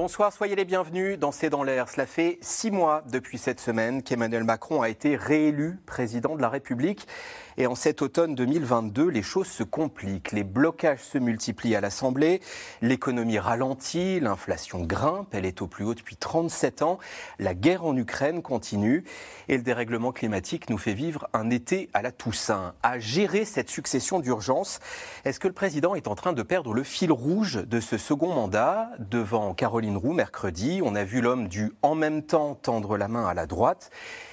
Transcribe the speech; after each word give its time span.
Bonsoir, 0.00 0.32
soyez 0.32 0.54
les 0.54 0.64
bienvenus 0.64 1.18
dans 1.18 1.32
C'est 1.32 1.50
dans 1.50 1.64
l'air. 1.64 1.88
Cela 1.88 2.06
fait 2.06 2.38
six 2.40 2.70
mois 2.70 3.02
depuis 3.10 3.36
cette 3.36 3.58
semaine 3.58 4.04
qu'Emmanuel 4.04 4.44
Macron 4.44 4.80
a 4.80 4.88
été 4.88 5.16
réélu 5.16 5.80
président 5.86 6.36
de 6.36 6.40
la 6.40 6.48
République. 6.48 7.08
Et 7.56 7.66
en 7.66 7.74
cet 7.74 8.00
automne 8.02 8.36
2022, 8.36 9.08
les 9.08 9.22
choses 9.22 9.48
se 9.48 9.64
compliquent. 9.64 10.30
Les 10.30 10.44
blocages 10.44 11.00
se 11.00 11.18
multiplient 11.18 11.74
à 11.74 11.80
l'Assemblée, 11.80 12.40
l'économie 12.80 13.40
ralentit, 13.40 14.20
l'inflation 14.20 14.84
grimpe, 14.84 15.34
elle 15.34 15.44
est 15.44 15.60
au 15.60 15.66
plus 15.66 15.84
haut 15.84 15.94
depuis 15.94 16.14
37 16.14 16.82
ans, 16.82 17.00
la 17.40 17.54
guerre 17.54 17.84
en 17.84 17.96
Ukraine 17.96 18.40
continue 18.40 19.02
et 19.48 19.56
le 19.56 19.64
dérèglement 19.64 20.12
climatique 20.12 20.70
nous 20.70 20.78
fait 20.78 20.94
vivre 20.94 21.28
un 21.32 21.50
été 21.50 21.90
à 21.92 22.02
la 22.02 22.12
Toussaint. 22.12 22.74
À 22.84 23.00
gérer 23.00 23.44
cette 23.44 23.70
succession 23.70 24.20
d'urgences, 24.20 24.78
est-ce 25.24 25.40
que 25.40 25.48
le 25.48 25.54
président 25.54 25.96
est 25.96 26.06
en 26.06 26.14
train 26.14 26.32
de 26.32 26.44
perdre 26.44 26.72
le 26.72 26.84
fil 26.84 27.10
rouge 27.10 27.56
de 27.66 27.80
ce 27.80 27.98
second 27.98 28.32
mandat 28.32 28.90
Devant 29.00 29.52
Caroline 29.54 29.87
Mercredi, 29.90 30.80
on 30.84 30.94
a 30.94 31.04
vu 31.04 31.20
l'homme 31.20 31.48
du 31.48 31.72
en 31.82 31.94
même 31.94 32.22
temps 32.22 32.54
tendre 32.54 32.96
la 32.96 33.08
main 33.08 33.26
à 33.26 33.34
la 33.34 33.46
droite 33.46 33.90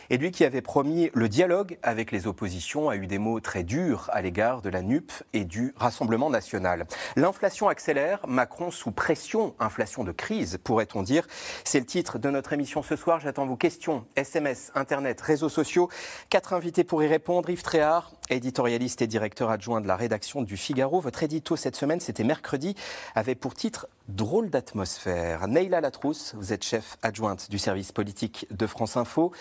et 0.09 0.17
lui 0.17 0.31
qui 0.31 0.45
avait 0.45 0.61
promis 0.61 1.09
le 1.13 1.29
dialogue 1.29 1.77
avec 1.83 2.11
les 2.11 2.27
oppositions 2.27 2.89
a 2.89 2.95
eu 2.95 3.07
des 3.07 3.17
mots 3.17 3.39
très 3.39 3.63
durs 3.63 4.09
à 4.13 4.21
l'égard 4.21 4.61
de 4.61 4.69
la 4.69 4.81
NUP 4.81 5.11
et 5.33 5.45
du 5.45 5.73
Rassemblement 5.77 6.29
national. 6.29 6.85
L'inflation 7.15 7.67
accélère, 7.67 8.19
Macron 8.27 8.71
sous 8.71 8.91
pression, 8.91 9.55
inflation 9.59 10.03
de 10.03 10.11
crise 10.11 10.57
pourrait-on 10.63 11.03
dire. 11.03 11.27
C'est 11.63 11.79
le 11.79 11.85
titre 11.85 12.19
de 12.19 12.29
notre 12.29 12.53
émission 12.53 12.81
ce 12.81 12.95
soir. 12.95 13.19
J'attends 13.19 13.45
vos 13.45 13.55
questions, 13.55 14.05
SMS, 14.15 14.71
Internet, 14.75 15.21
réseaux 15.21 15.49
sociaux. 15.49 15.89
Quatre 16.29 16.53
invités 16.53 16.84
pour 16.84 17.03
y 17.03 17.07
répondre. 17.07 17.49
Yves 17.49 17.63
Tréhard, 17.63 18.12
éditorialiste 18.29 19.01
et 19.01 19.07
directeur 19.07 19.49
adjoint 19.49 19.81
de 19.81 19.87
la 19.87 19.95
rédaction 19.95 20.41
du 20.41 20.57
Figaro. 20.57 20.99
Votre 20.99 21.23
édito 21.23 21.55
cette 21.55 21.75
semaine, 21.75 21.99
c'était 21.99 22.23
mercredi, 22.23 22.75
avait 23.15 23.35
pour 23.35 23.53
titre 23.53 23.87
Drôle 24.07 24.51
d'atmosphère. 24.51 25.47
Neila 25.47 25.81
Latrousse, 25.81 26.35
vous 26.37 26.53
êtes 26.53 26.63
chef 26.63 26.97
adjointe 27.01 27.49
du 27.49 27.57
service 27.57 27.91
politique 27.91 28.45
de 28.51 28.67
France 28.67 28.97
Info. 28.97 29.31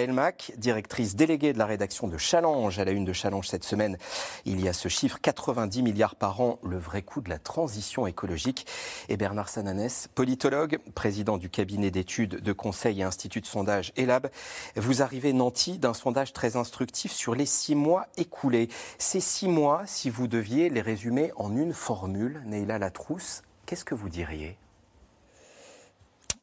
Gaëlle 0.00 0.12
Mac, 0.14 0.52
directrice 0.56 1.14
déléguée 1.14 1.52
de 1.52 1.58
la 1.58 1.66
rédaction 1.66 2.08
de 2.08 2.16
Challenge, 2.16 2.78
à 2.78 2.86
la 2.86 2.92
une 2.92 3.04
de 3.04 3.12
Challenge 3.12 3.46
cette 3.46 3.64
semaine. 3.64 3.98
Il 4.46 4.58
y 4.58 4.66
a 4.66 4.72
ce 4.72 4.88
chiffre, 4.88 5.18
90 5.20 5.82
milliards 5.82 6.14
par 6.14 6.40
an, 6.40 6.58
le 6.62 6.78
vrai 6.78 7.02
coût 7.02 7.20
de 7.20 7.28
la 7.28 7.38
transition 7.38 8.06
écologique. 8.06 8.66
Et 9.10 9.18
Bernard 9.18 9.50
Sananès, 9.50 10.08
politologue, 10.14 10.78
président 10.94 11.36
du 11.36 11.50
cabinet 11.50 11.90
d'études 11.90 12.40
de 12.40 12.52
conseil 12.54 13.00
et 13.00 13.02
institut 13.02 13.42
de 13.42 13.46
sondage 13.46 13.92
ELAB. 13.98 14.30
Vous 14.76 15.02
arrivez 15.02 15.34
nanti 15.34 15.76
d'un 15.76 15.92
sondage 15.92 16.32
très 16.32 16.56
instructif 16.56 17.12
sur 17.12 17.34
les 17.34 17.44
six 17.44 17.74
mois 17.74 18.06
écoulés. 18.16 18.70
Ces 18.96 19.20
six 19.20 19.48
mois, 19.48 19.82
si 19.84 20.08
vous 20.08 20.28
deviez 20.28 20.70
les 20.70 20.80
résumer 20.80 21.30
en 21.36 21.54
une 21.54 21.74
formule, 21.74 22.40
Neila 22.46 22.78
Latrousse, 22.78 23.42
qu'est-ce 23.66 23.84
que 23.84 23.94
vous 23.94 24.08
diriez? 24.08 24.56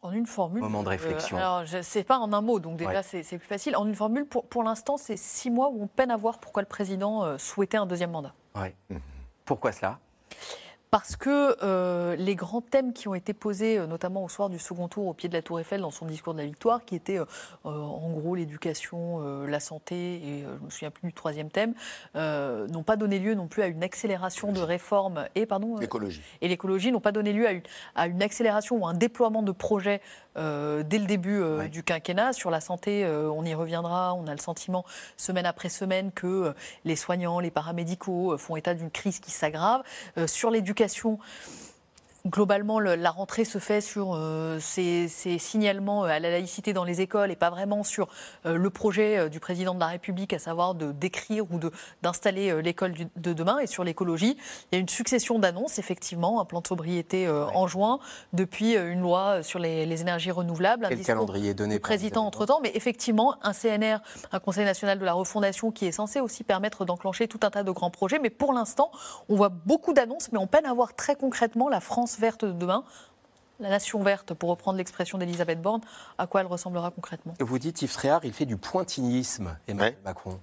En 0.08 0.11
une 0.11 0.25
formule. 0.25 0.61
Moment 0.61 0.83
de 0.83 0.89
réflexion. 0.89 1.38
Euh, 1.38 1.39
alors, 1.39 1.66
je 1.66 1.81
sais 1.81 2.03
pas 2.03 2.17
en 2.17 2.31
un 2.33 2.41
mot, 2.41 2.59
donc 2.59 2.77
déjà 2.77 3.03
c'est 3.03 3.23
plus 3.23 3.47
facile. 3.47 3.75
En 3.75 3.86
une 3.86 3.95
formule, 3.95 4.25
pour, 4.25 4.45
pour 4.45 4.64
l'instant, 4.64 4.97
c'est 4.97 5.17
six 5.17 5.52
mois 5.52 5.69
où 5.69 5.83
on 5.83 5.88
peine 5.88 6.11
à 6.11 6.17
voir 6.17 6.39
pourquoi 6.39 6.61
le 6.61 6.67
président 6.67 7.23
euh, 7.23 7.38
souhaitait 7.38 7.77
un 7.77 7.86
deuxième 7.86 8.11
mandat. 8.11 8.33
Oui. 8.55 8.97
Pourquoi 9.45 9.72
cela? 9.72 9.99
Parce 10.89 11.16
que 11.16 11.57
euh, 11.63 12.16
les 12.16 12.35
grands 12.35 12.61
thèmes 12.61 12.93
qui 12.93 13.07
ont 13.07 13.16
été 13.16 13.33
posés, 13.33 13.77
euh, 13.77 13.88
notamment 13.88 14.23
au 14.23 14.30
soir 14.30 14.49
du 14.49 14.59
second 14.59 14.88
tour 14.88 15.07
au 15.07 15.13
pied 15.13 15.27
de 15.27 15.33
la 15.33 15.41
Tour 15.41 15.59
Eiffel 15.59 15.81
dans 15.81 15.91
son 15.91 16.05
discours 16.05 16.33
de 16.33 16.39
la 16.39 16.45
victoire, 16.45 16.85
qui 16.85 16.95
étaient 16.95 17.19
euh, 17.19 17.25
en 17.66 18.09
gros 18.11 18.35
l'éducation, 18.35 19.19
la 19.45 19.59
santé 19.59 19.95
et 19.95 20.43
je 20.43 20.65
me 20.65 20.69
souviens 20.69 20.91
plus 20.91 21.08
du 21.08 21.13
troisième 21.13 21.49
thème, 21.49 21.73
n'ont 22.15 22.83
pas 22.83 22.95
donné 22.95 23.20
lieu 23.20 23.33
non 23.33 23.48
plus 23.48 23.64
à 23.64 23.67
une 23.67 23.83
accélération 23.83 24.52
de 24.52 24.59
réformes 24.59 25.25
et 25.36 25.45
pardon 25.45 25.77
l'écologie. 25.77 26.21
et 26.42 26.48
l'écologie 26.48 26.92
n'ont 26.92 26.99
pas 26.99 27.11
donné 27.11 27.33
lieu 27.33 27.48
à 27.48 27.52
une, 27.52 27.61
à 27.95 28.08
une 28.08 28.21
accélération 28.21 28.77
ou 28.77 28.87
un 28.87 28.93
déploiement 28.93 29.43
de 29.43 29.52
projets 29.52 30.02
dès 30.37 30.99
le 30.99 31.05
début 31.05 31.42
du 31.70 31.83
quinquennat. 31.83 32.33
Sur 32.33 32.52
la 32.52 32.61
santé, 32.61 33.05
on 33.05 33.43
y 33.43 33.53
reviendra. 33.53 34.14
On 34.14 34.27
a 34.27 34.31
le 34.31 34.39
sentiment 34.39 34.86
semaine 35.17 35.45
après 35.45 35.70
semaine 35.70 36.11
que 36.11 36.53
les 36.86 36.95
soignants, 36.95 37.39
les 37.39 37.52
paramédicaux 37.52 38.37
font 38.37 38.55
état 38.55 38.73
d'une 38.73 38.92
crise 38.92 39.20
qui 39.20 39.31
s'aggrave. 39.31 39.83
sur 40.27 40.52
l'éducation 40.52 41.20
globalement, 42.27 42.80
la 42.80 43.11
rentrée 43.11 43.45
se 43.45 43.58
fait 43.58 43.82
sur 43.82 44.14
euh, 44.14 44.60
ces, 44.60 45.08
signalements 45.39 46.05
euh, 46.05 46.10
à 46.10 46.20
la 46.20 46.30
laïcité 46.30 46.73
dans 46.73 46.83
les 46.83 47.02
écoles 47.02 47.32
et 47.32 47.36
pas 47.36 47.49
vraiment 47.49 47.83
sur 47.83 48.08
euh, 48.45 48.58
le 48.58 48.70
projet 48.70 49.30
du 49.30 49.39
président 49.39 49.73
de 49.73 49.80
la 49.80 49.88
République, 49.88 50.33
à 50.33 50.39
savoir 50.39 50.76
de 50.76 50.92
d'écrire 50.92 51.45
ou 51.52 51.60
d'installer 52.02 52.61
l'école 52.61 52.93
de 53.16 53.33
demain. 53.33 53.60
Et 53.60 53.67
sur 53.67 53.83
l'écologie, 53.83 54.37
il 54.71 54.76
y 54.76 54.77
a 54.77 54.80
une 54.80 54.89
succession 54.89 55.39
d'annonces, 55.39 55.80
effectivement, 55.80 56.42
un 56.42 56.45
plan 56.45 56.61
de 56.61 56.67
sobriété 56.67 57.30
en 57.30 57.67
juin, 57.67 57.99
depuis 58.33 58.76
une 58.76 59.02
loi 59.02 59.43
sur 59.43 59.60
les, 59.60 60.02
énergies 60.02 60.32
renouvelables. 60.32 60.87
Quel 60.89 61.02
calendrier 61.02 61.54
donné 61.54 61.80
président 61.80 62.26
entre-temps, 62.26 62.60
mais 62.61 62.71
effectivement, 62.76 63.36
un 63.42 63.54
CNR, 63.54 63.98
un 64.32 64.39
Conseil 64.39 64.66
national 64.66 64.99
de 64.99 65.05
la 65.05 65.14
refondation, 65.14 65.71
qui 65.71 65.86
est 65.86 65.92
censé 65.92 66.20
aussi 66.20 66.43
permettre 66.43 66.86
d'enclencher 66.86 67.27
tout 67.27 67.39
un 67.43 67.49
tas 67.49 67.64
de 67.64 67.71
grands 67.71 67.92
projets. 67.92 68.20
Mais 68.20 68.30
pour 68.30 68.54
l'instant, 68.54 68.92
on 69.30 69.36
voit 69.36 69.49
beaucoup 69.49 69.93
d'annonces, 69.93 70.32
mais 70.32 70.39
on 70.39 70.48
peine 70.48 70.66
à 70.66 70.73
voir 70.73 70.95
très 70.95 71.16
concrètement 71.16 71.70
la 71.70 71.80
France 71.80 72.17
verte 72.20 72.45
de 72.45 72.52
demain 72.52 72.83
la 73.60 73.70
nation 73.70 74.02
verte, 74.04 74.33
pour 74.33 74.50
reprendre 74.50 74.78
l'expression 74.78 75.17
d'Elisabeth 75.17 75.61
Borne, 75.61 75.82
à 76.17 76.28
quoi 76.28 76.42
elle 76.42 76.48
ressemblera 76.48 76.92
concrètement? 76.92 77.33
Vous 77.39 77.60
dites, 77.60 77.82
Yves 77.82 77.94
Tréhard, 77.94 78.23
il 78.23 78.33
fait 78.33 78.45
du 78.45 78.58
pointillisme, 78.58 79.58
Emmanuel 79.67 79.98
Macron. 80.05 80.39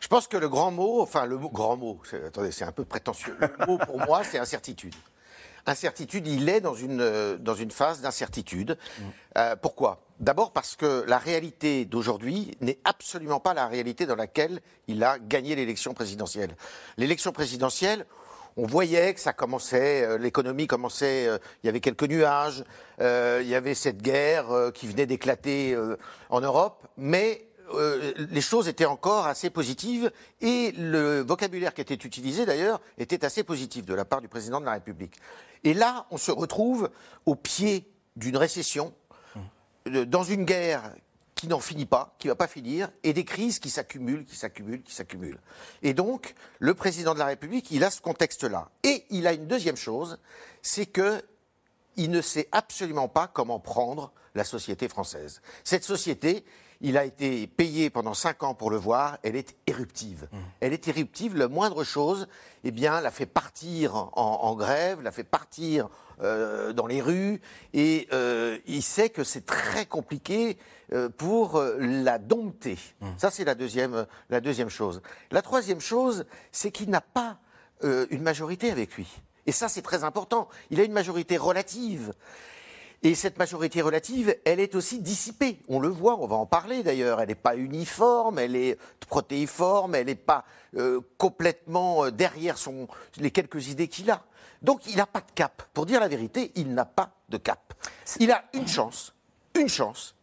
Je 0.00 0.08
pense 0.08 0.26
que 0.26 0.36
le 0.36 0.50
grand 0.50 0.70
mot, 0.70 1.00
enfin 1.00 1.24
le 1.24 1.38
mot, 1.38 1.48
grand 1.48 1.76
mot, 1.76 1.98
attendez, 2.26 2.50
c'est 2.50 2.64
un 2.64 2.72
peu 2.72 2.84
prétentieux. 2.84 3.36
Le 3.40 3.66
mot 3.66 3.78
pour 3.78 3.98
moi, 3.98 4.22
c'est 4.22 4.38
incertitude. 4.38 4.94
Incertitude, 5.66 6.26
il 6.26 6.46
est 6.50 6.60
dans 6.60 6.74
une, 6.74 7.00
euh, 7.00 7.38
dans 7.38 7.54
une 7.54 7.70
phase 7.70 8.02
d'incertitude. 8.02 8.76
Mm. 8.98 9.02
Euh, 9.38 9.56
pourquoi? 9.56 10.02
D'abord 10.20 10.52
parce 10.52 10.76
que 10.76 11.04
la 11.08 11.16
réalité 11.16 11.86
d'aujourd'hui 11.86 12.50
n'est 12.60 12.78
absolument 12.84 13.40
pas 13.40 13.54
la 13.54 13.66
réalité 13.66 14.04
dans 14.04 14.14
laquelle 14.14 14.60
il 14.88 15.02
a 15.02 15.18
gagné 15.18 15.56
l'élection 15.56 15.94
présidentielle. 15.94 16.54
L'élection 16.98 17.32
présidentielle, 17.32 18.04
on 18.56 18.66
voyait 18.66 19.14
que 19.14 19.20
ça 19.20 19.32
commençait, 19.32 20.04
euh, 20.04 20.18
l'économie 20.18 20.66
commençait, 20.66 21.26
euh, 21.26 21.38
il 21.62 21.66
y 21.66 21.68
avait 21.68 21.80
quelques 21.80 22.04
nuages, 22.04 22.64
euh, 23.00 23.40
il 23.42 23.48
y 23.48 23.54
avait 23.54 23.74
cette 23.74 24.00
guerre 24.02 24.46
qui 24.72 24.86
venait 24.86 25.06
d'éclater 25.06 25.76
en 26.30 26.40
Europe, 26.40 26.86
mais 26.96 27.48
les 28.30 28.40
choses 28.40 28.68
étaient 28.68 28.84
encore 28.84 29.26
assez 29.26 29.50
positives 29.50 30.12
et 30.40 30.72
le 30.72 31.20
vocabulaire 31.20 31.74
qui 31.74 31.80
était 31.80 31.94
utilisé 31.94 32.46
d'ailleurs 32.46 32.80
était 32.98 33.24
assez 33.24 33.42
positif 33.42 33.84
de 33.84 33.94
la 33.94 34.04
part 34.04 34.20
du 34.20 34.28
président 34.28 34.60
de 34.60 34.66
la 34.66 34.72
République. 34.72 35.16
Et 35.64 35.74
là, 35.74 36.06
on 36.10 36.18
se 36.18 36.30
retrouve 36.30 36.90
au 37.26 37.34
pied 37.34 37.90
d'une 38.16 38.36
récession, 38.36 38.92
dans 39.86 40.22
une 40.22 40.44
guerre 40.44 40.92
qui 41.44 41.50
n'en 41.50 41.60
finit 41.60 41.84
pas, 41.84 42.14
qui 42.18 42.26
ne 42.28 42.32
va 42.32 42.36
pas 42.36 42.46
finir, 42.46 42.90
et 43.02 43.12
des 43.12 43.26
crises 43.26 43.58
qui 43.58 43.68
s'accumulent, 43.68 44.24
qui 44.24 44.34
s'accumulent, 44.34 44.82
qui 44.82 44.94
s'accumulent. 44.94 45.38
Et 45.82 45.92
donc, 45.92 46.34
le 46.58 46.72
président 46.72 47.12
de 47.12 47.18
la 47.18 47.26
République, 47.26 47.70
il 47.70 47.84
a 47.84 47.90
ce 47.90 48.00
contexte-là. 48.00 48.70
Et 48.82 49.04
il 49.10 49.26
a 49.26 49.34
une 49.34 49.46
deuxième 49.46 49.76
chose, 49.76 50.18
c'est 50.62 50.86
que 50.86 51.22
il 51.96 52.10
ne 52.10 52.22
sait 52.22 52.48
absolument 52.50 53.08
pas 53.08 53.26
comment 53.26 53.60
prendre 53.60 54.10
la 54.34 54.42
société 54.42 54.88
française. 54.88 55.42
Cette 55.64 55.84
société, 55.84 56.46
il 56.80 56.98
a 56.98 57.04
été 57.04 57.46
payé 57.46 57.90
pendant 57.90 58.14
cinq 58.14 58.42
ans 58.42 58.54
pour 58.54 58.70
le 58.70 58.76
voir, 58.76 59.18
elle 59.22 59.36
est 59.36 59.56
éruptive. 59.66 60.28
Mmh. 60.30 60.36
Elle 60.60 60.72
est 60.72 60.88
éruptive, 60.88 61.36
la 61.36 61.48
moindre 61.48 61.84
chose, 61.84 62.28
eh 62.64 62.70
bien, 62.70 63.00
la 63.00 63.10
fait 63.10 63.26
partir 63.26 64.10
en, 64.16 64.54
grève, 64.54 65.02
la 65.02 65.10
fait 65.10 65.24
partir 65.24 65.88
euh, 66.22 66.72
dans 66.72 66.86
les 66.86 67.00
rues, 67.00 67.40
et 67.72 68.08
euh, 68.12 68.58
il 68.66 68.82
sait 68.82 69.10
que 69.10 69.24
c'est 69.24 69.46
très 69.46 69.86
compliqué 69.86 70.58
euh, 70.92 71.08
pour 71.08 71.62
la 71.78 72.18
dompter. 72.18 72.78
Mmh. 73.00 73.06
Ça, 73.18 73.30
c'est 73.30 73.44
la 73.44 73.54
deuxième, 73.54 74.06
la 74.30 74.40
deuxième 74.40 74.68
chose. 74.68 75.02
La 75.30 75.42
troisième 75.42 75.80
chose, 75.80 76.26
c'est 76.52 76.70
qu'il 76.70 76.90
n'a 76.90 77.00
pas 77.00 77.38
une 77.82 78.22
majorité 78.22 78.70
avec 78.70 78.94
lui. 78.94 79.06
Et 79.46 79.52
ça, 79.52 79.68
c'est 79.68 79.82
très 79.82 80.04
important. 80.04 80.48
Il 80.70 80.80
a 80.80 80.84
une 80.84 80.92
majorité 80.92 81.36
relative. 81.36 82.14
Et 83.04 83.14
cette 83.14 83.38
majorité 83.38 83.82
relative, 83.82 84.34
elle 84.44 84.58
est 84.58 84.74
aussi 84.74 84.98
dissipée. 84.98 85.60
On 85.68 85.78
le 85.78 85.88
voit, 85.88 86.18
on 86.18 86.26
va 86.26 86.36
en 86.36 86.46
parler 86.46 86.82
d'ailleurs. 86.82 87.20
Elle 87.20 87.28
n'est 87.28 87.34
pas 87.34 87.54
uniforme, 87.54 88.38
elle 88.38 88.56
est 88.56 88.78
protéiforme, 89.08 89.94
elle 89.94 90.06
n'est 90.06 90.14
pas 90.14 90.44
complètement 91.18 92.10
derrière 92.10 92.58
son, 92.58 92.88
les 93.18 93.30
quelques 93.30 93.68
idées 93.68 93.88
qu'il 93.88 94.10
a. 94.10 94.24
Donc 94.62 94.86
il 94.86 94.96
n'a 94.96 95.06
pas 95.06 95.20
de 95.20 95.30
cap. 95.34 95.62
Pour 95.74 95.84
dire 95.84 96.00
la 96.00 96.08
vérité, 96.08 96.50
il 96.56 96.72
n'a 96.72 96.86
pas 96.86 97.10
de 97.28 97.36
cap. 97.36 97.74
Il 98.18 98.32
a 98.32 98.44
une 98.54 98.66
chance, 98.66 99.14
une 99.54 99.68
chance, 99.68 100.16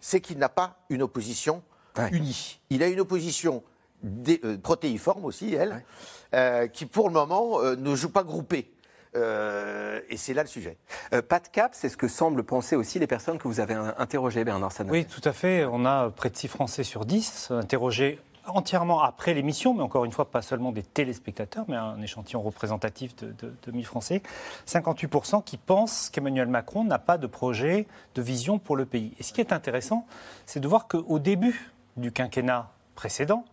c'est 0.00 0.20
qu'il 0.20 0.38
n'a 0.38 0.48
pas 0.48 0.76
une 0.90 1.02
opposition 1.02 1.62
unie. 2.10 2.60
Il 2.70 2.82
a 2.82 2.88
une 2.88 3.00
opposition 3.00 3.62
euh, 4.04 4.58
protéiforme 4.58 5.24
aussi, 5.24 5.54
elle, 5.54 5.84
euh, 6.34 6.66
qui 6.66 6.86
pour 6.86 7.08
le 7.08 7.14
moment 7.14 7.60
euh, 7.60 7.76
ne 7.76 7.94
joue 7.94 8.10
pas 8.10 8.24
groupée. 8.24 8.73
Euh, 9.16 10.00
et 10.08 10.16
c'est 10.16 10.34
là 10.34 10.42
le 10.42 10.48
sujet. 10.48 10.76
Euh, 11.12 11.22
pas 11.22 11.40
de 11.40 11.48
cap, 11.48 11.72
c'est 11.74 11.88
ce 11.88 11.96
que 11.96 12.08
semblent 12.08 12.42
penser 12.42 12.76
aussi 12.76 12.98
les 12.98 13.06
personnes 13.06 13.38
que 13.38 13.48
vous 13.48 13.60
avez 13.60 13.74
interrogées, 13.74 14.44
Bernard 14.44 14.72
Sanon. 14.72 14.90
Oui, 14.90 15.04
tout 15.06 15.20
à 15.24 15.32
fait. 15.32 15.64
On 15.64 15.84
a 15.84 16.10
près 16.10 16.30
de 16.30 16.36
6 16.36 16.48
Français 16.48 16.82
sur 16.82 17.04
10 17.04 17.50
interrogés 17.50 18.18
entièrement 18.46 19.02
après 19.02 19.34
l'émission, 19.34 19.74
mais 19.74 19.82
encore 19.82 20.04
une 20.04 20.12
fois, 20.12 20.30
pas 20.30 20.42
seulement 20.42 20.72
des 20.72 20.82
téléspectateurs, 20.82 21.64
mais 21.68 21.76
un 21.76 22.00
échantillon 22.02 22.42
représentatif 22.42 23.16
de, 23.16 23.34
de, 23.40 23.72
1000 23.72 23.86
Français, 23.86 24.22
58% 24.66 25.42
qui 25.44 25.56
pensent 25.56 26.10
qu'Emmanuel 26.10 26.48
Macron 26.48 26.84
n'a 26.84 26.98
pas 26.98 27.18
de 27.18 27.26
projet, 27.26 27.86
de 28.14 28.22
vision 28.22 28.58
pour 28.58 28.76
le 28.76 28.84
pays. 28.84 29.12
Et 29.18 29.22
ce 29.22 29.32
qui 29.32 29.40
est 29.40 29.52
intéressant, 29.52 30.06
c'est 30.46 30.60
de 30.60 30.68
voir 30.68 30.88
qu'au 30.88 31.18
début 31.18 31.72
du 31.96 32.12
quinquennat 32.12 32.70
précédent, 32.94 33.44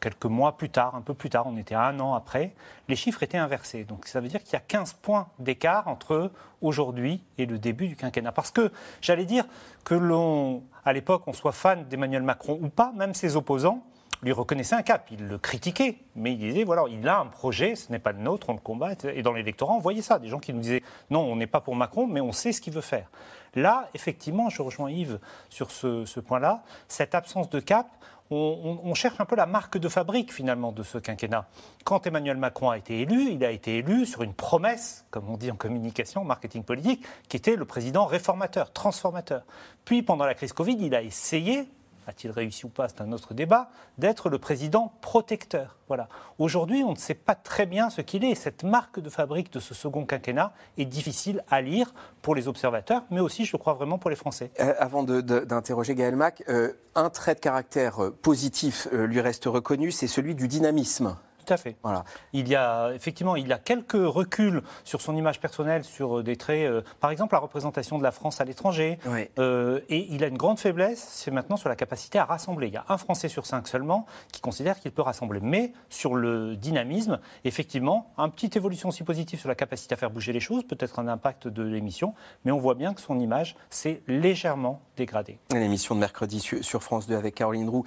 quelques 0.00 0.26
mois 0.26 0.56
plus 0.56 0.70
tard, 0.70 0.94
un 0.94 1.02
peu 1.02 1.14
plus 1.14 1.30
tard, 1.30 1.46
on 1.46 1.56
était 1.56 1.74
un 1.74 1.98
an 2.00 2.14
après, 2.14 2.54
les 2.88 2.96
chiffres 2.96 3.22
étaient 3.22 3.38
inversés. 3.38 3.84
Donc 3.84 4.06
ça 4.06 4.20
veut 4.20 4.28
dire 4.28 4.42
qu'il 4.42 4.54
y 4.54 4.56
a 4.56 4.60
15 4.60 4.94
points 4.94 5.28
d'écart 5.38 5.86
entre 5.88 6.32
aujourd'hui 6.62 7.22
et 7.38 7.46
le 7.46 7.58
début 7.58 7.88
du 7.88 7.96
quinquennat. 7.96 8.32
Parce 8.32 8.50
que 8.50 8.72
j'allais 9.00 9.26
dire 9.26 9.44
que 9.84 9.94
l'on, 9.94 10.62
à 10.84 10.92
l'époque, 10.92 11.22
on 11.26 11.32
soit 11.32 11.52
fan 11.52 11.84
d'Emmanuel 11.88 12.22
Macron 12.22 12.58
ou 12.60 12.68
pas, 12.68 12.92
même 12.96 13.14
ses 13.14 13.36
opposants, 13.36 13.84
lui 14.22 14.32
reconnaissaient 14.32 14.74
un 14.74 14.82
cap. 14.82 15.06
Il 15.10 15.26
le 15.26 15.38
critiquait, 15.38 15.96
mais 16.14 16.32
il 16.32 16.38
disait 16.38 16.64
voilà, 16.64 16.84
il 16.90 17.06
a 17.08 17.20
un 17.20 17.26
projet, 17.26 17.74
ce 17.74 17.90
n'est 17.90 17.98
pas 17.98 18.12
le 18.12 18.18
nôtre, 18.18 18.50
on 18.50 18.54
le 18.54 18.60
combat. 18.60 18.92
Et 19.14 19.22
dans 19.22 19.32
l'électorat, 19.32 19.74
on 19.74 19.78
voyait 19.78 20.02
ça. 20.02 20.18
Des 20.18 20.28
gens 20.28 20.38
qui 20.38 20.52
nous 20.52 20.60
disaient 20.60 20.82
non, 21.10 21.20
on 21.20 21.36
n'est 21.36 21.46
pas 21.46 21.60
pour 21.60 21.74
Macron, 21.74 22.06
mais 22.06 22.20
on 22.20 22.32
sait 22.32 22.52
ce 22.52 22.60
qu'il 22.60 22.72
veut 22.72 22.80
faire. 22.80 23.08
Là, 23.54 23.88
effectivement, 23.94 24.48
je 24.48 24.62
rejoins 24.62 24.90
Yves 24.90 25.18
sur 25.48 25.70
ce, 25.70 26.04
ce 26.04 26.20
point-là. 26.20 26.62
Cette 26.86 27.14
absence 27.14 27.50
de 27.50 27.60
cap, 27.60 27.88
on, 28.30 28.94
cherche 28.94 29.20
un 29.20 29.24
peu 29.24 29.34
la 29.34 29.46
marque 29.46 29.78
de 29.78 29.88
fabrique 29.88 30.32
finalement 30.32 30.70
de 30.70 30.82
ce 30.82 30.98
quinquennat. 30.98 31.48
Quand 31.84 32.06
Emmanuel 32.06 32.36
Macron 32.36 32.70
a 32.70 32.78
été 32.78 33.00
élu, 33.00 33.32
il 33.32 33.44
a 33.44 33.50
été 33.50 33.78
élu 33.78 34.06
sur 34.06 34.22
une 34.22 34.34
promesse, 34.34 35.04
comme 35.10 35.28
on 35.28 35.36
dit 35.36 35.50
en 35.50 35.56
communication, 35.56 36.24
marketing 36.24 36.62
politique, 36.62 37.04
qui 37.28 37.36
était 37.36 37.56
le 37.56 37.64
président 37.64 38.06
réformateur, 38.06 38.72
transformateur. 38.72 39.42
Puis 39.84 40.02
pendant 40.02 40.24
la 40.24 40.34
crise 40.34 40.52
Covid, 40.52 40.76
il 40.80 40.94
a 40.94 41.02
essayé, 41.02 41.68
a-t-il 42.06 42.30
réussi 42.30 42.66
ou 42.66 42.68
pas, 42.68 42.88
c'est 42.88 43.00
un 43.00 43.12
autre 43.12 43.34
débat, 43.34 43.70
d'être 43.98 44.28
le 44.28 44.38
président 44.38 44.92
protecteur. 45.00 45.76
Voilà. 45.88 46.08
Aujourd'hui, 46.38 46.84
on 46.84 46.92
ne 46.92 46.96
sait 46.96 47.14
pas 47.14 47.34
très 47.34 47.66
bien 47.66 47.90
ce 47.90 48.00
qu'il 48.00 48.24
est. 48.24 48.34
Cette 48.34 48.64
marque 48.64 49.00
de 49.00 49.10
fabrique 49.10 49.52
de 49.52 49.60
ce 49.60 49.74
second 49.74 50.04
quinquennat 50.06 50.52
est 50.78 50.84
difficile 50.84 51.42
à 51.50 51.60
lire 51.60 51.92
pour 52.22 52.34
les 52.34 52.48
observateurs, 52.48 53.04
mais 53.10 53.20
aussi, 53.20 53.44
je 53.44 53.56
crois, 53.56 53.74
vraiment 53.74 53.98
pour 53.98 54.10
les 54.10 54.16
Français. 54.16 54.50
Euh, 54.60 54.74
avant 54.78 55.02
d'interroger 55.02 55.94
Gaël 55.94 56.16
Mac, 56.16 56.44
euh, 56.48 56.72
un 56.94 57.10
trait 57.10 57.34
de 57.34 57.40
caractère 57.40 58.04
euh, 58.04 58.10
positif 58.10 58.88
lui 58.92 59.20
reste 59.20 59.46
reconnu, 59.46 59.90
c'est 59.90 60.06
celui 60.06 60.34
du 60.34 60.48
dynamisme. 60.48 61.16
Tout 61.50 61.54
à 61.54 61.56
fait. 61.56 61.76
Voilà. 61.82 62.04
Il 62.32 62.46
y 62.46 62.54
a 62.54 62.92
effectivement, 62.94 63.34
il 63.34 63.48
y 63.48 63.52
a 63.52 63.58
quelques 63.58 63.94
reculs 63.94 64.62
sur 64.84 65.00
son 65.00 65.16
image 65.16 65.40
personnelle, 65.40 65.82
sur 65.82 66.18
euh, 66.18 66.22
des 66.22 66.36
traits, 66.36 66.70
euh, 66.70 66.82
par 67.00 67.10
exemple 67.10 67.34
la 67.34 67.40
représentation 67.40 67.98
de 67.98 68.04
la 68.04 68.12
France 68.12 68.40
à 68.40 68.44
l'étranger. 68.44 69.00
Euh, 69.40 69.80
et 69.88 70.06
il 70.10 70.22
a 70.22 70.28
une 70.28 70.36
grande 70.36 70.60
faiblesse, 70.60 71.04
c'est 71.10 71.32
maintenant 71.32 71.56
sur 71.56 71.68
la 71.68 71.74
capacité 71.74 72.20
à 72.20 72.24
rassembler. 72.24 72.68
Il 72.68 72.74
y 72.74 72.76
a 72.76 72.84
un 72.88 72.98
Français 72.98 73.28
sur 73.28 73.46
cinq 73.46 73.66
seulement 73.66 74.06
qui 74.30 74.40
considère 74.40 74.78
qu'il 74.78 74.92
peut 74.92 75.02
rassembler. 75.02 75.40
Mais 75.42 75.72
sur 75.88 76.14
le 76.14 76.54
dynamisme, 76.54 77.18
effectivement, 77.42 78.12
une 78.16 78.30
petite 78.30 78.54
évolution 78.54 78.90
aussi 78.90 79.02
positive 79.02 79.40
sur 79.40 79.48
la 79.48 79.56
capacité 79.56 79.94
à 79.94 79.96
faire 79.96 80.10
bouger 80.10 80.32
les 80.32 80.38
choses, 80.38 80.62
peut-être 80.62 81.00
un 81.00 81.08
impact 81.08 81.48
de 81.48 81.64
l'émission, 81.64 82.14
mais 82.44 82.52
on 82.52 82.58
voit 82.58 82.76
bien 82.76 82.94
que 82.94 83.00
son 83.00 83.18
image 83.18 83.56
s'est 83.70 84.02
légèrement 84.06 84.82
dégradée. 84.96 85.40
L'émission 85.52 85.96
de 85.96 86.00
mercredi 86.00 86.38
sur 86.38 86.82
France 86.84 87.08
2 87.08 87.16
avec 87.16 87.34
Caroline 87.34 87.68
Roux. 87.68 87.84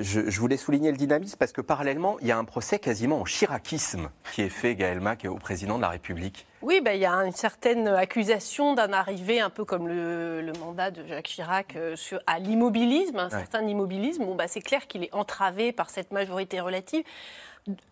Je, 0.00 0.40
voulais 0.40 0.56
souligner 0.56 0.90
le 0.90 0.96
dynamisme 0.96 1.36
parce 1.38 1.52
que 1.52 1.60
parallèlement, 1.60 2.16
il 2.20 2.26
y 2.26 2.32
a 2.32 2.38
un 2.38 2.44
procès 2.44 2.78
quasiment 2.78 3.20
en 3.20 3.24
chiracisme 3.24 4.10
qui 4.32 4.42
est 4.42 4.48
fait, 4.48 4.74
Gaël 4.74 5.00
Mac, 5.00 5.26
au 5.28 5.36
président 5.36 5.76
de 5.76 5.82
la 5.82 5.90
République. 5.90 6.46
Oui, 6.62 6.80
ben, 6.82 6.92
il 6.92 7.00
y 7.00 7.06
a 7.06 7.12
une 7.12 7.32
certaine 7.32 7.88
accusation 7.88 8.74
d'un 8.74 8.92
arrivé, 8.92 9.40
un 9.40 9.50
peu 9.50 9.64
comme 9.64 9.88
le, 9.88 10.52
mandat 10.58 10.90
de 10.90 11.06
Jacques 11.06 11.26
Chirac, 11.26 11.76
euh, 11.76 11.96
sur, 11.96 12.20
à 12.26 12.38
l'immobilisme, 12.38 13.18
un 13.18 13.30
certain 13.30 13.66
immobilisme. 13.66 14.24
Bon, 14.24 14.34
ben, 14.34 14.46
c'est 14.48 14.60
clair 14.60 14.86
qu'il 14.86 15.04
est 15.04 15.14
entravé 15.14 15.72
par 15.72 15.90
cette 15.90 16.12
majorité 16.12 16.60
relative 16.60 17.04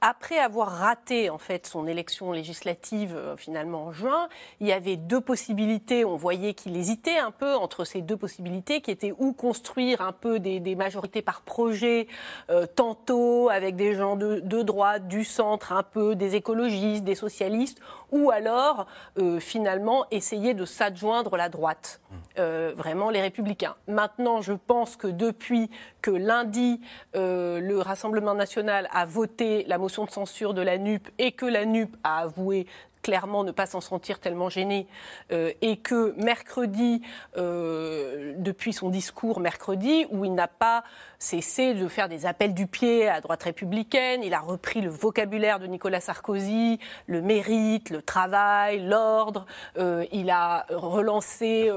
après 0.00 0.38
avoir 0.38 0.69
raté 0.69 1.31
en 1.31 1.38
fait 1.38 1.67
son 1.67 1.87
élection 1.87 2.32
législative 2.32 3.15
euh, 3.15 3.37
finalement 3.37 3.87
en 3.87 3.93
juin, 3.93 4.29
il 4.61 4.67
y 4.67 4.73
avait 4.73 4.97
deux 4.97 5.20
possibilités. 5.20 6.05
On 6.05 6.17
voyait 6.17 6.55
qu'il 6.55 6.76
hésitait 6.76 7.19
un 7.19 7.31
peu 7.31 7.55
entre 7.55 7.85
ces 7.85 8.00
deux 8.00 8.17
possibilités, 8.17 8.81
qui 8.81 8.91
étaient 8.91 9.15
ou 9.19 9.32
construire 9.32 10.00
un 10.00 10.12
peu 10.12 10.38
des, 10.38 10.75
majorités 10.75 11.23
par 11.23 11.43
projet, 11.43 12.06
euh, 12.50 12.67
tantôt 12.67 13.49
avec 13.49 13.76
des 13.76 13.94
gens 13.94 14.17
de, 14.17 14.62
droite, 14.62 15.09
du 15.09 15.25
centre, 15.25 15.73
un 15.73 15.82
peu 15.82 16.14
des 16.14 16.37
écologistes, 16.37 17.05
des 17.05 17.14
socialistes, 17.14 17.81
ou 18.12 18.31
alors 18.31 18.87
euh, 19.19 19.41
finalement 19.41 20.06
essayer 20.11 20.55
de 20.55 20.64
s'adjoindre 20.64 21.37
la 21.37 21.49
droite, 21.49 22.00
mmh. 22.10 22.43
vraiment 22.76 23.10
les 23.10 23.20
républicains. 23.20 23.76
Maintenant, 23.87 24.40
je 24.40 24.52
pense 24.52 24.96
que 24.96 25.06
depuis 25.08 25.70
que 26.02 26.10
lundi, 26.10 26.81
le 27.14 27.78
Rassemblement 27.78 28.34
national 28.34 28.88
a 28.93 29.05
voté 29.05 29.64
la 29.66 29.78
motion 29.78 30.05
de 30.05 30.10
censure 30.10 30.55
de 30.55 30.62
la 30.62 30.78
NUP 30.78 31.08
et 31.19 31.32
que 31.32 31.46
la 31.46 31.64
NUP 31.64 31.96
a 32.05 32.20
avoué 32.20 32.66
clairement 33.03 33.45
ne 33.45 33.53
pas 33.53 33.67
s'en 33.67 33.81
sentir 33.81 34.19
tellement 34.21 34.49
gêné 34.49 34.87
euh, 35.33 35.53
et 35.61 35.77
que 35.77 36.15
mercredi, 36.17 37.03
euh, 37.37 38.35
depuis 38.39 38.73
son 38.73 38.89
discours 38.89 39.41
mercredi, 39.41 40.06
où 40.11 40.25
il 40.25 40.35
n'a 40.35 40.49
pas 40.49 40.85
cessé 41.19 41.75
de 41.75 41.89
faire 41.89 42.09
des 42.09 42.27
appels 42.27 42.55
du 42.55 42.67
pied 42.67 43.09
à 43.09 43.21
droite 43.21 43.43
républicaine, 43.43 44.23
il 44.23 44.35
a 44.35 44.41
repris 44.41 44.81
le 44.81 44.91
vocabulaire 44.91 45.59
de 45.59 45.67
Nicolas 45.67 46.00
Sarkozy, 46.00 46.79
le 47.06 47.23
mérite, 47.23 47.91
le 47.91 48.03
travail, 48.03 48.81
l'ordre, 48.85 49.47
euh, 49.79 50.05
il 50.12 50.31
a 50.31 50.67
relancé 50.71 51.71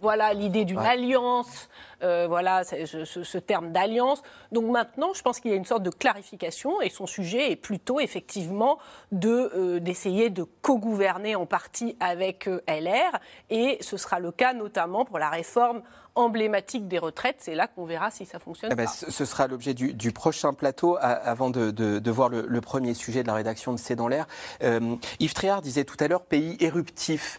voilà 0.00 0.32
l'idée 0.34 0.64
d'une 0.64 0.78
alliance, 0.78 1.68
voilà 2.00 2.64
ce, 2.64 3.04
ce, 3.04 3.38
terme 3.38 3.72
d'alliance. 3.72 4.22
Donc 4.52 4.70
maintenant, 4.70 5.12
je 5.14 5.22
pense 5.22 5.40
qu'il 5.40 5.50
y 5.50 5.54
a 5.54 5.56
une 5.56 5.64
sorte 5.64 5.82
de 5.82 5.90
clarification 5.90 6.80
et 6.80 6.90
son 6.90 7.06
sujet 7.06 7.52
est 7.52 7.56
plutôt 7.56 8.00
effectivement 8.00 8.78
de 9.12 9.78
d'essayer 9.78 10.30
de 10.30 10.44
co-gouverner 10.62 11.36
en 11.36 11.46
partie 11.46 11.96
avec 12.00 12.48
euh, 12.48 12.60
LR. 12.68 13.18
Et 13.50 13.78
ce 13.80 13.96
sera 13.96 14.20
le 14.20 14.32
cas 14.32 14.52
notamment 14.52 15.04
pour 15.04 15.18
la 15.18 15.28
réforme 15.28 15.82
emblématique 16.14 16.88
des 16.88 16.98
retraites. 16.98 17.36
C'est 17.38 17.54
là 17.54 17.66
qu'on 17.66 17.84
verra 17.84 18.10
si 18.10 18.26
ça 18.26 18.38
fonctionne. 18.38 18.70
Eh 18.72 18.74
ben, 18.74 18.86
ce 18.86 19.24
sera 19.24 19.46
l'objet 19.46 19.74
du, 19.74 20.12
prochain 20.12 20.52
plateau 20.52 20.98
avant 21.00 21.50
de, 21.50 22.10
voir 22.10 22.28
le, 22.28 22.60
premier 22.60 22.94
sujet 22.94 23.22
de 23.22 23.28
la 23.28 23.34
rédaction 23.34 23.72
de 23.72 23.78
C'est 23.78 23.96
dans 23.96 24.08
l'air. 24.08 24.26
Euh, 24.62 24.96
Yves 25.20 25.34
Tréhard 25.34 25.62
disait 25.62 25.84
tout 25.84 25.96
à 26.00 26.08
l'heure 26.08 26.22
pays 26.22 26.56
éruptif. 26.60 27.38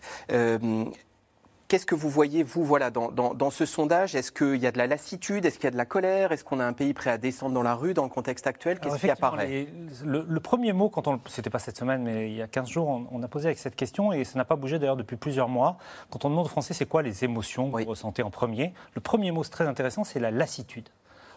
Qu'est-ce 1.72 1.86
que 1.86 1.96
vous 1.96 2.10
voyez, 2.10 2.44
vous, 2.44 2.66
voilà, 2.66 2.92
dans, 2.92 3.50
ce 3.50 3.66
sondage? 3.66 4.14
Est-ce 4.14 4.34
qu'il 4.34 4.58
y 4.58 4.68
a 4.68 4.74
de 4.74 4.78
la 4.78 4.88
lassitude? 4.88 5.46
Est-ce 5.46 5.56
qu'il 5.56 5.64
y 5.64 5.68
a 5.68 5.72
de 5.72 5.78
la 5.78 5.86
colère? 5.86 6.34
Est-ce 6.34 6.44
qu'on 6.44 6.60
a 6.60 6.66
un 6.66 6.74
pays 6.74 6.94
prêt 6.94 7.12
à 7.12 7.18
descendre 7.18 7.54
dans 7.54 7.64
la 7.64 7.76
rue 7.76 7.94
dans 7.94 8.04
le 8.04 8.10
contexte 8.10 8.46
actuel? 8.46 8.78
Qu'est-ce 8.78 8.98
qui 8.98 9.10
apparaît? 9.10 9.68
le, 10.04 10.40
premier 10.42 10.74
mot, 10.74 10.90
quand 10.90 11.08
on, 11.08 11.22
c'était 11.28 11.50
pas 11.50 11.60
cette 11.60 11.78
semaine, 11.78 12.04
mais 12.04 12.30
il 12.30 12.36
y 12.36 12.42
a 12.42 12.48
15 12.48 12.68
jours, 12.68 13.08
on, 13.10 13.24
a 13.24 13.28
posé 13.30 13.46
avec 13.46 13.58
cette 13.58 13.78
question, 13.78 14.12
et 14.12 14.26
ça 14.26 14.38
n'a 14.38 14.44
pas 14.44 14.58
bougé 14.58 14.80
d'ailleurs 14.80 14.98
depuis 14.98 15.16
plusieurs 15.16 15.48
mois. 15.48 15.78
Quand 16.10 16.26
on 16.26 16.30
demande 16.30 16.48
aux 16.48 16.50
Français 16.50 16.74
c'est 16.74 16.88
quoi 16.88 17.04
les 17.04 17.24
émotions 17.24 17.72
que 17.72 17.82
vous 17.82 17.90
ressentez 17.90 18.22
en 18.22 18.32
premier, 18.32 18.74
le 18.94 19.00
premier 19.00 19.32
mot, 19.32 19.46
c'est 19.46 19.52
très 19.52 19.68
intéressant, 19.68 20.04
c'est 20.04 20.20
la 20.20 20.30
lassitude. 20.32 20.90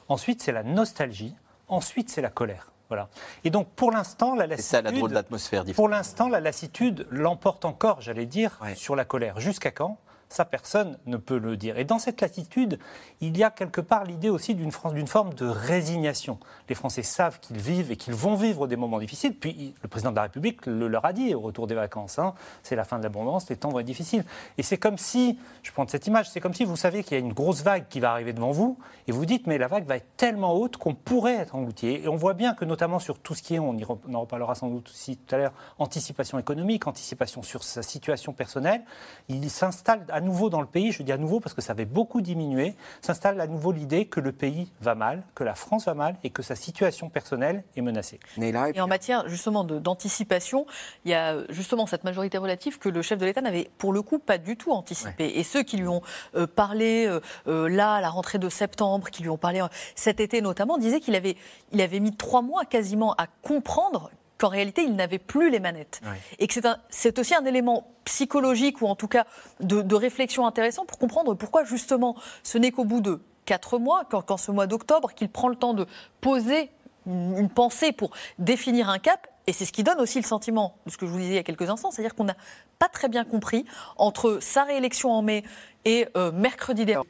Ensuite, 0.09 0.43
c'est 0.43 0.51
la 0.51 0.65
nostalgie. 0.65 1.37
Ensuite, 1.69 2.11
c'est 2.11 2.23
la 2.23 2.31
colère. 2.31 2.73
Voilà. 2.89 3.09
Et 3.45 3.51
donc, 3.51 3.69
pour 3.77 3.93
l'instant, 3.93 4.35
la 4.35 4.49
lassitude. 4.49 4.65
C'est 4.65 4.77
ça 4.79 4.83
la 4.83 4.91
drôle 4.91 5.13
d'atmosphère. 5.13 5.65
Pour 5.77 5.89
l'instant, 5.89 6.29
la 6.29 6.41
lassitude 6.41 7.07
l'emporte 7.13 7.65
encore, 7.65 8.01
j'allais 8.01 8.27
dire, 8.27 8.59
sur 8.75 8.97
la 8.97 9.05
colère. 9.05 9.39
Jusqu'à 9.39 9.71
quand? 9.71 9.97
Ça, 10.29 10.45
personne 10.45 10.99
ne 11.07 11.17
peut 11.17 11.39
le 11.39 11.57
dire. 11.57 11.79
Et 11.79 11.85
dans 11.85 11.99
cette 11.99 12.21
latitude, 12.21 12.79
il 13.21 13.37
y 13.37 13.45
a 13.45 13.51
quelque 13.51 13.81
part 13.81 14.05
l'idée 14.05 14.31
aussi 14.31 14.55
d'une 14.55 14.73
forme 14.73 15.35
de 15.35 15.47
résignation. 15.47 16.39
Les 16.69 16.75
Français 16.75 17.03
savent 17.03 17.41
qu'ils 17.41 17.59
vivent 17.59 17.93
et 17.93 17.97
qu'ils 17.97 18.15
vont 18.15 18.35
vivre 18.35 18.67
des 18.67 18.77
moments 18.77 18.99
difficiles. 18.99 19.35
Puis 19.35 19.75
le 19.83 19.89
président 19.89 20.11
de 20.11 20.17
la 20.17 20.23
République 20.23 20.67
le 20.67 20.89
leur 20.89 21.05
a 21.05 21.13
dit 21.13 21.35
au 21.35 21.41
retour 21.41 21.67
des 21.67 21.75
vacances. 21.75 22.19
Hein, 22.19 22.35
c'est 22.63 22.77
la 22.77 22.85
fin 22.85 22.99
de 22.99 23.03
l'abondance, 23.03 23.49
les 23.51 23.57
temps 23.57 23.71
vont 23.71 23.81
être 23.81 23.87
difficiles. 23.87 24.25
Et 24.59 24.63
c'est 24.63 24.79
comme 24.79 24.99
si, 24.99 25.39
je 25.63 25.73
prends 25.73 25.87
cette 25.87 26.07
image, 26.07 26.31
c'est 26.31 26.41
comme 26.41 26.55
si 26.55 26.65
vous 26.65 26.77
savez 26.77 27.03
qu'il 27.03 27.13
y 27.13 27.21
a 27.21 27.25
une 27.25 27.33
grosse 27.33 27.63
vague 27.63 27.87
qui 27.89 28.01
va 28.01 28.13
arriver 28.13 28.33
devant 28.33 28.51
vous 28.51 28.79
et 29.07 29.13
vous 29.13 29.27
dites, 29.27 29.47
mais 29.47 29.59
la 29.59 29.69
vague 29.69 29.87
va 29.87 29.97
être 29.97 30.17
tellement 30.17 30.55
haute 30.55 30.77
qu'on 30.77 30.95
pourrait 30.95 31.37
être 31.37 31.55
englouti. 31.55 31.89
Et 31.89 32.09
on 32.09 32.17
voit 32.17 32.35
bien 32.35 32.55
que 32.55 32.65
notamment 32.65 32.99
sur 32.99 33.19
tout 33.19 33.35
ce 33.35 33.43
qui 33.43 33.55
est, 33.55 33.59
on, 33.59 33.77
en 34.13 34.21
reparlera 34.21 34.55
sans 34.55 34.69
doute 34.69 34.89
aussi 34.89 35.17
tout 35.17 35.35
à 35.35 35.39
l'heure, 35.39 35.53
anticipation 35.79 36.39
économique, 36.39 36.87
anticipation 36.87 37.43
sur 37.43 37.63
sa 37.63 37.83
situation 37.83 38.33
personnelle, 38.33 38.83
il 39.29 39.51
s'installe 39.51 40.05
à 40.15 40.21
nouveau 40.21 40.49
dans 40.49 40.61
le 40.61 40.67
pays, 40.69 40.93
je 40.93 41.03
dis 41.03 41.11
à 41.11 41.19
nouveau 41.19 41.41
parce 41.41 41.55
que 41.55 41.61
ça 41.61 41.73
avait 41.73 41.85
beaucoup 41.85 42.21
diminué, 42.21 42.75
s'installe 43.03 43.41
à 43.41 43.49
nouveau 43.49 43.73
l'idée 43.73 44.07
que 44.07 44.21
le 44.21 44.31
pays 44.31 44.71
va 44.81 44.95
mal, 44.95 45.25
que 45.35 45.43
la 45.43 45.57
France 45.57 45.87
va 45.87 45.95
mal 45.95 46.17
et 46.23 46.31
que 46.31 46.41
sa 46.41 46.55
situation 46.55 47.09
personnelle 47.11 47.65
est 47.77 47.81
menacée. 47.81 48.21
Et 48.41 48.81
en 48.81 48.87
matière 48.87 49.29
justement 49.29 49.65
d'anticipation, 49.65 50.67
il 51.05 51.11
y 51.11 51.15
a 51.15 51.39
justement 51.49 51.87
cette 51.87 52.05
majorité 52.05 52.39
relative 52.39 52.79
que 52.79 52.89
le 52.89 53.03
chef 53.03 53.19
de 53.19 53.27
l'État 53.27 53.41
n'avait 53.41 53.69
pour 53.77 53.93
le 53.93 54.03
coup 54.03 54.21
pas 54.21 54.39
du 54.39 54.57
tout 54.57 54.71
anticipé. 54.71 55.37
Et 55.37 55.43
ceux 55.43 55.65
qui 55.65 55.79
lui 55.79 55.89
ont 55.89 56.03
euh, 56.37 56.47
parlé 56.47 57.07
euh, 57.07 57.21
euh, 57.49 57.69
là 57.69 57.95
à 57.95 58.01
la 58.01 58.09
rentrée 58.09 58.39
de 58.39 58.49
septembre, 58.49 59.11
qui 59.11 59.25
lui 59.25 59.31
ont 59.31 59.37
parlé 59.37 59.65
cet 59.97 60.21
été 60.21 60.41
notamment, 60.43 60.79
disaient 60.79 61.01
qu'il 61.01 61.17
avait, 61.17 61.37
il 61.73 61.81
avait 61.81 61.99
mis 61.99 62.15
trois 62.15 62.43
mois 62.43 62.65
quasiment 62.65 63.15
à 63.15 63.27
comprendre 63.43 64.11
qu'en 64.45 64.51
réalité, 64.51 64.83
il 64.83 64.95
n'avait 64.95 65.19
plus 65.19 65.49
les 65.49 65.59
manettes. 65.59 66.03
Et 66.39 66.47
que 66.47 66.61
c'est 66.91 67.19
aussi 67.19 67.35
un 67.35 67.47
élément 67.47 67.89
psychologique 68.05 68.83
ou 68.83 68.87
en 68.87 68.95
tout 68.95 69.09
cas 69.09 69.25
de, 69.61 69.81
de 69.81 69.95
réflexion 69.95 70.47
intéressant 70.47 70.85
pour 70.85 70.99
comprendre 70.99 71.33
pourquoi 71.33 71.65
justement 71.65 72.15
ce 72.43 72.59
n'est 72.59 72.71
qu'au 72.71 72.85
bout 72.85 73.01
de 73.01 73.23
quatre 73.47 73.79
mois, 73.79 74.05
qu'en 74.05 74.37
ce 74.37 74.51
mois 74.51 74.67
d'octobre, 74.67 75.15
qu'il 75.15 75.31
prend 75.31 75.49
le 75.49 75.57
temps 75.57 75.73
de 75.73 75.87
poser 76.21 76.71
une 77.07 77.49
pensée 77.49 77.93
pour 77.93 78.11
définir 78.39 78.91
un 78.91 78.99
cap. 78.99 79.29
Et 79.47 79.53
c'est 79.53 79.65
ce 79.65 79.73
qui 79.73 79.83
donne 79.83 80.01
aussi 80.01 80.19
le 80.19 80.27
sentiment 80.27 80.77
de 80.87 80.91
ce 80.91 80.99
que 80.99 81.07
je 81.07 81.11
vous 81.11 81.19
disais 81.19 81.33
il 81.33 81.37
y 81.37 81.39
a 81.39 81.43
quelques 81.43 81.69
instants, 81.69 81.91
c'est-à-dire 81.91 82.15
qu'on 82.15 82.25
n'a 82.25 82.37
pas 82.79 82.89
très 82.89 83.09
bien 83.09 83.25
compris 83.25 83.65
entre 83.97 84.39
sa 84.41 84.65
réélection 84.65 85.11
en 85.11 85.23
mai 85.23 85.43
et 85.85 86.07
euh, 86.17 86.33
mercredi 86.33 86.87
dernier. 86.87 87.07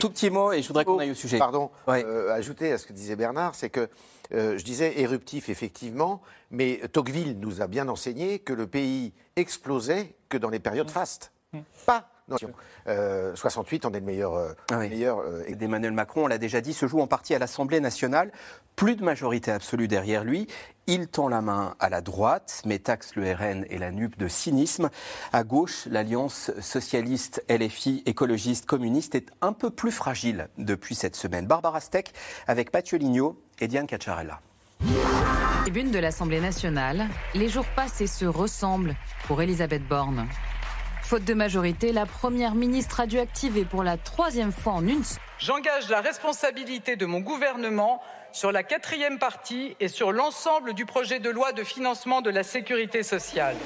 Tout 0.00 0.10
petit 0.10 0.30
mot, 0.30 0.52
et 0.52 0.62
je 0.62 0.68
voudrais 0.68 0.84
qu'on 0.84 0.98
aille 0.98 1.10
au 1.10 1.14
sujet. 1.14 1.38
Pardon, 1.38 1.70
euh, 1.88 2.32
ajouter 2.32 2.72
à 2.72 2.78
ce 2.78 2.86
que 2.86 2.94
disait 2.94 3.16
Bernard, 3.16 3.54
c'est 3.54 3.68
que 3.68 3.80
euh, 3.80 3.86
je 4.30 4.62
disais 4.62 5.00
éruptif, 5.00 5.48
effectivement, 5.48 6.22
mais 6.50 6.80
Tocqueville 6.92 7.38
nous 7.40 7.62
a 7.62 7.66
bien 7.66 7.88
enseigné 7.88 8.38
que 8.38 8.52
le 8.52 8.66
pays 8.66 9.12
explosait 9.36 10.14
que 10.28 10.36
dans 10.36 10.50
les 10.50 10.58
périodes 10.58 10.90
fastes. 10.90 11.32
Mmh. 11.52 11.60
Pas 11.86 12.10
68, 13.34 13.86
on 13.86 13.92
est 13.92 14.00
le 14.00 14.06
meilleur. 14.06 14.34
Euh, 14.34 14.52
ah 14.70 14.76
meilleur 14.76 15.20
euh, 15.20 15.44
D'Emmanuel 15.54 15.92
Macron, 15.92 16.24
on 16.24 16.26
l'a 16.26 16.38
déjà 16.38 16.60
dit, 16.60 16.74
se 16.74 16.86
joue 16.86 17.00
en 17.00 17.06
partie 17.06 17.34
à 17.34 17.38
l'Assemblée 17.38 17.80
nationale. 17.80 18.32
Plus 18.76 18.96
de 18.96 19.04
majorité 19.04 19.50
absolue 19.50 19.88
derrière 19.88 20.24
lui. 20.24 20.46
Il 20.90 21.06
tend 21.06 21.28
la 21.28 21.42
main 21.42 21.74
à 21.80 21.90
la 21.90 22.00
droite, 22.00 22.62
mais 22.64 22.78
taxe 22.78 23.14
le 23.14 23.30
RN 23.30 23.66
et 23.68 23.76
la 23.76 23.90
NUP 23.90 24.16
de 24.16 24.26
cynisme. 24.26 24.88
À 25.34 25.44
gauche, 25.44 25.84
l'alliance 25.84 26.50
socialiste, 26.62 27.44
LFI, 27.50 28.02
écologiste, 28.06 28.64
communiste 28.64 29.14
est 29.14 29.30
un 29.42 29.52
peu 29.52 29.68
plus 29.68 29.92
fragile 29.92 30.48
depuis 30.56 30.94
cette 30.94 31.14
semaine. 31.14 31.46
Barbara 31.46 31.80
Steck 31.80 32.14
avec 32.46 32.72
Mathieu 32.72 32.96
Lignot 32.96 33.38
et 33.60 33.68
Diane 33.68 33.86
Cacciarella. 33.86 34.40
Tribune 35.60 35.90
de 35.90 35.98
l'Assemblée 35.98 36.40
nationale, 36.40 37.06
les 37.34 37.50
jours 37.50 37.66
passent 37.76 38.00
et 38.00 38.06
se 38.06 38.24
ressemblent 38.24 38.96
pour 39.26 39.42
Elisabeth 39.42 39.86
Borne. 39.86 40.26
Faute 41.02 41.24
de 41.24 41.34
majorité, 41.34 41.92
la 41.92 42.06
première 42.06 42.54
ministre 42.54 43.00
a 43.00 43.06
dû 43.06 43.18
activer 43.18 43.66
pour 43.66 43.82
la 43.82 43.98
troisième 43.98 44.52
fois 44.52 44.72
en 44.72 44.88
une. 44.88 45.04
J'engage 45.38 45.90
la 45.90 46.00
responsabilité 46.00 46.96
de 46.96 47.04
mon 47.04 47.20
gouvernement 47.20 48.00
sur 48.32 48.52
la 48.52 48.62
quatrième 48.62 49.18
partie 49.18 49.76
et 49.80 49.88
sur 49.88 50.12
l'ensemble 50.12 50.74
du 50.74 50.86
projet 50.86 51.18
de 51.18 51.30
loi 51.30 51.52
de 51.52 51.64
financement 51.64 52.20
de 52.20 52.30
la 52.30 52.42
sécurité 52.42 53.02
sociale. 53.02 53.56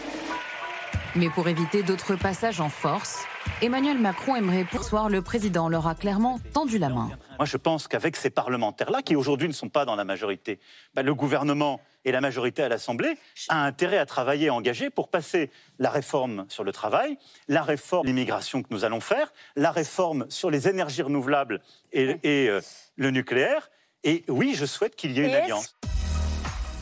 Mais 1.15 1.29
pour 1.29 1.49
éviter 1.49 1.83
d'autres 1.83 2.17
passages 2.17 2.61
en 2.61 2.71
force, 2.71 3.27
Emmanuel 3.61 3.99
Macron 3.99 4.35
aimerait 4.35 4.65
poursoir 4.65 5.11
le 5.11 5.21
président 5.21 5.69
leur 5.69 5.87
a 5.87 5.95
clairement 5.95 6.41
tendu 6.55 6.79
la 6.79 6.89
main. 6.89 7.11
Moi, 7.39 7.47
je 7.47 7.57
pense 7.57 7.87
qu'avec 7.87 8.17
ces 8.17 8.31
parlementaires-là, 8.31 9.03
qui 9.03 9.15
aujourd'hui 9.15 9.47
ne 9.47 9.53
sont 9.53 9.69
pas 9.69 9.85
dans 9.85 9.95
la 9.95 10.05
majorité, 10.05 10.59
bah, 10.95 11.03
le 11.03 11.15
gouvernement 11.15 11.81
et 12.05 12.13
la 12.13 12.21
majorité 12.21 12.63
à 12.63 12.69
l'Assemblée 12.69 13.19
a 13.49 13.65
intérêt 13.65 13.99
à 13.99 14.07
travailler 14.07 14.47
et 14.47 14.51
engager 14.51 14.91
pour 14.91 15.09
passer 15.09 15.51
la 15.79 15.91
réforme 15.91 16.47
sur 16.49 16.65
le 16.65 16.73
travail, 16.73 17.19
la 17.49 17.63
réforme 17.63 18.05
de 18.05 18.09
l'immigration 18.09 18.63
que 18.63 18.69
nous 18.71 18.85
allons 18.85 19.01
faire, 19.01 19.33
la 19.55 19.71
réforme 19.71 20.27
sur 20.29 20.51
les 20.51 20.69
énergies 20.69 21.03
renouvelables 21.03 21.61
et, 21.93 22.19
euh, 22.25 22.61
le 22.97 23.11
nucléaire. 23.11 23.71
Et 24.05 24.25
oui, 24.29 24.55
je 24.57 24.67
souhaite 24.67 24.97
qu'il 24.97 25.13
y 25.13 25.21
ait 25.21 25.29
une 25.29 25.35
alliance. 25.35 25.77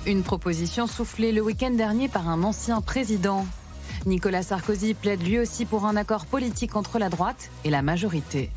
Une 0.06 0.22
proposition 0.22 0.86
soufflée 0.86 1.32
le 1.32 1.42
week-end 1.42 1.70
dernier 1.70 2.08
par 2.08 2.28
un 2.28 2.42
ancien 2.42 2.80
président? 2.80 3.46
Nicolas 4.06 4.42
Sarkozy 4.42 4.94
plaide 4.94 5.22
lui 5.22 5.38
aussi 5.38 5.66
pour 5.66 5.84
un 5.84 5.96
accord 5.96 6.24
politique 6.24 6.76
entre 6.76 6.98
la 6.98 7.10
droite 7.10 7.50
et 7.64 7.70
la 7.70 7.82
majorité. 7.82 8.50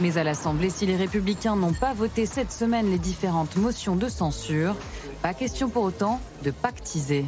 Mais 0.00 0.18
à 0.18 0.24
l'Assemblée, 0.24 0.70
si 0.70 0.86
les 0.86 0.96
républicains 0.96 1.54
n'ont 1.54 1.72
pas 1.72 1.94
voté 1.94 2.26
cette 2.26 2.50
semaine 2.50 2.90
les 2.90 2.98
différentes 2.98 3.56
motions 3.56 3.94
de 3.94 4.08
censure, 4.08 4.74
pas 5.22 5.34
question 5.34 5.68
pour 5.68 5.84
autant 5.84 6.20
de 6.42 6.50
pactiser. 6.50 7.24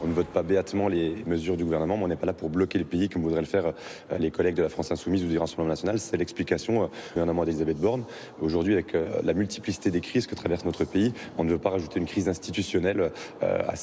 On 0.00 0.06
ne 0.06 0.12
vote 0.12 0.28
pas 0.28 0.42
béatement 0.42 0.88
les 0.88 1.24
mesures 1.26 1.56
du 1.56 1.64
gouvernement, 1.64 1.96
mais 1.96 2.04
on 2.04 2.08
n'est 2.08 2.16
pas 2.16 2.26
là 2.26 2.32
pour 2.32 2.50
bloquer 2.50 2.78
le 2.78 2.84
pays 2.84 3.08
comme 3.08 3.22
voudraient 3.22 3.40
le 3.40 3.46
faire 3.46 3.66
euh, 3.66 4.18
les 4.18 4.30
collègues 4.30 4.54
de 4.54 4.62
la 4.62 4.68
France 4.68 4.92
Insoumise 4.92 5.24
ou 5.24 5.28
du 5.28 5.38
Rassemblement 5.38 5.68
National. 5.68 5.98
C'est 5.98 6.16
l'explication 6.16 6.84
euh, 6.84 6.86
du 6.86 7.14
gouvernement 7.14 7.44
d'Elisabeth 7.44 7.78
Borne. 7.78 8.04
Aujourd'hui, 8.40 8.74
avec 8.74 8.94
euh, 8.94 9.20
la 9.24 9.34
multiplicité 9.34 9.90
des 9.90 10.00
crises 10.00 10.26
que 10.26 10.34
traverse 10.34 10.64
notre 10.64 10.84
pays, 10.84 11.12
on 11.36 11.44
ne 11.44 11.50
veut 11.50 11.58
pas 11.58 11.70
rajouter 11.70 11.98
une 11.98 12.06
crise 12.06 12.28
institutionnelle 12.28 13.10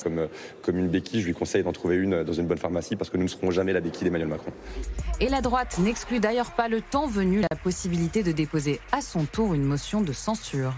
comme, 0.03 0.27
comme 0.61 0.77
une 0.77 0.87
béquille. 0.87 1.21
Je 1.21 1.27
lui 1.27 1.33
conseille 1.33 1.63
d'en 1.63 1.71
trouver 1.71 1.95
une 1.95 2.23
dans 2.23 2.33
une 2.33 2.47
bonne 2.47 2.57
pharmacie 2.57 2.95
parce 2.95 3.09
que 3.09 3.17
nous 3.17 3.23
ne 3.23 3.29
serons 3.29 3.51
jamais 3.51 3.73
la 3.73 3.81
béquille 3.81 4.05
d'Emmanuel 4.05 4.29
Macron. 4.29 4.51
Et 5.19 5.29
la 5.29 5.41
droite 5.41 5.77
n'exclut 5.79 6.19
d'ailleurs 6.19 6.51
pas 6.51 6.67
le 6.67 6.81
temps 6.81 7.07
venu 7.07 7.41
la 7.41 7.55
possibilité 7.57 8.23
de 8.23 8.31
déposer 8.31 8.79
à 8.91 9.01
son 9.01 9.25
tour 9.25 9.53
une 9.53 9.63
motion 9.63 10.01
de 10.01 10.13
censure. 10.13 10.73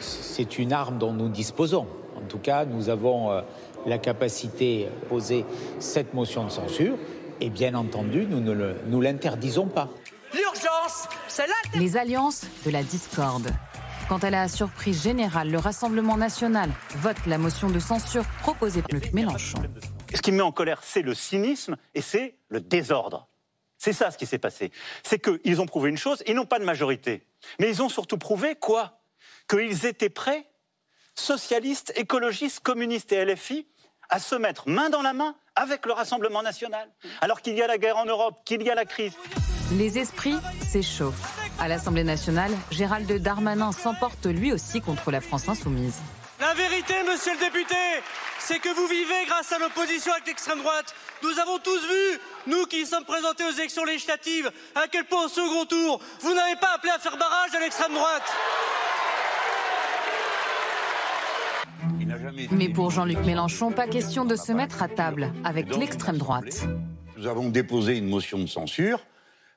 C'est 0.00 0.58
une 0.58 0.72
arme 0.72 0.98
dont 0.98 1.12
nous 1.12 1.28
disposons. 1.28 1.86
En 2.16 2.26
tout 2.28 2.38
cas, 2.38 2.64
nous 2.64 2.88
avons 2.88 3.30
la 3.86 3.98
capacité 3.98 4.84
de 4.86 5.06
poser 5.06 5.44
cette 5.78 6.14
motion 6.14 6.44
de 6.44 6.50
censure. 6.50 6.96
Et 7.40 7.50
bien 7.50 7.74
entendu, 7.74 8.26
nous 8.26 8.40
ne 8.40 8.74
nous 8.86 9.00
l'interdisons 9.00 9.66
pas. 9.66 9.88
L'urgence, 10.34 11.08
c'est 11.28 11.46
la... 11.46 11.80
Les 11.80 11.96
alliances 11.96 12.44
de 12.66 12.70
la 12.70 12.82
discorde. 12.82 13.50
Quant 14.08 14.18
à 14.18 14.30
la 14.30 14.48
surprise 14.48 15.02
générale, 15.02 15.50
le 15.50 15.58
Rassemblement 15.58 16.16
national 16.16 16.70
vote 16.96 17.18
la 17.26 17.38
motion 17.38 17.68
de 17.70 17.78
censure 17.78 18.24
proposée 18.40 18.82
par 18.82 18.98
Luc 18.98 19.12
Mélenchon. 19.12 19.58
Ce 20.14 20.22
qui 20.22 20.32
me 20.32 20.38
met 20.38 20.42
en 20.42 20.52
colère, 20.52 20.80
c'est 20.82 21.02
le 21.02 21.14
cynisme 21.14 21.76
et 21.94 22.00
c'est 22.00 22.34
le 22.48 22.60
désordre. 22.60 23.28
C'est 23.76 23.92
ça 23.92 24.10
ce 24.10 24.18
qui 24.18 24.26
s'est 24.26 24.38
passé. 24.38 24.72
C'est 25.04 25.20
qu'ils 25.20 25.60
ont 25.60 25.66
prouvé 25.66 25.90
une 25.90 25.98
chose, 25.98 26.22
ils 26.26 26.34
n'ont 26.34 26.46
pas 26.46 26.58
de 26.58 26.64
majorité. 26.64 27.22
Mais 27.60 27.68
ils 27.68 27.82
ont 27.82 27.88
surtout 27.88 28.18
prouvé 28.18 28.54
quoi? 28.56 28.98
Qu'ils 29.48 29.86
étaient 29.86 30.08
prêts 30.08 30.46
socialistes, 31.18 31.92
écologistes, 31.96 32.60
communistes 32.60 33.12
et 33.12 33.24
LFI 33.24 33.66
à 34.10 34.20
se 34.20 34.34
mettre 34.34 34.68
main 34.68 34.88
dans 34.88 35.02
la 35.02 35.12
main 35.12 35.34
avec 35.54 35.84
le 35.84 35.92
Rassemblement 35.92 36.42
national, 36.42 36.88
alors 37.20 37.42
qu'il 37.42 37.54
y 37.54 37.62
a 37.62 37.66
la 37.66 37.78
guerre 37.78 37.96
en 37.96 38.06
Europe, 38.06 38.36
qu'il 38.44 38.62
y 38.62 38.70
a 38.70 38.74
la 38.74 38.84
crise. 38.84 39.12
Les 39.72 39.98
esprits 39.98 40.38
s'échauffent. 40.66 41.36
À 41.58 41.68
l'Assemblée 41.68 42.04
nationale, 42.04 42.52
Gérald 42.70 43.10
Darmanin 43.20 43.72
s'emporte 43.72 44.26
lui 44.26 44.52
aussi 44.52 44.80
contre 44.80 45.10
la 45.10 45.20
France 45.20 45.48
insoumise. 45.48 45.96
La 46.40 46.54
vérité, 46.54 46.94
monsieur 47.02 47.32
le 47.32 47.40
député, 47.40 47.74
c'est 48.38 48.60
que 48.60 48.68
vous 48.68 48.86
vivez 48.86 49.26
grâce 49.26 49.50
à 49.52 49.58
l'opposition 49.58 50.12
avec 50.12 50.26
l'extrême 50.28 50.60
droite. 50.60 50.94
Nous 51.22 51.36
avons 51.40 51.58
tous 51.58 51.80
vu, 51.80 52.20
nous 52.46 52.64
qui 52.66 52.86
sommes 52.86 53.04
présentés 53.04 53.44
aux 53.44 53.50
élections 53.50 53.84
législatives, 53.84 54.50
à 54.76 54.86
quel 54.86 55.04
point 55.04 55.24
au 55.24 55.28
second 55.28 55.66
tour, 55.66 56.00
vous 56.20 56.32
n'avez 56.32 56.54
pas 56.56 56.74
appelé 56.76 56.92
à 56.92 56.98
faire 57.00 57.16
barrage 57.16 57.54
à 57.54 57.60
l'extrême 57.60 57.92
droite. 57.92 58.32
Mais 62.52 62.68
pour 62.68 62.90
Jean-Luc 62.90 63.18
Mélenchon, 63.24 63.70
pas 63.70 63.86
question 63.86 64.24
de 64.24 64.36
se 64.36 64.52
mettre 64.52 64.82
à 64.82 64.88
table 64.88 65.32
avec 65.44 65.74
l'extrême 65.76 66.18
droite. 66.18 66.66
Nous 67.16 67.26
avons 67.26 67.48
déposé 67.48 67.96
une 67.98 68.08
motion 68.08 68.38
de 68.38 68.46
censure. 68.46 69.00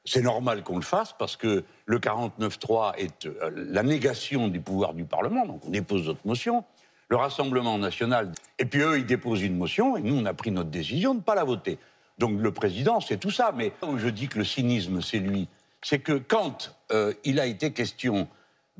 C'est 0.03 0.21
normal 0.21 0.63
qu'on 0.63 0.77
le 0.77 0.81
fasse 0.81 1.13
parce 1.17 1.35
que 1.35 1.63
le 1.85 1.99
49-3 1.99 2.95
est 2.97 3.27
euh, 3.27 3.51
la 3.55 3.83
négation 3.83 4.47
du 4.47 4.59
pouvoir 4.59 4.95
du 4.95 5.05
Parlement, 5.05 5.45
donc 5.45 5.65
on 5.67 5.69
dépose 5.69 6.07
notre 6.07 6.25
motion. 6.25 6.63
Le 7.09 7.17
Rassemblement 7.17 7.77
national, 7.77 8.31
et 8.57 8.65
puis 8.65 8.81
eux, 8.81 8.97
ils 8.97 9.05
déposent 9.05 9.43
une 9.43 9.57
motion, 9.57 9.97
et 9.97 10.01
nous, 10.01 10.15
on 10.15 10.25
a 10.25 10.33
pris 10.33 10.49
notre 10.49 10.69
décision 10.69 11.13
de 11.13 11.19
ne 11.19 11.23
pas 11.23 11.35
la 11.35 11.43
voter. 11.43 11.77
Donc 12.17 12.39
le 12.39 12.51
président, 12.51 12.99
c'est 12.99 13.17
tout 13.17 13.31
ça. 13.31 13.51
Mais 13.55 13.73
où 13.85 13.97
je 13.97 14.07
dis 14.07 14.27
que 14.27 14.39
le 14.39 14.45
cynisme, 14.45 15.01
c'est 15.01 15.19
lui, 15.19 15.47
c'est 15.83 15.99
que 15.99 16.13
quand 16.13 16.75
euh, 16.91 17.13
il 17.23 17.39
a 17.39 17.45
été 17.45 17.71
question 17.71 18.27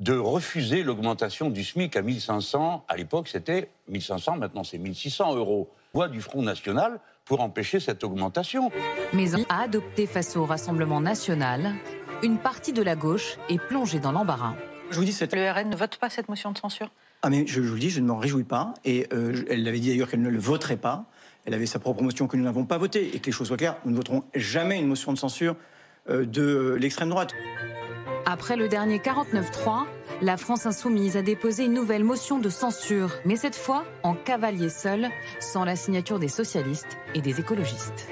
de 0.01 0.17
refuser 0.17 0.81
l'augmentation 0.81 1.51
du 1.51 1.63
SMIC 1.63 1.95
à 1.95 2.01
1500. 2.01 2.85
À 2.87 2.97
l'époque, 2.97 3.27
c'était 3.27 3.69
1500, 3.87 4.37
maintenant 4.37 4.63
c'est 4.63 4.79
1600 4.79 5.35
euros. 5.35 5.69
Voix 5.93 6.07
du 6.07 6.21
Front 6.21 6.41
National 6.41 6.99
pour 7.25 7.41
empêcher 7.41 7.79
cette 7.79 8.03
augmentation. 8.03 8.71
Mais 9.13 9.35
a 9.49 9.61
adopté 9.61 10.07
face 10.07 10.35
au 10.35 10.45
Rassemblement 10.45 11.01
national, 11.01 11.73
une 12.23 12.39
partie 12.39 12.73
de 12.73 12.81
la 12.81 12.95
gauche 12.95 13.37
est 13.47 13.59
plongée 13.59 13.99
dans 13.99 14.11
l'embarras. 14.11 14.55
Je 14.89 14.97
vous 14.97 15.05
dis, 15.05 15.15
le 15.21 15.51
RN 15.51 15.69
ne 15.69 15.75
vote 15.75 15.97
pas 15.97 16.09
cette 16.09 16.29
motion 16.29 16.51
de 16.51 16.57
censure? 16.57 16.89
Ah 17.21 17.29
mais 17.29 17.45
je, 17.45 17.61
vous 17.61 17.75
le 17.75 17.79
dis, 17.79 17.91
je 17.91 17.99
ne 17.99 18.07
m'en 18.07 18.17
réjouis 18.17 18.43
pas. 18.43 18.73
Et 18.83 19.07
euh, 19.13 19.45
elle 19.49 19.67
avait 19.67 19.79
dit 19.79 19.89
d'ailleurs 19.89 20.09
qu'elle 20.09 20.21
ne 20.21 20.29
le 20.29 20.39
voterait 20.39 20.77
pas. 20.77 21.05
Elle 21.45 21.53
avait 21.53 21.67
sa 21.67 21.77
propre 21.77 22.01
motion 22.01 22.27
que 22.27 22.35
nous 22.35 22.43
n'avons 22.43 22.65
pas 22.65 22.79
votée. 22.79 23.15
Et 23.15 23.19
que 23.19 23.27
les 23.27 23.31
choses 23.31 23.47
soient 23.47 23.57
claires, 23.57 23.77
nous 23.85 23.91
ne 23.91 23.95
voterons 23.95 24.23
jamais 24.33 24.79
une 24.79 24.87
motion 24.87 25.13
de 25.13 25.17
censure 25.17 25.55
euh, 26.09 26.25
de 26.25 26.75
l'extrême 26.79 27.09
droite. 27.09 27.33
Après 28.31 28.55
le 28.55 28.69
dernier 28.69 28.99
49-3, 28.99 29.87
la 30.21 30.37
France 30.37 30.65
insoumise 30.65 31.17
a 31.17 31.21
déposé 31.21 31.65
une 31.65 31.73
nouvelle 31.73 32.05
motion 32.05 32.39
de 32.39 32.47
censure, 32.47 33.11
mais 33.25 33.35
cette 33.35 33.57
fois 33.57 33.83
en 34.03 34.13
cavalier 34.13 34.69
seul, 34.69 35.09
sans 35.41 35.65
la 35.65 35.75
signature 35.75 36.17
des 36.17 36.29
socialistes 36.29 36.97
et 37.13 37.19
des 37.19 37.41
écologistes. 37.41 38.07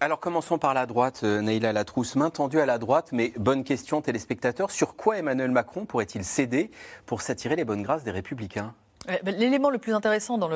Alors 0.00 0.20
commençons 0.20 0.56
par 0.56 0.72
la 0.72 0.86
droite, 0.86 1.22
euh, 1.24 1.40
Neila 1.40 1.72
Latrousse, 1.72 2.14
main 2.14 2.30
tendue 2.30 2.60
à 2.60 2.66
la 2.66 2.78
droite, 2.78 3.08
mais 3.10 3.32
bonne 3.36 3.64
question 3.64 4.00
téléspectateurs, 4.00 4.70
sur 4.70 4.94
quoi 4.94 5.18
Emmanuel 5.18 5.50
Macron 5.50 5.84
pourrait-il 5.84 6.22
céder 6.22 6.70
pour 7.06 7.22
s'attirer 7.22 7.56
les 7.56 7.64
bonnes 7.64 7.82
grâces 7.82 8.04
des 8.04 8.12
républicains? 8.12 8.72
L'élément 9.24 9.70
le 9.70 9.78
plus 9.78 9.94
intéressant 9.94 10.38
dans 10.38 10.48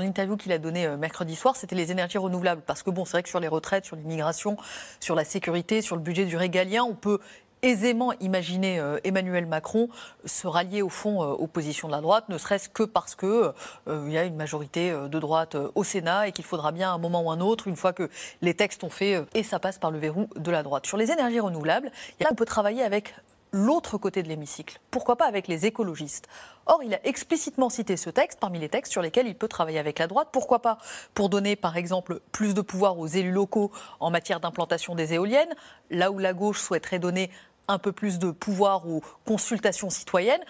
l'interview 0.00 0.36
qu'il 0.36 0.52
a 0.52 0.58
donné 0.58 0.86
euh, 0.86 0.96
mercredi 0.96 1.36
soir, 1.36 1.56
c'était 1.56 1.76
les 1.76 1.90
énergies 1.90 2.18
renouvelables. 2.18 2.62
Parce 2.66 2.82
que 2.82 2.90
bon, 2.90 3.04
c'est 3.04 3.12
vrai 3.12 3.22
que 3.22 3.28
sur 3.28 3.40
les 3.40 3.48
retraites, 3.48 3.84
sur 3.84 3.96
l'immigration, 3.96 4.56
sur 5.00 5.14
la 5.14 5.24
sécurité, 5.24 5.82
sur 5.82 5.96
le 5.96 6.02
budget 6.02 6.24
du 6.24 6.36
régalien, 6.36 6.82
on 6.84 6.94
peut 6.94 7.18
aisément 7.62 8.12
imaginer 8.20 8.80
euh, 8.80 8.98
Emmanuel 9.04 9.46
Macron 9.46 9.88
se 10.24 10.46
rallier 10.46 10.82
au 10.82 10.88
fond 10.88 11.22
euh, 11.22 11.26
aux 11.26 11.46
positions 11.46 11.88
de 11.88 11.92
la 11.92 12.00
droite, 12.00 12.28
ne 12.28 12.36
serait-ce 12.36 12.68
que 12.68 12.82
parce 12.82 13.14
que 13.14 13.52
euh, 13.88 14.04
il 14.06 14.12
y 14.12 14.18
a 14.18 14.24
une 14.24 14.36
majorité 14.36 14.90
euh, 14.90 15.08
de 15.08 15.18
droite 15.18 15.54
euh, 15.54 15.70
au 15.74 15.84
Sénat 15.84 16.28
et 16.28 16.32
qu'il 16.32 16.44
faudra 16.44 16.72
bien 16.72 16.90
à 16.90 16.94
un 16.94 16.98
moment 16.98 17.22
ou 17.22 17.30
un 17.30 17.40
autre, 17.40 17.68
une 17.68 17.76
fois 17.76 17.92
que 17.92 18.10
les 18.40 18.54
textes 18.54 18.82
ont 18.82 18.90
fait, 18.90 19.14
euh, 19.14 19.24
et 19.34 19.44
ça 19.44 19.60
passe 19.60 19.78
par 19.78 19.92
le 19.92 19.98
verrou 19.98 20.28
de 20.36 20.50
la 20.50 20.62
droite. 20.62 20.86
Sur 20.86 20.96
les 20.96 21.12
énergies 21.12 21.40
renouvelables, 21.40 21.92
il 22.20 22.26
on 22.30 22.34
peut 22.34 22.44
travailler 22.44 22.82
avec 22.82 23.14
l'autre 23.52 23.98
côté 23.98 24.22
de 24.22 24.28
l'hémicycle. 24.28 24.80
Pourquoi 24.90 25.16
pas 25.16 25.26
avec 25.26 25.46
les 25.46 25.66
écologistes 25.66 26.26
Or, 26.66 26.82
il 26.82 26.94
a 26.94 27.06
explicitement 27.06 27.68
cité 27.68 27.96
ce 27.96 28.10
texte 28.10 28.40
parmi 28.40 28.58
les 28.58 28.68
textes 28.68 28.92
sur 28.92 29.02
lesquels 29.02 29.26
il 29.26 29.34
peut 29.34 29.48
travailler 29.48 29.78
avec 29.78 29.98
la 29.98 30.06
droite. 30.06 30.28
Pourquoi 30.32 30.62
pas 30.62 30.78
pour 31.14 31.28
donner, 31.28 31.56
par 31.56 31.76
exemple, 31.76 32.20
plus 32.32 32.54
de 32.54 32.60
pouvoir 32.60 32.98
aux 32.98 33.06
élus 33.06 33.32
locaux 33.32 33.70
en 34.00 34.10
matière 34.10 34.40
d'implantation 34.40 34.94
des 34.94 35.14
éoliennes, 35.14 35.54
là 35.90 36.10
où 36.10 36.18
la 36.18 36.32
gauche 36.32 36.60
souhaiterait 36.60 36.98
donner 36.98 37.30
un 37.68 37.78
peu 37.78 37.92
plus 37.92 38.18
de 38.18 38.30
pouvoir 38.30 38.88
aux 38.88 39.02
consultations 39.26 39.90
citoyennes. 39.90 40.42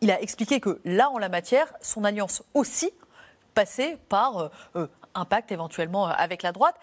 Il 0.00 0.10
a 0.10 0.20
expliqué 0.20 0.60
que 0.60 0.80
là, 0.84 1.10
en 1.10 1.18
la 1.18 1.28
matière, 1.28 1.72
son 1.80 2.04
alliance 2.04 2.42
aussi 2.54 2.90
passait 3.54 3.98
par 4.08 4.38
euh, 4.38 4.48
euh, 4.76 4.86
un 5.14 5.24
pacte 5.24 5.52
éventuellement 5.52 6.08
euh, 6.08 6.12
avec 6.16 6.42
la 6.42 6.52
droite. 6.52 6.76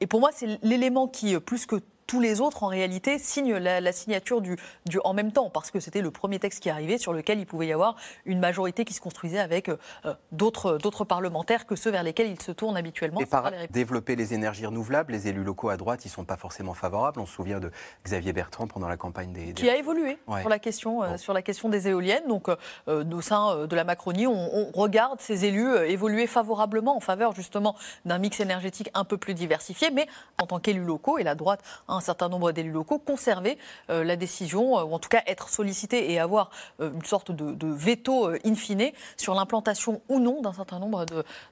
Et 0.00 0.06
pour 0.06 0.20
moi, 0.20 0.30
c'est 0.32 0.58
l'élément 0.62 1.08
qui, 1.08 1.34
euh, 1.34 1.40
plus 1.40 1.66
que 1.66 1.76
tous 2.10 2.18
les 2.18 2.40
autres, 2.40 2.64
en 2.64 2.66
réalité, 2.66 3.20
signe 3.20 3.54
la, 3.54 3.80
la 3.80 3.92
signature 3.92 4.40
du, 4.40 4.56
du 4.84 4.98
en 5.04 5.14
même 5.14 5.30
temps, 5.30 5.48
parce 5.48 5.70
que 5.70 5.78
c'était 5.78 6.00
le 6.02 6.10
premier 6.10 6.40
texte 6.40 6.58
qui 6.60 6.68
arrivait 6.68 6.98
sur 6.98 7.12
lequel 7.12 7.38
il 7.38 7.46
pouvait 7.46 7.68
y 7.68 7.72
avoir 7.72 7.94
une 8.24 8.40
majorité 8.40 8.84
qui 8.84 8.94
se 8.94 9.00
construisait 9.00 9.38
avec 9.38 9.68
euh, 9.68 9.76
euh, 10.06 10.14
d'autres 10.32 10.76
d'autres 10.78 11.04
parlementaires 11.04 11.66
que 11.66 11.76
ceux 11.76 11.92
vers 11.92 12.02
lesquels 12.02 12.26
il 12.28 12.42
se 12.42 12.50
tourne 12.50 12.76
habituellement. 12.76 13.20
Et 13.20 13.26
par 13.26 13.52
les 13.52 13.68
développer 13.68 14.16
les 14.16 14.34
énergies 14.34 14.66
renouvelables, 14.66 15.12
les 15.12 15.28
élus 15.28 15.44
locaux 15.44 15.68
à 15.68 15.76
droite, 15.76 16.04
ils 16.04 16.08
ne 16.08 16.12
sont 16.14 16.24
pas 16.24 16.36
forcément 16.36 16.74
favorables. 16.74 17.20
On 17.20 17.26
se 17.26 17.32
souvient 17.32 17.60
de 17.60 17.70
Xavier 18.04 18.32
Bertrand 18.32 18.66
pendant 18.66 18.88
la 18.88 18.96
campagne 18.96 19.32
des. 19.32 19.46
des- 19.46 19.52
qui 19.52 19.70
a 19.70 19.76
évolué 19.76 20.18
Ouais. 20.26 20.40
sur, 20.40 20.48
la 20.48 20.58
question, 20.58 21.04
euh, 21.04 21.16
sur 21.16 21.32
la 21.32 21.42
question 21.42 21.68
des 21.68 21.86
éoliennes. 21.86 22.26
Donc, 22.26 22.48
euh, 22.48 22.56
euh, 22.88 23.04
au 23.12 23.20
sein 23.20 23.68
de 23.68 23.76
la 23.76 23.84
Macronie, 23.84 24.26
on, 24.26 24.32
on 24.34 24.72
regarde 24.72 25.20
ces 25.20 25.44
élus 25.44 25.76
évoluer 25.86 26.26
favorablement 26.26 26.96
en 26.96 27.00
faveur 27.00 27.36
justement 27.36 27.76
d'un 28.04 28.18
mix 28.18 28.40
énergétique 28.40 28.90
un 28.94 29.04
peu 29.04 29.16
plus 29.16 29.34
diversifié, 29.34 29.92
mais 29.92 30.08
en 30.42 30.46
tant 30.48 30.58
qu'élus 30.58 30.82
locaux, 30.84 31.16
et 31.18 31.22
la 31.22 31.36
droite 31.36 31.60
a 31.86 31.99
un 32.00 32.02
certain 32.02 32.30
nombre 32.30 32.52
d'élus 32.52 32.72
locaux, 32.72 32.98
conserver 32.98 33.58
euh, 33.90 34.02
la 34.04 34.16
décision, 34.16 34.78
euh, 34.78 34.84
ou 34.84 34.94
en 34.94 34.98
tout 34.98 35.10
cas 35.10 35.22
être 35.26 35.50
sollicité 35.50 36.10
et 36.10 36.18
avoir 36.18 36.50
euh, 36.80 36.90
une 36.94 37.04
sorte 37.04 37.30
de, 37.30 37.66
veto 37.66 38.30
in 38.44 38.54
fine 38.54 38.90
sur 39.18 39.34
l'implantation 39.34 40.00
ou 40.08 40.18
non 40.18 40.40
d'un 40.40 40.54
certain 40.54 40.78
nombre 40.78 41.04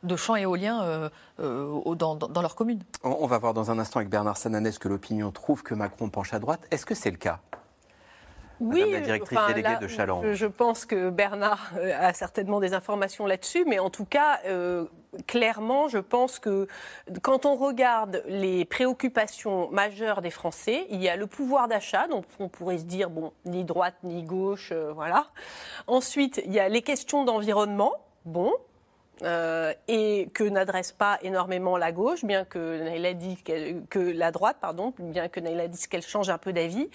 de, 0.03 0.17
champs 0.17 0.37
éoliens 0.37 1.11
dans, 1.39 2.43
leur 2.43 2.55
commune. 2.55 2.83
On 3.05 3.27
va 3.27 3.39
voir 3.39 3.53
dans 3.53 3.71
un 3.71 3.79
instant 3.79 3.99
avec 3.99 4.09
Bernard 4.09 4.39
Sananès 4.39 4.79
que 4.79 4.89
l'opinion 4.89 5.31
trouve 5.31 5.63
que 5.63 5.75
Macron 5.75 6.09
penche 6.09 6.33
à 6.33 6.39
droite. 6.39 6.61
Est-ce 6.71 6.87
que 6.87 6.95
c'est 6.95 7.11
le 7.11 7.19
cas? 7.19 7.41
Oui, 8.61 8.81
Madame 8.81 8.93
la 8.93 9.01
directrice 9.01 9.39
enfin, 9.39 9.49
déléguée 9.49 9.69
là, 9.69 9.77
de 9.77 9.87
Challenge. 9.87 10.27
Je, 10.27 10.33
je 10.35 10.47
pense 10.47 10.85
que 10.85 11.11
Bernard 11.11 11.73
euh, 11.77 11.93
a 11.99 12.13
certainement 12.13 12.61
des 12.61 12.75
informations 12.75 13.27
là-dessus, 13.27 13.65
mais 13.67 13.79
en 13.79 13.91
tout 13.91 14.05
cas, 14.05 14.41
euh, 14.47 14.85
clairement, 15.27 15.89
je 15.89 15.99
pense 15.99 16.39
que 16.39 16.67
quand 17.23 17.47
on 17.47 17.55
regarde 17.55 18.23
les 18.27 18.65
préoccupations 18.65 19.71
majeures 19.71 20.23
des 20.23 20.31
Français, 20.31 20.87
il 20.91 21.03
y 21.03 21.09
a 21.09 21.17
le 21.17 21.27
pouvoir 21.27 21.69
d'achat, 21.69 22.09
donc 22.09 22.25
on 22.39 22.49
pourrait 22.49 22.79
se 22.79 22.85
dire, 22.85 23.11
bon, 23.11 23.33
ni 23.45 23.65
droite 23.65 23.95
ni 24.03 24.23
gauche, 24.23 24.71
euh, 24.73 24.93
voilà. 24.93 25.27
Ensuite, 25.87 26.43
il 26.45 26.53
y 26.53 26.61
a 26.61 26.69
les 26.69 26.83
questions 26.83 27.25
d'environnement, 27.25 27.93
bon. 28.25 28.53
Euh, 29.23 29.73
et 29.89 30.29
que 30.35 30.45
n'adresse 30.45 30.93
pas 30.93 31.19
énormément 31.23 31.77
la 31.77 31.93
gauche, 31.93 32.25
bien 32.25 32.45
que 32.45 32.83
Naïla 32.83 33.15
dit 33.15 33.43
que 33.91 33.99
la 33.99 34.31
droite, 34.31 34.59
pardon, 34.61 34.93
bien 34.99 35.29
que 35.29 35.41
Naïla 35.41 35.69
dise 35.69 35.87
qu'elle 35.87 36.03
change 36.03 36.31
un 36.31 36.39
peu 36.39 36.53
d'avis. 36.53 36.89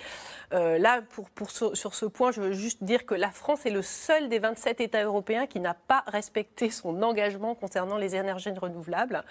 Euh, 0.53 0.77
là, 0.77 1.01
pour, 1.35 1.49
sur 1.49 1.95
ce 1.95 2.05
point, 2.05 2.31
je 2.31 2.41
veux 2.41 2.51
juste 2.53 2.83
dire 2.83 3.05
que 3.05 3.15
la 3.15 3.31
France 3.31 3.65
est 3.65 3.71
le 3.71 3.81
seul 3.81 4.29
des 4.29 4.39
27 4.39 4.81
États 4.81 5.03
européens 5.03 5.47
qui 5.47 5.59
n'a 5.59 5.73
pas 5.73 6.03
respecté 6.07 6.69
son 6.69 7.01
engagement 7.01 7.55
concernant 7.55 7.97
les 7.97 8.15
énergies 8.15 8.51
renouvelables. 8.51 9.23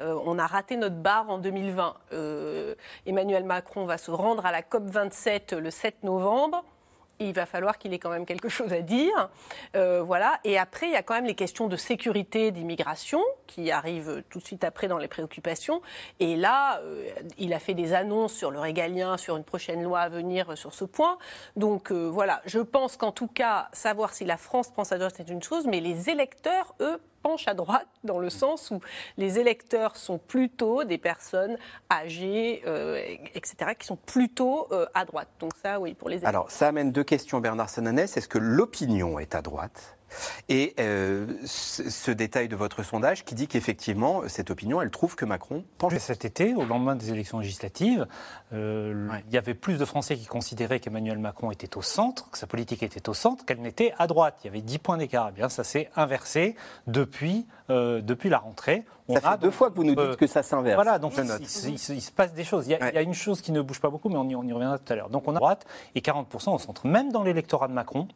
Euh, 0.00 0.18
on 0.24 0.38
a 0.38 0.46
raté 0.46 0.76
notre 0.76 0.96
barre 0.96 1.28
en 1.30 1.38
2020. 1.38 1.94
Euh, 2.12 2.74
Emmanuel 3.06 3.44
Macron 3.44 3.84
va 3.84 3.98
se 3.98 4.10
rendre 4.10 4.46
à 4.46 4.52
la 4.52 4.62
COP 4.62 4.84
27 4.84 5.52
le 5.52 5.70
7 5.70 6.02
novembre. 6.02 6.64
Il 7.20 7.34
va 7.34 7.46
falloir 7.46 7.78
qu'il 7.78 7.92
ait 7.92 7.98
quand 7.98 8.10
même 8.10 8.26
quelque 8.26 8.48
chose 8.48 8.72
à 8.72 8.80
dire. 8.80 9.28
Euh, 9.76 10.02
voilà. 10.02 10.40
Et 10.44 10.58
après, 10.58 10.86
il 10.86 10.92
y 10.92 10.96
a 10.96 11.02
quand 11.02 11.14
même 11.14 11.26
les 11.26 11.34
questions 11.34 11.68
de 11.68 11.76
sécurité, 11.76 12.50
d'immigration, 12.50 13.20
qui 13.46 13.70
arrivent 13.70 14.22
tout 14.30 14.38
de 14.38 14.44
suite 14.44 14.64
après 14.64 14.88
dans 14.88 14.98
les 14.98 15.08
préoccupations. 15.08 15.82
Et 16.18 16.36
là, 16.36 16.80
euh, 16.80 17.10
il 17.38 17.52
a 17.52 17.58
fait 17.58 17.74
des 17.74 17.92
annonces 17.92 18.32
sur 18.32 18.50
le 18.50 18.58
régalien, 18.58 19.16
sur 19.16 19.36
une 19.36 19.44
prochaine 19.44 19.82
loi 19.82 20.00
à 20.00 20.08
venir 20.08 20.56
sur 20.56 20.72
ce 20.72 20.84
point. 20.84 21.18
Donc 21.56 21.92
euh, 21.92 22.08
voilà, 22.08 22.40
je 22.46 22.58
pense 22.58 22.96
qu'en 22.96 23.12
tout 23.12 23.28
cas, 23.28 23.68
savoir 23.72 24.14
si 24.14 24.24
la 24.24 24.36
France 24.36 24.70
pense 24.70 24.92
à 24.92 24.98
droite, 24.98 25.14
c'est 25.16 25.28
une 25.28 25.42
chose, 25.42 25.66
mais 25.66 25.80
les 25.80 26.10
électeurs, 26.10 26.74
eux, 26.80 27.00
penchent 27.22 27.48
à 27.48 27.54
droite, 27.54 27.86
dans 28.04 28.18
le 28.18 28.30
sens 28.30 28.70
où 28.70 28.80
les 29.16 29.38
électeurs 29.38 29.96
sont 29.96 30.18
plutôt 30.18 30.84
des 30.84 30.98
personnes 30.98 31.56
âgées, 31.90 32.62
euh, 32.66 33.00
etc., 33.34 33.72
qui 33.78 33.86
sont 33.86 33.96
plutôt 33.96 34.66
euh, 34.72 34.86
à 34.94 35.04
droite. 35.04 35.28
Donc 35.38 35.52
ça, 35.62 35.80
oui, 35.80 35.94
pour 35.94 36.08
les 36.08 36.16
électeurs. 36.16 36.28
Alors, 36.28 36.50
ça 36.50 36.68
amène 36.68 36.92
deux 36.92 37.04
questions, 37.04 37.40
Bernard 37.40 37.68
Sananès. 37.68 38.16
Est-ce 38.16 38.28
que 38.28 38.38
l'opinion 38.38 39.18
est 39.18 39.34
à 39.34 39.42
droite? 39.42 39.99
Et 40.48 40.74
euh, 40.80 41.26
ce 41.44 41.88
ce 41.90 42.10
détail 42.10 42.48
de 42.48 42.56
votre 42.56 42.82
sondage 42.82 43.24
qui 43.24 43.34
dit 43.34 43.46
qu'effectivement, 43.46 44.22
cette 44.28 44.50
opinion, 44.50 44.80
elle 44.80 44.90
trouve 44.90 45.14
que 45.16 45.24
Macron 45.24 45.64
penche. 45.78 45.96
Cet 45.98 46.24
été, 46.24 46.54
au 46.54 46.64
lendemain 46.64 46.96
des 46.96 47.10
élections 47.10 47.38
législatives, 47.40 48.06
euh, 48.52 49.08
il 49.28 49.34
y 49.34 49.38
avait 49.38 49.54
plus 49.54 49.78
de 49.78 49.84
Français 49.84 50.16
qui 50.16 50.26
considéraient 50.26 50.80
qu'Emmanuel 50.80 51.18
Macron 51.18 51.50
était 51.50 51.76
au 51.76 51.82
centre, 51.82 52.30
que 52.30 52.38
sa 52.38 52.46
politique 52.46 52.82
était 52.82 53.08
au 53.08 53.14
centre, 53.14 53.44
qu'elle 53.44 53.60
n'était 53.60 53.92
à 53.98 54.06
droite. 54.06 54.38
Il 54.42 54.46
y 54.46 54.50
avait 54.50 54.60
10 54.62 54.78
points 54.78 54.96
d'écart. 54.96 55.28
Eh 55.30 55.32
bien, 55.32 55.48
ça 55.48 55.62
s'est 55.64 55.90
inversé 55.96 56.56
depuis, 56.86 57.46
euh, 57.70 58.00
depuis 58.00 58.28
la 58.28 58.38
rentrée. 58.38 58.84
On 59.08 59.14
Ça 59.14 59.20
fait 59.20 59.26
a 59.26 59.36
deux 59.36 59.48
donc, 59.48 59.54
fois 59.54 59.70
que 59.70 59.76
vous 59.76 59.84
nous 59.84 59.94
dites 59.94 60.16
que 60.16 60.26
ça 60.26 60.42
s'inverse. 60.42 60.76
Voilà, 60.76 60.98
donc 60.98 61.14
il, 61.16 61.24
note. 61.24 61.40
il- 61.40 61.70
il- 61.70 61.94
il 61.96 62.00
se 62.00 62.12
passe 62.12 62.32
des 62.32 62.44
choses. 62.44 62.66
Il 62.66 62.70
y, 62.70 62.74
a, 62.74 62.90
il 62.90 62.94
y 62.94 62.98
a 62.98 63.02
une 63.02 63.14
chose 63.14 63.40
qui 63.40 63.50
ne 63.52 63.60
bouge 63.60 63.80
pas 63.80 63.90
beaucoup, 63.90 64.08
mais 64.08 64.16
on 64.16 64.28
y, 64.28 64.34
on 64.36 64.42
y 64.44 64.52
reviendra 64.52 64.78
tout 64.78 64.92
à 64.92 64.96
l'heure. 64.96 65.10
Donc 65.10 65.26
on 65.26 65.32
a 65.34 65.36
à 65.36 65.40
droite 65.40 65.66
et 65.94 66.00
40% 66.00 66.54
au 66.54 66.58
centre. 66.58 66.86
Même 66.86 67.10
dans 67.12 67.22
l'électorat 67.24 67.66
de 67.68 67.72
Macron, 67.72 68.06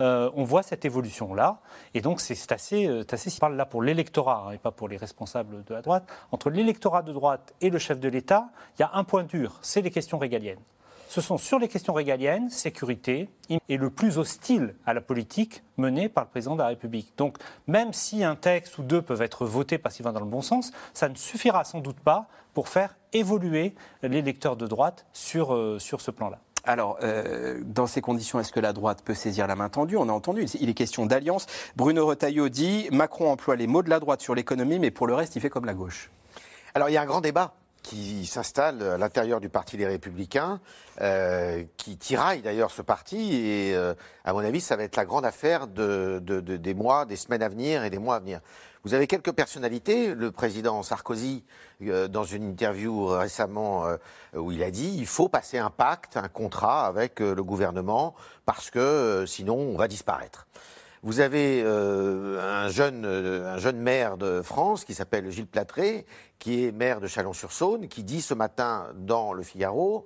euh, 0.00 0.30
on 0.34 0.44
voit 0.44 0.62
cette 0.62 0.84
évolution-là. 0.84 1.60
Et 1.94 2.00
donc, 2.00 2.20
c'est 2.20 2.52
assez, 2.52 2.86
euh, 2.86 3.04
assez. 3.10 3.30
Je 3.30 3.38
parle 3.38 3.56
là 3.56 3.66
pour 3.66 3.82
l'électorat 3.82 4.46
hein, 4.48 4.52
et 4.52 4.58
pas 4.58 4.70
pour 4.70 4.88
les 4.88 4.96
responsables 4.96 5.64
de 5.64 5.74
la 5.74 5.82
droite. 5.82 6.04
Entre 6.32 6.50
l'électorat 6.50 7.02
de 7.02 7.12
droite 7.12 7.54
et 7.60 7.70
le 7.70 7.78
chef 7.78 8.00
de 8.00 8.08
l'État, 8.08 8.48
il 8.78 8.82
y 8.82 8.84
a 8.84 8.90
un 8.94 9.04
point 9.04 9.24
dur 9.24 9.58
c'est 9.62 9.82
les 9.82 9.90
questions 9.90 10.18
régaliennes. 10.18 10.60
Ce 11.08 11.20
sont 11.20 11.38
sur 11.38 11.58
les 11.58 11.66
questions 11.66 11.92
régaliennes, 11.92 12.50
sécurité, 12.50 13.28
et 13.68 13.76
le 13.76 13.90
plus 13.90 14.16
hostile 14.16 14.76
à 14.86 14.94
la 14.94 15.00
politique 15.00 15.64
menée 15.76 16.08
par 16.08 16.22
le 16.22 16.30
président 16.30 16.54
de 16.54 16.60
la 16.60 16.68
République. 16.68 17.12
Donc, 17.16 17.36
même 17.66 17.92
si 17.92 18.22
un 18.22 18.36
texte 18.36 18.78
ou 18.78 18.84
deux 18.84 19.02
peuvent 19.02 19.20
être 19.20 19.44
votés 19.44 19.76
parce 19.76 19.96
qu'ils 19.96 20.04
vont 20.04 20.12
dans 20.12 20.20
le 20.20 20.26
bon 20.26 20.40
sens, 20.40 20.70
ça 20.94 21.08
ne 21.08 21.16
suffira 21.16 21.64
sans 21.64 21.80
doute 21.80 21.98
pas 21.98 22.28
pour 22.54 22.68
faire 22.68 22.94
évoluer 23.12 23.74
l'électeur 24.04 24.56
de 24.56 24.68
droite 24.68 25.04
sur, 25.12 25.52
euh, 25.52 25.80
sur 25.80 26.00
ce 26.00 26.12
plan-là. 26.12 26.38
Alors, 26.64 26.98
euh, 27.02 27.60
dans 27.64 27.86
ces 27.86 28.00
conditions, 28.02 28.38
est-ce 28.38 28.52
que 28.52 28.60
la 28.60 28.72
droite 28.72 29.02
peut 29.02 29.14
saisir 29.14 29.46
la 29.46 29.56
main 29.56 29.68
tendue? 29.70 29.96
On 29.96 30.08
a 30.08 30.12
entendu, 30.12 30.44
il 30.60 30.68
est 30.68 30.74
question 30.74 31.06
d'alliance. 31.06 31.46
Bruno 31.74 32.06
Retailleau 32.06 32.48
dit 32.50 32.88
Macron 32.92 33.30
emploie 33.32 33.56
les 33.56 33.66
mots 33.66 33.82
de 33.82 33.88
la 33.90 33.98
droite 33.98 34.20
sur 34.20 34.34
l'économie, 34.34 34.78
mais 34.78 34.90
pour 34.90 35.06
le 35.06 35.14
reste, 35.14 35.36
il 35.36 35.40
fait 35.40 35.48
comme 35.50 35.64
la 35.64 35.74
gauche. 35.74 36.10
Alors 36.74 36.90
il 36.90 36.92
y 36.92 36.96
a 36.98 37.02
un 37.02 37.06
grand 37.06 37.22
débat 37.22 37.54
qui 37.82 38.26
s'installe 38.26 38.82
à 38.82 38.98
l'intérieur 38.98 39.40
du 39.40 39.48
Parti 39.48 39.78
des 39.78 39.86
Républicains, 39.86 40.60
euh, 41.00 41.64
qui 41.78 41.96
tiraille 41.96 42.42
d'ailleurs 42.42 42.70
ce 42.70 42.82
parti, 42.82 43.34
et 43.34 43.74
euh, 43.74 43.94
à 44.26 44.34
mon 44.34 44.40
avis, 44.40 44.60
ça 44.60 44.76
va 44.76 44.82
être 44.82 44.96
la 44.96 45.06
grande 45.06 45.24
affaire 45.24 45.66
de, 45.66 46.20
de- 46.22 46.40
de- 46.40 46.58
des 46.58 46.74
mois, 46.74 47.06
des 47.06 47.16
semaines 47.16 47.42
à 47.42 47.48
venir 47.48 47.82
et 47.82 47.88
des 47.88 47.98
mois 47.98 48.16
à 48.16 48.20
venir. 48.20 48.40
Vous 48.84 48.94
avez 48.94 49.06
quelques 49.06 49.32
personnalités, 49.32 50.14
le 50.14 50.32
président 50.32 50.82
Sarkozy, 50.82 51.44
euh, 51.82 52.08
dans 52.08 52.24
une 52.24 52.44
interview 52.44 53.06
récemment, 53.08 53.84
euh, 53.86 53.96
où 54.34 54.52
il 54.52 54.62
a 54.62 54.70
dit 54.70 54.94
il 54.96 55.06
faut 55.06 55.28
passer 55.28 55.58
un 55.58 55.68
pacte, 55.68 56.16
un 56.16 56.28
contrat 56.28 56.86
avec 56.86 57.20
euh, 57.20 57.34
le 57.34 57.42
gouvernement, 57.44 58.14
parce 58.46 58.70
que 58.70 59.24
sinon 59.26 59.56
on 59.56 59.76
va 59.76 59.86
disparaître. 59.86 60.46
Vous 61.02 61.20
avez 61.20 61.62
un, 61.62 62.68
jeune, 62.68 63.06
un 63.06 63.56
jeune 63.56 63.78
maire 63.78 64.18
de 64.18 64.42
France 64.42 64.84
qui 64.84 64.92
s'appelle 64.92 65.30
Gilles 65.30 65.46
Platré, 65.46 66.04
qui 66.38 66.66
est 66.66 66.72
maire 66.72 67.00
de 67.00 67.06
Chalon-sur-Saône, 67.06 67.88
qui 67.88 68.02
dit 68.04 68.20
ce 68.20 68.34
matin 68.34 68.88
dans 68.96 69.32
Le 69.32 69.42
Figaro 69.42 70.04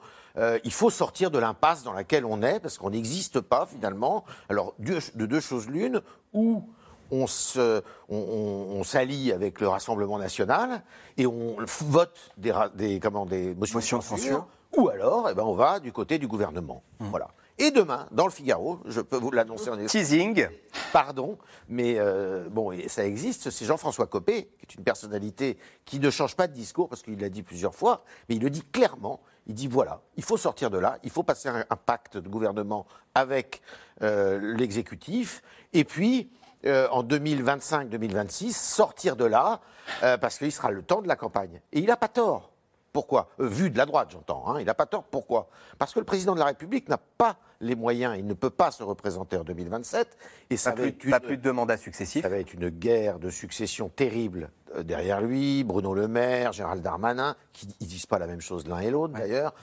il 0.65 0.73
faut 0.73 0.91
sortir 0.91 1.33
de 1.33 1.39
l'impasse 1.41 1.83
dans 1.83 1.93
laquelle 1.93 2.25
on 2.25 2.43
est, 2.43 2.61
parce 2.61 2.79
qu'on 2.79 2.91
n'existe 2.91 3.41
pas 3.41 3.67
finalement. 3.67 4.25
Alors, 4.49 4.75
deux- 4.79 4.99
de 5.17 5.27
deux 5.27 5.41
choses 5.41 5.69
l'une, 5.69 6.01
ou 6.33 6.65
on 7.11 8.85
s'allie 8.85 9.33
avec 9.33 9.61
le 9.61 9.69
Rassemblement 9.69 10.19
national 10.19 10.83
et 11.17 11.27
on 11.27 11.57
vote 11.81 12.33
des, 12.37 12.99
comment, 13.01 13.27
des 13.27 13.55
motions, 13.55 13.79
Motions 13.79 13.99
de 13.99 14.03
censure, 14.03 14.47
ou 14.77 14.89
alors 14.89 15.29
eh 15.31 15.35
ben, 15.35 15.45
on 15.45 15.55
va 15.55 15.81
du 15.81 15.93
côté 15.93 16.19
du 16.19 16.27
gouvernement. 16.27 16.83
Voilà. 16.99 17.29
Et 17.57 17.71
demain, 17.71 18.09
dans 18.11 18.25
le 18.25 18.33
Figaro, 18.33 18.81
je 18.85 19.01
peux 19.01 19.17
vous 19.17 19.31
l'annoncer 19.31 19.71
en 19.71 19.77
Teasing. 19.77 20.49
Pardon, 20.93 21.39
mais 21.69 21.95
euh, 21.99 22.49
bon, 22.51 22.73
ça 22.89 23.07
existe. 23.07 23.51
C'est 23.51 23.65
Jean-François 23.65 24.09
Copé, 24.09 24.49
qui 24.59 24.67
est 24.67 24.75
une 24.75 24.83
personnalité 24.83 25.57
qui 25.85 26.01
ne 26.01 26.11
change 26.11 26.35
pas 26.35 26.49
de 26.49 26.53
discours 26.53 26.89
parce 26.89 27.03
qu'il 27.03 27.21
l'a 27.21 27.29
dit 27.29 27.45
plusieurs 27.45 27.75
fois, 27.75 28.03
mais 28.29 28.35
il 28.37 28.43
le 28.43 28.51
dit 28.51 28.63
clairement. 28.63 29.21
Il 29.47 29.55
dit 29.55 29.69
voilà, 29.69 30.01
il 30.17 30.25
faut 30.25 30.39
sortir 30.39 30.71
de 30.71 30.79
là, 30.79 30.99
il 31.05 31.11
faut 31.11 31.23
passer 31.23 31.49
un, 31.49 31.65
un 31.69 31.77
pacte 31.77 32.17
de 32.17 32.29
gouvernement 32.29 32.87
avec 33.15 33.61
euh, 34.03 34.41
l'exécutif, 34.57 35.43
et 35.75 35.85
puis 35.85 36.31
euh, 36.67 36.89
en 36.91 37.03
2025-2026 37.03 38.53
sortir 38.53 39.17
de 39.17 39.25
là 39.25 39.61
euh, 40.03 40.17
parce 40.17 40.39
qu'il 40.39 40.53
sera 40.53 40.71
le 40.71 40.83
temps 40.83 41.03
de 41.03 41.09
la 41.09 41.17
campagne. 41.17 41.61
Et 41.73 41.81
il 41.81 41.87
n'a 41.87 41.97
pas 41.97 42.09
tort. 42.09 42.51
Pourquoi? 42.93 43.29
Euh, 43.41 43.49
Vu 43.49 43.71
de 43.71 43.77
la 43.79 43.87
droite, 43.87 44.09
j'entends. 44.13 44.45
hein, 44.49 44.61
il 44.61 44.67
n'a 44.67 44.75
pas 44.75 44.87
tort. 44.87 45.03
Pourquoi? 45.05 45.49
Parce 45.79 45.93
que 45.93 45.99
le 45.99 46.05
président 46.05 46.35
de 46.35 46.39
la 46.39 46.45
République 46.47 46.89
n'a 46.89 46.99
pas 46.99 47.37
les 47.61 47.75
moyens, 47.75 48.15
il 48.19 48.27
ne 48.27 48.35
peut 48.35 48.51
pas 48.51 48.71
se 48.71 48.83
représenter 48.83 49.37
en 49.37 49.43
2027. 49.45 50.17
Et 50.51 50.57
ça 50.57 50.71
Pas 50.73 50.77
va 50.77 50.83
plus, 50.83 50.89
être 50.91 51.05
une- 51.05 51.11
pas 51.11 51.21
plus 51.21 51.37
de 51.39 51.51
mandats 51.51 51.77
successifs. 51.77 52.23
ça 52.23 52.29
va 52.29 52.39
être 52.39 52.53
une 52.55 52.69
guerre 52.69 53.19
de 53.19 53.31
succession 53.31 53.89
terrible 53.89 54.51
derrière 54.83 55.21
lui. 55.21 55.65
Bruno 55.65 55.95
Le 55.95 56.07
Maire, 56.09 56.53
Gérald 56.53 56.83
Darmanin, 56.83 57.37
qui 57.53 57.67
ne 57.81 57.87
disent 57.87 58.07
pas 58.07 58.19
la 58.19 58.27
même 58.27 58.41
chose 58.41 58.67
l'un 58.69 58.79
et 58.81 58.91
l'autre 58.91 59.15
d'ailleurs. 59.15 59.55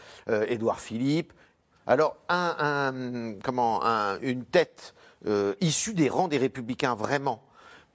Édouard 0.47 0.79
Philippe. 0.79 1.33
Alors, 1.87 2.15
un, 2.29 2.55
un- 2.59 3.33
comment, 3.43 3.83
un- 3.83 4.19
une 4.21 4.45
tête 4.45 4.93
euh, 5.27 5.53
issue 5.61 5.93
des 5.93 6.09
rangs 6.09 6.27
des 6.27 6.37
Républicains, 6.37 6.95
vraiment, 6.95 7.41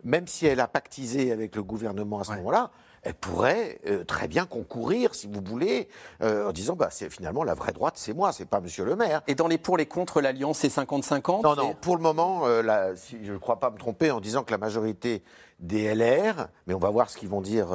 même 0.04 0.26
si 0.26 0.46
elle 0.46 0.60
a 0.60 0.68
pactisé 0.68 1.32
avec 1.32 1.56
le 1.56 1.62
gouvernement 1.62 2.20
à 2.20 2.24
ce 2.24 2.32
moment-là, 2.32 2.70
elle 3.02 3.14
pourrait 3.14 3.78
euh, 3.86 4.02
très 4.04 4.26
bien 4.26 4.46
concourir, 4.46 5.14
si 5.14 5.28
vous 5.28 5.40
voulez, 5.44 5.88
euh, 6.22 6.48
en 6.48 6.52
disant 6.52 6.74
bah, 6.74 6.88
c'est 6.90 7.08
finalement 7.08 7.44
la 7.44 7.54
vraie 7.54 7.72
droite, 7.72 7.94
c'est 7.96 8.12
moi, 8.12 8.32
c'est 8.32 8.46
pas 8.46 8.60
Monsieur 8.60 8.84
Le 8.84 8.96
Maire. 8.96 9.22
Et 9.28 9.36
dans 9.36 9.46
les 9.46 9.58
pour, 9.58 9.76
les 9.76 9.86
contre, 9.86 10.20
l'alliance, 10.20 10.58
c'est 10.58 10.68
50-50 10.68 11.42
Non, 11.44 11.54
non, 11.54 11.74
pour 11.74 11.96
le 11.96 12.02
moment, 12.02 12.46
euh, 12.46 12.62
la- 12.62 12.96
si- 12.96 13.24
je 13.24 13.32
ne 13.32 13.38
crois 13.38 13.60
pas 13.60 13.70
me 13.70 13.78
tromper 13.78 14.10
en 14.10 14.20
disant 14.20 14.42
que 14.42 14.50
la 14.50 14.58
majorité 14.58 15.22
des 15.60 15.84
LR, 15.94 16.48
mais 16.66 16.74
on 16.74 16.78
va 16.80 16.90
voir 16.90 17.08
ce 17.08 17.16
qu'ils 17.16 17.28
vont 17.28 17.40
dire 17.40 17.68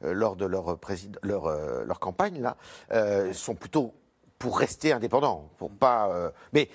lors 0.00 0.36
de 0.36 0.46
leur, 0.46 0.78
leur, 1.22 1.46
euh, 1.46 1.84
leur 1.84 2.00
campagne, 2.00 2.40
là, 2.40 2.56
euh, 2.92 3.32
sont 3.34 3.54
plutôt 3.54 3.92
pour 4.38 4.58
rester 4.58 4.92
indépendants, 4.92 5.50
pour 5.58 5.70
pas. 5.70 6.08
euh, 6.10 6.30
mais 6.52 6.68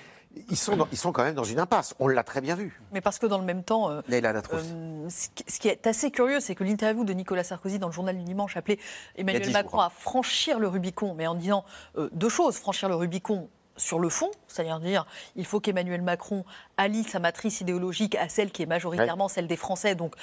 ils 0.50 0.58
sont, 0.58 0.76
dans- 0.76 0.88
ils 0.92 0.98
sont 0.98 1.12
quand 1.12 1.24
même 1.24 1.36
dans 1.36 1.44
une 1.44 1.60
impasse, 1.60 1.94
on 2.00 2.08
l'a 2.08 2.24
très 2.24 2.42
bien 2.42 2.56
vu. 2.56 2.82
Mais 2.92 3.02
parce 3.02 3.20
que 3.20 3.26
dans 3.26 3.38
le 3.38 3.46
même 3.46 3.64
temps, 3.64 3.90
euh, 3.90 4.02
euh, 4.58 5.08
ce 5.10 5.60
qui- 5.60 5.68
est 5.68 5.86
assez 5.88 6.10
curieux, 6.12 6.40
c'est 6.40 6.56
que 6.56 6.64
l'interview 6.64 7.04
de 7.04 7.14
Nicolas 7.14 7.44
Sarkozy 7.44 7.80
dans 7.80 7.88
le 7.88 7.94
journal 7.94 8.18
du 8.18 8.24
dimanche 8.24 8.58
appelait 8.58 8.80
Emmanuel 9.16 9.52
Macron 9.52 9.78
jours, 9.78 9.84
à 9.84 9.90
franchir 9.90 10.60
le 10.60 10.68
Rubicon, 10.68 11.14
mais 11.14 11.28
en 11.28 11.36
disant 11.36 11.66
euh, 11.98 12.10
deux 12.14 12.30
choses 12.30 12.58
franchir 12.58 12.90
le 12.90 12.96
Rubicon 12.96 13.50
sur 13.78 14.00
le 14.00 14.10
fond, 14.10 14.30
c'est-à-dire 14.48 14.80
dire 14.80 15.06
il 15.36 15.46
faut 15.46 15.60
qu'Emmanuel 15.60 16.02
Macron 16.02 16.46
allie 16.78 17.04
sa 17.04 17.20
matrice 17.20 17.62
idéologique 17.62 18.16
à 18.16 18.30
celle 18.30 18.52
qui 18.52 18.62
est 18.64 18.68
majoritairement 18.68 19.28
celle 19.28 19.48
des 19.48 19.58
Français, 19.58 19.96
donc 19.96 20.14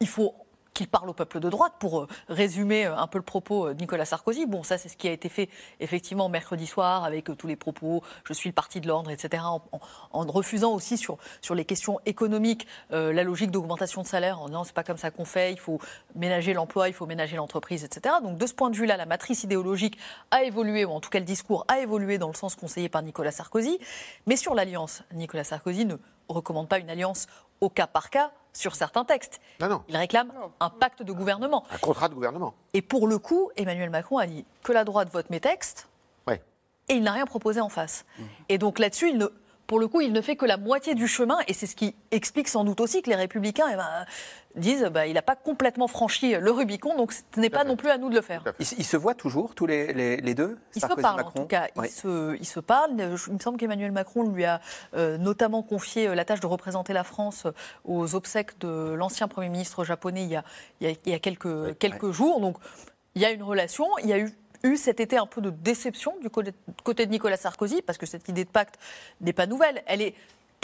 il 0.00 0.08
faut 0.08 0.34
qu'il 0.74 0.88
parle 0.88 1.08
au 1.08 1.14
peuple 1.14 1.40
de 1.40 1.48
droite, 1.48 1.74
pour 1.78 2.00
euh, 2.00 2.08
résumer 2.28 2.84
euh, 2.86 2.96
un 2.96 3.06
peu 3.06 3.18
le 3.18 3.24
propos 3.24 3.68
euh, 3.68 3.74
de 3.74 3.80
Nicolas 3.80 4.04
Sarkozy. 4.04 4.44
Bon, 4.44 4.62
ça, 4.64 4.76
c'est 4.76 4.88
ce 4.88 4.96
qui 4.96 5.08
a 5.08 5.12
été 5.12 5.28
fait 5.28 5.48
effectivement 5.80 6.28
mercredi 6.28 6.66
soir 6.66 7.04
avec 7.04 7.30
tous 7.38 7.46
les 7.46 7.56
propos 7.56 8.02
je 8.24 8.32
suis 8.32 8.50
le 8.50 8.54
parti 8.54 8.80
de 8.80 8.88
l'ordre, 8.88 9.10
etc., 9.10 9.44
en, 9.44 9.60
refusant 10.26 10.72
aussi 10.72 10.98
sur, 10.98 11.18
les 11.54 11.64
questions 11.64 12.00
économiques 12.06 12.66
la 12.90 13.22
logique 13.22 13.50
d'augmentation 13.52 14.02
de 14.02 14.06
salaire, 14.06 14.40
en 14.40 14.46
disant 14.46 14.64
c'est 14.64 14.74
pas 14.74 14.82
comme 14.82 14.96
ça 14.96 15.10
qu'on 15.10 15.24
fait, 15.24 15.52
il 15.52 15.60
faut 15.60 15.78
ménager 16.16 16.52
l'emploi, 16.52 16.88
il 16.88 16.94
faut 16.94 17.06
ménager 17.06 17.36
l'entreprise, 17.36 17.84
etc. 17.84 18.16
Donc 18.22 18.36
de 18.36 18.46
ce 18.46 18.54
point 18.54 18.70
de 18.70 18.76
vue-là, 18.76 18.96
la 18.96 19.06
matrice 19.06 19.44
idéologique 19.44 19.96
a 20.30 20.42
évolué, 20.42 20.84
ou 20.84 20.90
en 20.90 21.00
tout 21.00 21.10
cas 21.10 21.20
le 21.20 21.24
discours 21.24 21.64
a 21.68 21.78
évolué 21.78 22.18
dans 22.18 22.28
le 22.28 22.34
sens 22.34 22.56
conseillé 22.56 22.88
par 22.88 23.02
Nicolas 23.02 23.30
Sarkozy. 23.30 23.78
Mais 24.26 24.36
sur 24.36 24.54
l'alliance, 24.54 25.02
Nicolas 25.12 25.44
Sarkozy 25.44 25.84
ne 25.84 25.96
recommande 26.28 26.68
pas 26.68 26.78
une 26.78 26.90
alliance 26.90 27.26
au 27.60 27.68
cas 27.68 27.86
par 27.86 28.10
cas 28.10 28.32
sur 28.54 28.74
certains 28.74 29.04
textes. 29.04 29.40
Non, 29.60 29.68
non, 29.68 29.82
Il 29.88 29.96
réclame 29.96 30.32
un 30.60 30.70
pacte 30.70 31.02
de 31.02 31.12
gouvernement. 31.12 31.64
un 31.70 31.78
contrat 31.78 32.08
de 32.08 32.14
gouvernement. 32.14 32.54
Et 32.72 32.82
pour 32.82 33.06
le 33.06 33.18
coup, 33.18 33.50
Emmanuel 33.56 33.90
Macron 33.90 34.18
a 34.18 34.26
dit 34.26 34.46
que 34.62 34.72
la 34.72 34.84
droite 34.84 35.10
vote 35.10 35.28
mes 35.30 35.40
textes 35.40 35.88
Ouais. 36.26 36.40
et 36.88 36.94
il 36.94 37.02
n'a 37.02 37.12
rien 37.12 37.26
proposé 37.26 37.60
en 37.60 37.68
face. 37.68 38.04
Et 38.48 38.56
donc 38.58 38.78
là-dessus, 38.78 39.10
il 39.10 39.18
ne, 39.18 39.26
pour 39.66 39.78
le 39.80 39.88
coup, 39.88 40.00
il 40.00 40.12
ne 40.12 40.20
fait 40.20 40.36
que 40.36 40.46
la 40.46 40.56
moitié 40.56 40.94
du 40.94 41.08
chemin 41.08 41.38
et 41.48 41.52
c'est 41.54 41.66
ce 41.66 41.74
qui 41.76 41.94
explique 42.10 42.48
sans 42.48 42.64
doute 42.64 42.80
aussi 42.80 43.02
que 43.02 43.10
les 43.10 43.16
républicains 43.16 43.66
eh 43.72 43.76
ben, 43.76 43.88
disent 44.56 44.84
bah, 44.92 45.06
il 45.06 45.14
n'a 45.14 45.22
pas 45.22 45.36
complètement 45.36 45.88
franchi 45.88 46.34
le 46.34 46.50
Rubicon, 46.50 46.96
donc 46.96 47.12
ce 47.12 47.40
n'est 47.40 47.50
pas 47.50 47.64
non 47.64 47.76
plus 47.76 47.88
à 47.90 47.98
nous 47.98 48.08
de 48.10 48.14
le 48.14 48.20
faire. 48.20 48.44
Ils, 48.60 48.66
ils 48.78 48.84
se 48.84 48.96
voient 48.96 49.14
toujours, 49.14 49.54
tous 49.54 49.66
les, 49.66 49.92
les- 49.92 50.16
les 50.18 50.34
deux 50.34 50.58
Ils 50.76 50.82
se 50.82 50.86
parlent 50.86 51.14
en 51.20 51.24
Macron 51.24 51.40
tout 51.42 51.46
cas, 51.48 51.68
ils, 51.82 51.88
se, 51.90 52.36
ils 52.38 52.44
se 52.46 52.60
parlent. 52.60 52.92
Il 53.28 53.32
me 53.34 53.38
semble 53.38 53.58
qu'Emmanuel 53.58 53.90
Macron 53.92 54.22
lui 54.28 54.44
a 54.44 54.60
euh, 54.94 55.18
notamment 55.18 55.62
confié 55.62 56.08
euh, 56.08 56.14
la 56.14 56.24
tâche 56.24 56.40
de 56.40 56.46
représenter 56.46 56.92
la 56.92 57.04
France 57.04 57.46
euh, 57.46 57.52
aux 57.84 58.14
obsèques 58.14 58.58
de 58.60 58.92
l'ancien 58.94 59.28
Premier 59.28 59.48
ministre 59.48 59.82
japonais 59.84 60.22
il 60.24 60.30
y 60.30 60.36
a, 60.36 60.44
il 60.80 60.88
y 60.88 60.90
a- 60.92 60.96
il 61.06 61.12
y 61.12 61.14
a 61.14 61.18
quelques, 61.18 61.78
quelques 61.78 62.10
jours. 62.12 62.40
Donc 62.40 62.56
il 63.16 63.22
y 63.22 63.24
a 63.24 63.30
une 63.30 63.42
relation, 63.42 63.86
il 64.02 64.08
y 64.08 64.12
a 64.12 64.18
eu 64.18 64.30
eu 64.64 64.76
cet 64.76 65.00
été 65.00 65.16
un 65.16 65.26
peu 65.26 65.40
de 65.40 65.50
déception 65.50 66.14
du 66.20 66.30
côté 66.30 67.06
de 67.06 67.10
Nicolas 67.10 67.36
Sarkozy, 67.36 67.82
parce 67.82 67.98
que 67.98 68.06
cette 68.06 68.28
idée 68.28 68.44
de 68.44 68.50
pacte 68.50 68.78
n'est 69.20 69.32
pas 69.32 69.46
nouvelle. 69.46 69.82
Elle 69.86 70.02
est 70.02 70.14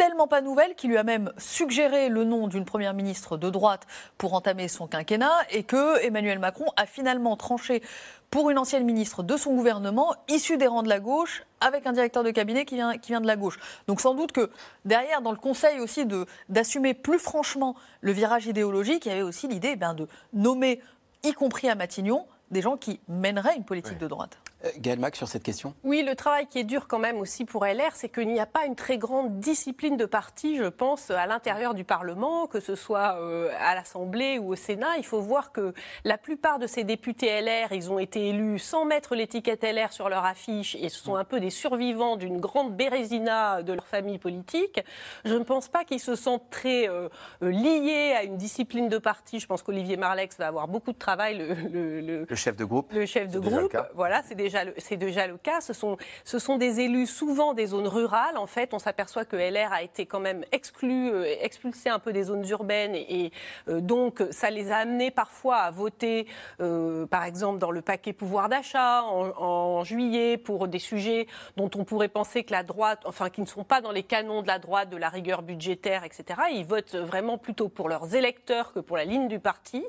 tellement 0.00 0.26
pas 0.26 0.40
nouvelle 0.40 0.74
qu'il 0.76 0.88
lui 0.88 0.96
a 0.96 1.02
même 1.02 1.30
suggéré 1.36 2.08
le 2.08 2.24
nom 2.24 2.48
d'une 2.48 2.64
première 2.64 2.94
ministre 2.94 3.36
de 3.36 3.50
droite 3.50 3.86
pour 4.16 4.32
entamer 4.32 4.66
son 4.66 4.86
quinquennat 4.86 5.36
et 5.50 5.62
que 5.62 6.02
Emmanuel 6.02 6.38
Macron 6.38 6.64
a 6.78 6.86
finalement 6.86 7.36
tranché 7.36 7.82
pour 8.30 8.48
une 8.48 8.56
ancienne 8.56 8.84
ministre 8.84 9.22
de 9.22 9.36
son 9.36 9.54
gouvernement 9.54 10.14
issue 10.28 10.56
des 10.56 10.68
rangs 10.68 10.82
de 10.82 10.88
la 10.88 11.00
gauche 11.00 11.42
avec 11.60 11.86
un 11.86 11.92
directeur 11.92 12.22
de 12.22 12.30
cabinet 12.30 12.64
qui 12.64 12.76
vient, 12.76 12.96
qui 12.96 13.12
vient 13.12 13.20
de 13.20 13.26
la 13.26 13.36
gauche. 13.36 13.58
Donc 13.88 14.00
sans 14.00 14.14
doute 14.14 14.32
que 14.32 14.50
derrière, 14.86 15.20
dans 15.20 15.32
le 15.32 15.36
conseil 15.36 15.80
aussi 15.80 16.06
d'assumer 16.48 16.94
plus 16.94 17.18
franchement 17.18 17.74
le 18.00 18.12
virage 18.12 18.46
idéologique, 18.46 19.04
il 19.04 19.10
y 19.10 19.12
avait 19.12 19.20
aussi 19.20 19.48
l'idée 19.48 19.76
ben, 19.76 19.92
de 19.92 20.08
nommer, 20.32 20.80
y 21.24 21.34
compris 21.34 21.68
à 21.68 21.74
Matignon, 21.74 22.26
des 22.50 22.62
gens 22.62 22.76
qui 22.76 23.00
mèneraient 23.08 23.56
une 23.56 23.64
politique 23.64 23.98
de 23.98 24.08
droite. 24.08 24.38
Euh, 24.64 24.68
Gaël 24.78 24.98
Mac, 24.98 25.16
sur 25.16 25.26
cette 25.28 25.42
question 25.42 25.74
Oui, 25.84 26.02
le 26.06 26.14
travail 26.14 26.46
qui 26.46 26.58
est 26.58 26.64
dur 26.64 26.86
quand 26.88 26.98
même 26.98 27.18
aussi 27.18 27.44
pour 27.44 27.64
LR, 27.64 27.90
c'est 27.94 28.08
qu'il 28.08 28.28
n'y 28.28 28.40
a 28.40 28.46
pas 28.46 28.66
une 28.66 28.76
très 28.76 28.98
grande 28.98 29.38
discipline 29.40 29.96
de 29.96 30.04
parti, 30.04 30.56
je 30.56 30.64
pense, 30.64 31.10
à 31.10 31.26
l'intérieur 31.26 31.72
du 31.74 31.84
Parlement, 31.84 32.46
que 32.46 32.60
ce 32.60 32.74
soit 32.74 33.16
euh, 33.20 33.50
à 33.58 33.74
l'Assemblée 33.74 34.38
ou 34.38 34.52
au 34.52 34.56
Sénat. 34.56 34.98
Il 34.98 35.04
faut 35.04 35.20
voir 35.20 35.52
que 35.52 35.72
la 36.04 36.18
plupart 36.18 36.58
de 36.58 36.66
ces 36.66 36.84
députés 36.84 37.40
LR, 37.40 37.72
ils 37.72 37.90
ont 37.90 37.98
été 37.98 38.28
élus 38.28 38.58
sans 38.58 38.84
mettre 38.84 39.14
l'étiquette 39.14 39.62
LR 39.64 39.92
sur 39.92 40.08
leur 40.08 40.24
affiche 40.24 40.74
et 40.78 40.88
ce 40.88 40.98
sont 40.98 41.16
un 41.16 41.24
peu 41.24 41.40
des 41.40 41.50
survivants 41.50 42.16
d'une 42.16 42.38
grande 42.40 42.76
bérésina 42.76 43.62
de 43.62 43.72
leur 43.72 43.86
famille 43.86 44.18
politique. 44.18 44.80
Je 45.24 45.34
ne 45.34 45.44
pense 45.44 45.68
pas 45.68 45.84
qu'ils 45.84 46.00
se 46.00 46.14
sentent 46.14 46.50
très 46.50 46.88
euh, 46.88 47.08
liés 47.40 48.14
à 48.16 48.24
une 48.24 48.36
discipline 48.36 48.88
de 48.88 48.98
parti. 48.98 49.40
Je 49.40 49.46
pense 49.46 49.62
qu'Olivier 49.62 49.96
Marlex 49.96 50.36
va 50.38 50.48
avoir 50.48 50.68
beaucoup 50.68 50.92
de 50.92 50.98
travail, 50.98 51.38
le- 51.38 51.54
le- 51.54 52.00
le, 52.00 52.26
Le 52.28 52.36
chef 52.36 52.56
de 52.56 52.64
groupe 52.64 52.92
le 52.92 53.06
chef 53.06 53.28
de 53.30 53.38
groupe, 53.38 53.76
voilà, 53.94 54.22
c'est 54.24 54.34
déjà, 54.34 54.49
le- 54.64 54.74
c'est 54.78 54.96
déjà 54.96 55.26
le 55.26 55.36
cas. 55.36 55.60
Ce 55.60 55.72
sont, 55.72 55.96
ce 56.24 56.38
sont 56.38 56.56
des 56.56 56.80
élus 56.80 57.06
souvent 57.06 57.54
des 57.54 57.66
zones 57.66 57.88
rurales. 57.88 58.36
En 58.36 58.46
fait, 58.46 58.74
on 58.74 58.78
s'aperçoit 58.78 59.24
que 59.24 59.36
LR 59.36 59.72
a 59.72 59.82
été 59.82 60.06
quand 60.06 60.20
même 60.20 60.44
exclu, 60.52 61.10
euh, 61.10 61.24
expulsé 61.40 61.88
un 61.88 61.98
peu 61.98 62.12
des 62.12 62.24
zones 62.24 62.46
urbaines 62.48 62.94
et, 62.94 63.32
euh, 63.68 63.80
donc 63.80 64.22
ça 64.30 64.50
les 64.50 64.72
a 64.72 64.78
amenés 64.78 65.10
parfois 65.10 65.56
à 65.58 65.70
voter, 65.70 66.26
euh, 66.60 67.06
par 67.06 67.24
exemple 67.24 67.58
dans 67.58 67.70
le 67.70 67.82
paquet 67.82 68.12
pouvoir 68.12 68.48
d'achat 68.48 69.02
en, 69.04 69.84
juillet 69.84 70.36
pour 70.36 70.68
des 70.68 70.78
sujets 70.78 71.26
dont 71.56 71.70
on 71.74 71.84
pourrait 71.84 72.08
penser 72.08 72.44
que 72.44 72.52
la 72.52 72.62
droite, 72.62 73.00
enfin 73.04 73.30
qui 73.30 73.40
ne 73.40 73.46
sont 73.46 73.64
pas 73.64 73.80
dans 73.80 73.92
les 73.92 74.02
canons 74.02 74.42
de 74.42 74.46
la 74.46 74.58
droite, 74.58 74.90
de 74.90 74.96
la 74.96 75.08
rigueur 75.08 75.42
budgétaire, 75.42 76.04
etc. 76.04 76.40
Ils 76.52 76.64
votent 76.64 76.94
vraiment 76.94 77.38
plutôt 77.38 77.68
pour 77.68 77.88
leurs 77.88 78.14
électeurs 78.14 78.72
que 78.72 78.80
pour 78.80 78.96
la 78.96 79.04
ligne 79.04 79.28
du 79.28 79.38
parti. 79.38 79.82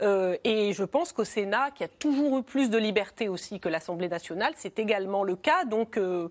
Et 0.00 0.72
je 0.72 0.84
pense 0.84 1.12
qu'au 1.12 1.24
Sénat, 1.24 1.70
qui 1.70 1.84
a 1.84 1.88
toujours 1.88 2.38
eu 2.38 2.42
plus 2.42 2.68
de 2.70 2.78
liberté 2.78 3.28
aussi 3.28 3.60
que 3.60 3.68
l'Assemblée 3.68 3.91
c'est 4.56 4.78
également 4.78 5.24
le 5.24 5.36
cas. 5.36 5.64
Donc, 5.64 5.96
euh, 5.96 6.28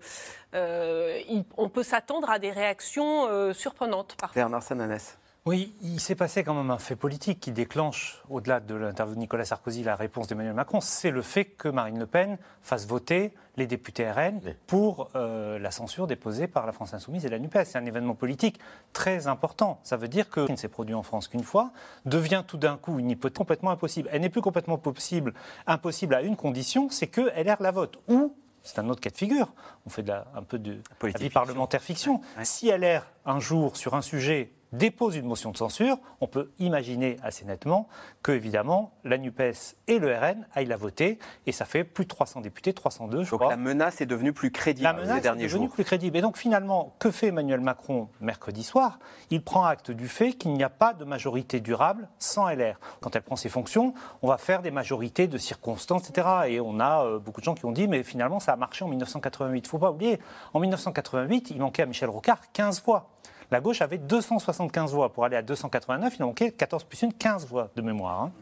euh, 0.54 1.20
on 1.56 1.68
peut 1.68 1.82
s'attendre 1.82 2.30
à 2.30 2.38
des 2.38 2.50
réactions 2.50 3.26
euh, 3.28 3.52
surprenantes. 3.52 4.16
Bernard 4.34 4.62
Sananès. 4.62 5.18
Oui, 5.44 5.74
il 5.82 5.98
s'est 5.98 6.14
passé 6.14 6.44
quand 6.44 6.54
même 6.54 6.70
un 6.70 6.78
fait 6.78 6.94
politique 6.94 7.40
qui 7.40 7.50
déclenche, 7.50 8.22
au-delà 8.30 8.60
de 8.60 8.76
l'interview 8.76 9.16
de 9.16 9.18
Nicolas 9.18 9.44
Sarkozy, 9.44 9.82
la 9.82 9.96
réponse 9.96 10.28
d'Emmanuel 10.28 10.54
Macron. 10.54 10.80
C'est 10.80 11.10
le 11.10 11.20
fait 11.20 11.46
que 11.46 11.68
Marine 11.68 11.98
Le 11.98 12.06
Pen 12.06 12.38
fasse 12.62 12.86
voter 12.86 13.34
les 13.56 13.66
députés 13.66 14.08
RN 14.08 14.40
pour 14.68 15.10
euh, 15.16 15.58
la 15.58 15.72
censure 15.72 16.06
déposée 16.06 16.46
par 16.46 16.64
la 16.64 16.70
France 16.70 16.94
Insoumise 16.94 17.26
et 17.26 17.28
la 17.28 17.40
NUPES. 17.40 17.64
C'est 17.64 17.76
un 17.76 17.84
événement 17.84 18.14
politique 18.14 18.60
très 18.92 19.26
important. 19.26 19.80
Ça 19.82 19.96
veut 19.96 20.06
dire 20.06 20.30
que 20.30 20.42
ce 20.42 20.46
qui 20.46 20.52
ne 20.52 20.56
s'est 20.56 20.68
produit 20.68 20.94
en 20.94 21.02
France 21.02 21.26
qu'une 21.26 21.42
fois 21.42 21.72
devient 22.04 22.44
tout 22.46 22.56
d'un 22.56 22.76
coup 22.76 23.00
une 23.00 23.10
hypothèse 23.10 23.36
complètement 23.36 23.72
impossible. 23.72 24.08
Elle 24.12 24.20
n'est 24.20 24.30
plus 24.30 24.42
complètement 24.42 24.78
possible, 24.78 25.34
impossible 25.66 26.14
à 26.14 26.22
une 26.22 26.36
condition, 26.36 26.88
c'est 26.88 27.08
que 27.08 27.32
LR 27.34 27.56
la 27.60 27.72
vote. 27.72 27.98
Ou 28.06 28.32
c'est 28.62 28.78
un 28.78 28.88
autre 28.88 29.00
cas 29.00 29.10
de 29.10 29.16
figure. 29.16 29.52
On 29.86 29.90
fait 29.90 30.04
de 30.04 30.08
la- 30.10 30.28
un 30.36 30.44
peu 30.44 30.60
de 30.60 30.78
la 31.02 31.08
vie 31.18 31.30
parlementaire 31.30 31.82
fiction. 31.82 32.20
Si 32.44 32.68
LR, 32.68 33.02
un 33.26 33.40
jour, 33.40 33.76
sur 33.76 33.94
un 33.96 34.02
sujet 34.02 34.52
dépose 34.72 35.16
une 35.16 35.26
motion 35.26 35.50
de 35.50 35.56
censure, 35.56 35.98
on 36.20 36.26
peut 36.26 36.50
imaginer 36.58 37.16
assez 37.22 37.44
nettement 37.44 37.88
que, 38.22 38.32
évidemment, 38.32 38.92
la 39.04 39.18
NUPES 39.18 39.76
et 39.88 39.98
le 39.98 40.14
RN 40.16 40.46
aillent 40.54 40.66
la 40.66 40.76
voter, 40.76 41.18
et 41.46 41.52
ça 41.52 41.64
fait 41.64 41.84
plus 41.84 42.04
de 42.04 42.08
300 42.08 42.40
députés, 42.40 42.72
302, 42.72 43.24
je 43.24 43.30
Donc 43.30 43.40
crois. 43.40 43.50
la 43.50 43.56
menace 43.56 44.00
est 44.00 44.06
devenue 44.06 44.32
plus 44.32 44.50
crédible 44.50 44.84
La 44.84 44.92
menace 44.92 45.16
ces 45.16 45.20
derniers 45.22 45.44
est 45.44 45.48
devenue 45.48 45.66
jours. 45.66 45.74
plus 45.74 45.84
crédible. 45.84 46.16
Et 46.16 46.20
donc 46.20 46.36
finalement, 46.36 46.94
que 46.98 47.10
fait 47.10 47.28
Emmanuel 47.28 47.60
Macron 47.60 48.08
mercredi 48.20 48.62
soir? 48.62 48.98
Il 49.30 49.42
prend 49.42 49.64
acte 49.64 49.90
du 49.90 50.08
fait 50.08 50.32
qu'il 50.32 50.52
n'y 50.52 50.64
a 50.64 50.70
pas 50.70 50.94
de 50.94 51.04
majorité 51.04 51.60
durable 51.60 52.08
sans 52.18 52.48
LR. 52.48 52.78
Quand 53.00 53.14
elle 53.16 53.22
prend 53.22 53.36
ses 53.36 53.48
fonctions, 53.48 53.94
on 54.22 54.28
va 54.28 54.38
faire 54.38 54.62
des 54.62 54.70
majorités 54.70 55.26
de 55.26 55.38
circonstances, 55.38 56.08
etc. 56.08 56.28
Et 56.48 56.60
on 56.60 56.80
a 56.80 57.04
euh, 57.04 57.18
beaucoup 57.18 57.40
de 57.40 57.44
gens 57.44 57.54
qui 57.54 57.64
ont 57.66 57.72
dit, 57.72 57.88
mais 57.88 58.02
finalement, 58.02 58.40
ça 58.40 58.52
a 58.52 58.56
marché 58.56 58.84
en 58.84 58.88
1988. 58.88 59.58
Il 59.58 59.62
ne 59.62 59.68
faut 59.68 59.78
pas 59.78 59.90
oublier, 59.90 60.18
en 60.54 60.60
1988, 60.60 61.50
il 61.50 61.58
manquait 61.60 61.82
à 61.82 61.86
Michel 61.86 62.08
Rocard 62.08 62.40
15 62.52 62.82
voix. 62.84 63.10
La 63.52 63.60
gauche 63.60 63.82
avait 63.82 63.98
275 63.98 64.94
voix. 64.94 65.12
Pour 65.12 65.26
aller 65.26 65.36
à 65.36 65.42
289, 65.42 66.16
il 66.16 66.22
en 66.22 66.28
manquait 66.28 66.52
14 66.52 66.84
plus 66.84 67.04
1, 67.04 67.10
15 67.10 67.46
voix 67.46 67.68
de 67.76 67.82
mémoire. 67.82 68.22
hein. 68.22 68.32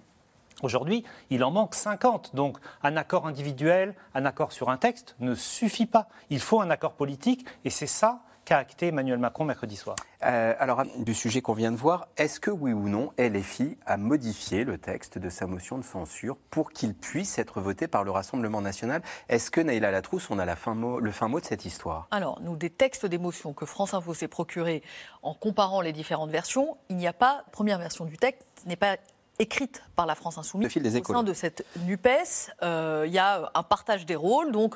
Aujourd'hui, 0.62 1.03
il 1.31 1.42
en 1.42 1.51
manque 1.51 1.75
50. 1.75 2.37
Donc, 2.37 2.59
un 2.85 2.96
accord 2.96 3.27
individuel, 3.27 3.96
un 4.14 4.25
accord 4.25 4.53
sur 4.53 4.68
un 4.68 4.77
texte 4.77 5.16
ne 5.18 5.35
suffit 5.35 5.87
pas. 5.87 6.07
Il 6.29 6.38
faut 6.38 6.61
un 6.61 6.70
accord 6.70 6.92
politique, 6.92 7.44
et 7.64 7.70
c'est 7.70 7.88
ça 7.88 8.20
qu'a 8.51 8.59
acté 8.59 8.89
Emmanuel 8.89 9.21
Macron 9.21 9.45
mercredi 9.45 9.77
soir. 9.77 9.95
Euh, 10.25 10.55
alors, 10.59 10.83
du 10.99 11.15
sujet 11.15 11.41
qu'on 11.41 11.53
vient 11.53 11.71
de 11.71 11.77
voir, 11.77 12.09
est-ce 12.17 12.41
que 12.41 12.51
oui 12.51 12.73
ou 12.73 12.89
non, 12.89 13.13
LFI 13.17 13.79
a 13.87 13.97
modifié 13.97 14.65
le 14.65 14.77
texte 14.77 15.19
de 15.19 15.31
sa 15.31 15.47
motion 15.47 15.79
de 15.79 15.85
censure 15.85 16.37
pour 16.51 16.73
qu'il 16.73 16.95
puisse 16.95 17.39
être 17.39 17.61
voté 17.61 17.87
par 17.87 18.03
le 18.03 18.11
Rassemblement 18.11 18.61
national? 18.61 19.03
Est-ce 19.29 19.53
que 19.53 19.61
Naïla 19.61 19.93
Latrousse, 19.93 20.31
on 20.31 20.41
a 20.41 20.45
la 20.45 20.57
fin 20.57 20.75
mot, 20.75 20.99
le 20.99 21.13
fin 21.13 21.29
mot 21.29 21.39
de 21.39 21.45
cette 21.45 21.65
histoire? 21.65 22.09
Alors, 22.11 22.41
nous, 22.41 22.57
des 22.57 22.71
textes 22.71 23.07
d'émotion 23.07 23.53
que 23.53 23.67
France 23.67 23.95
Info 23.95 24.15
s'est 24.15 24.27
procurés 24.27 24.83
en 25.23 25.33
comparant 25.33 25.81
les 25.81 25.93
différentes 25.93 26.31
versions, 26.31 26.77
il 26.89 26.97
n'y 26.97 27.07
a 27.07 27.13
pas, 27.13 27.45
première 27.53 27.79
version 27.79 28.05
du 28.05 28.19
texte 28.19 28.49
n'est 28.67 28.75
pas 28.75 28.97
écrite 29.39 29.85
par 29.95 30.07
la 30.07 30.17
France 30.17 30.39
Insoumise. 30.39 30.67
Le 30.67 30.71
fil 30.71 30.83
des 30.83 30.97
Au 30.97 31.05
sein 31.05 31.23
de 31.23 31.33
cette 31.33 31.65
NUPES, 31.87 32.51
euh, 32.63 33.05
il 33.07 33.13
y 33.13 33.19
a 33.19 33.51
un 33.55 33.63
partage 33.63 34.07
des 34.07 34.17
rôles, 34.17 34.51
donc 34.51 34.75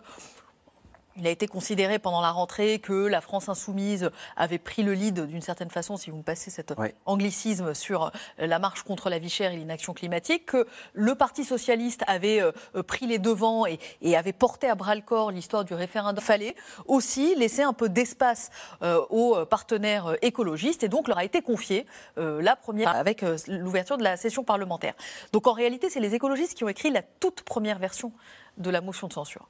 il 1.16 1.26
a 1.26 1.30
été 1.30 1.46
considéré 1.46 1.98
pendant 1.98 2.20
la 2.20 2.30
rentrée 2.30 2.78
que 2.78 3.06
la 3.06 3.20
France 3.20 3.48
insoumise 3.48 4.10
avait 4.36 4.58
pris 4.58 4.82
le 4.82 4.94
lead 4.94 5.26
d'une 5.26 5.42
certaine 5.42 5.70
façon, 5.70 5.96
si 5.96 6.10
vous 6.10 6.18
me 6.18 6.22
passez 6.22 6.50
cet 6.50 6.74
anglicisme, 7.06 7.74
sur 7.74 8.06
euh, 8.40 8.46
la 8.46 8.58
marche 8.58 8.82
contre 8.82 9.10
la 9.10 9.18
vie 9.18 9.30
chère 9.30 9.52
et 9.52 9.56
l'inaction 9.56 9.94
climatique, 9.94 10.46
que 10.46 10.66
le 10.92 11.14
Parti 11.14 11.44
socialiste 11.44 12.02
avait 12.06 12.40
euh, 12.40 12.52
euh, 12.74 12.82
pris 12.82 13.06
les 13.06 13.18
devants 13.18 13.66
et, 13.66 13.78
et 14.02 14.16
avait 14.16 14.32
porté 14.32 14.68
à 14.68 14.74
bras 14.74 14.94
le 14.94 15.02
corps 15.02 15.30
l'histoire 15.30 15.64
du 15.64 15.74
référendum. 15.74 16.22
Il 16.22 16.26
fallait 16.26 16.54
aussi 16.86 17.34
laisser 17.36 17.62
un 17.62 17.72
peu 17.72 17.88
d'espace 17.88 18.50
aux 19.10 19.44
partenaires 19.46 20.16
écologistes 20.22 20.82
et 20.84 20.88
donc 20.88 21.08
leur 21.08 21.18
a 21.18 21.24
été 21.24 21.42
confiée 21.42 21.86
la 22.16 22.56
première 22.56 22.94
avec 22.94 23.24
l'ouverture 23.48 23.98
de 23.98 24.02
la 24.02 24.16
session 24.16 24.44
parlementaire. 24.44 24.94
Donc 25.32 25.46
en 25.46 25.52
réalité, 25.52 25.90
c'est 25.90 26.00
les 26.00 26.14
écologistes 26.14 26.54
qui 26.54 26.64
ont 26.64 26.68
écrit 26.68 26.90
la 26.90 27.02
toute 27.02 27.42
première 27.42 27.78
version 27.78 28.12
de 28.56 28.70
la 28.70 28.80
motion 28.80 29.08
de 29.08 29.12
censure. 29.12 29.48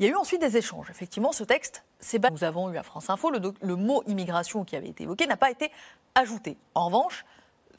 Il 0.00 0.06
y 0.06 0.08
a 0.08 0.12
eu 0.12 0.16
ensuite 0.16 0.40
des 0.40 0.56
échanges. 0.56 0.88
Effectivement, 0.88 1.30
ce 1.30 1.44
texte, 1.44 1.84
c'est 1.98 2.18
bas. 2.18 2.30
Nous 2.30 2.42
avons 2.42 2.72
eu 2.72 2.78
à 2.78 2.82
France 2.82 3.10
Info, 3.10 3.30
le, 3.30 3.38
le 3.60 3.76
mot 3.76 4.02
immigration 4.06 4.64
qui 4.64 4.74
avait 4.74 4.88
été 4.88 5.02
évoqué 5.02 5.26
n'a 5.26 5.36
pas 5.36 5.50
été 5.50 5.70
ajouté. 6.14 6.56
En 6.74 6.86
revanche, 6.86 7.26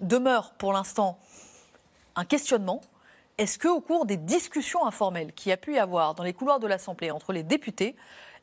demeure 0.02 0.54
pour 0.54 0.72
l'instant 0.72 1.18
un 2.16 2.24
questionnement. 2.24 2.80
Est-ce 3.40 3.58
que, 3.58 3.68
au 3.68 3.82
cours 3.82 4.06
des 4.06 4.18
discussions 4.18 4.86
informelles 4.86 5.34
qu'il 5.34 5.50
y 5.50 5.54
a 5.54 5.58
pu 5.58 5.74
y 5.74 5.80
avoir 5.80 6.14
dans 6.14 6.22
les 6.22 6.34
couloirs 6.34 6.60
de 6.60 6.68
l'Assemblée 6.68 7.10
entre 7.10 7.34
les 7.34 7.42
députés, 7.42 7.96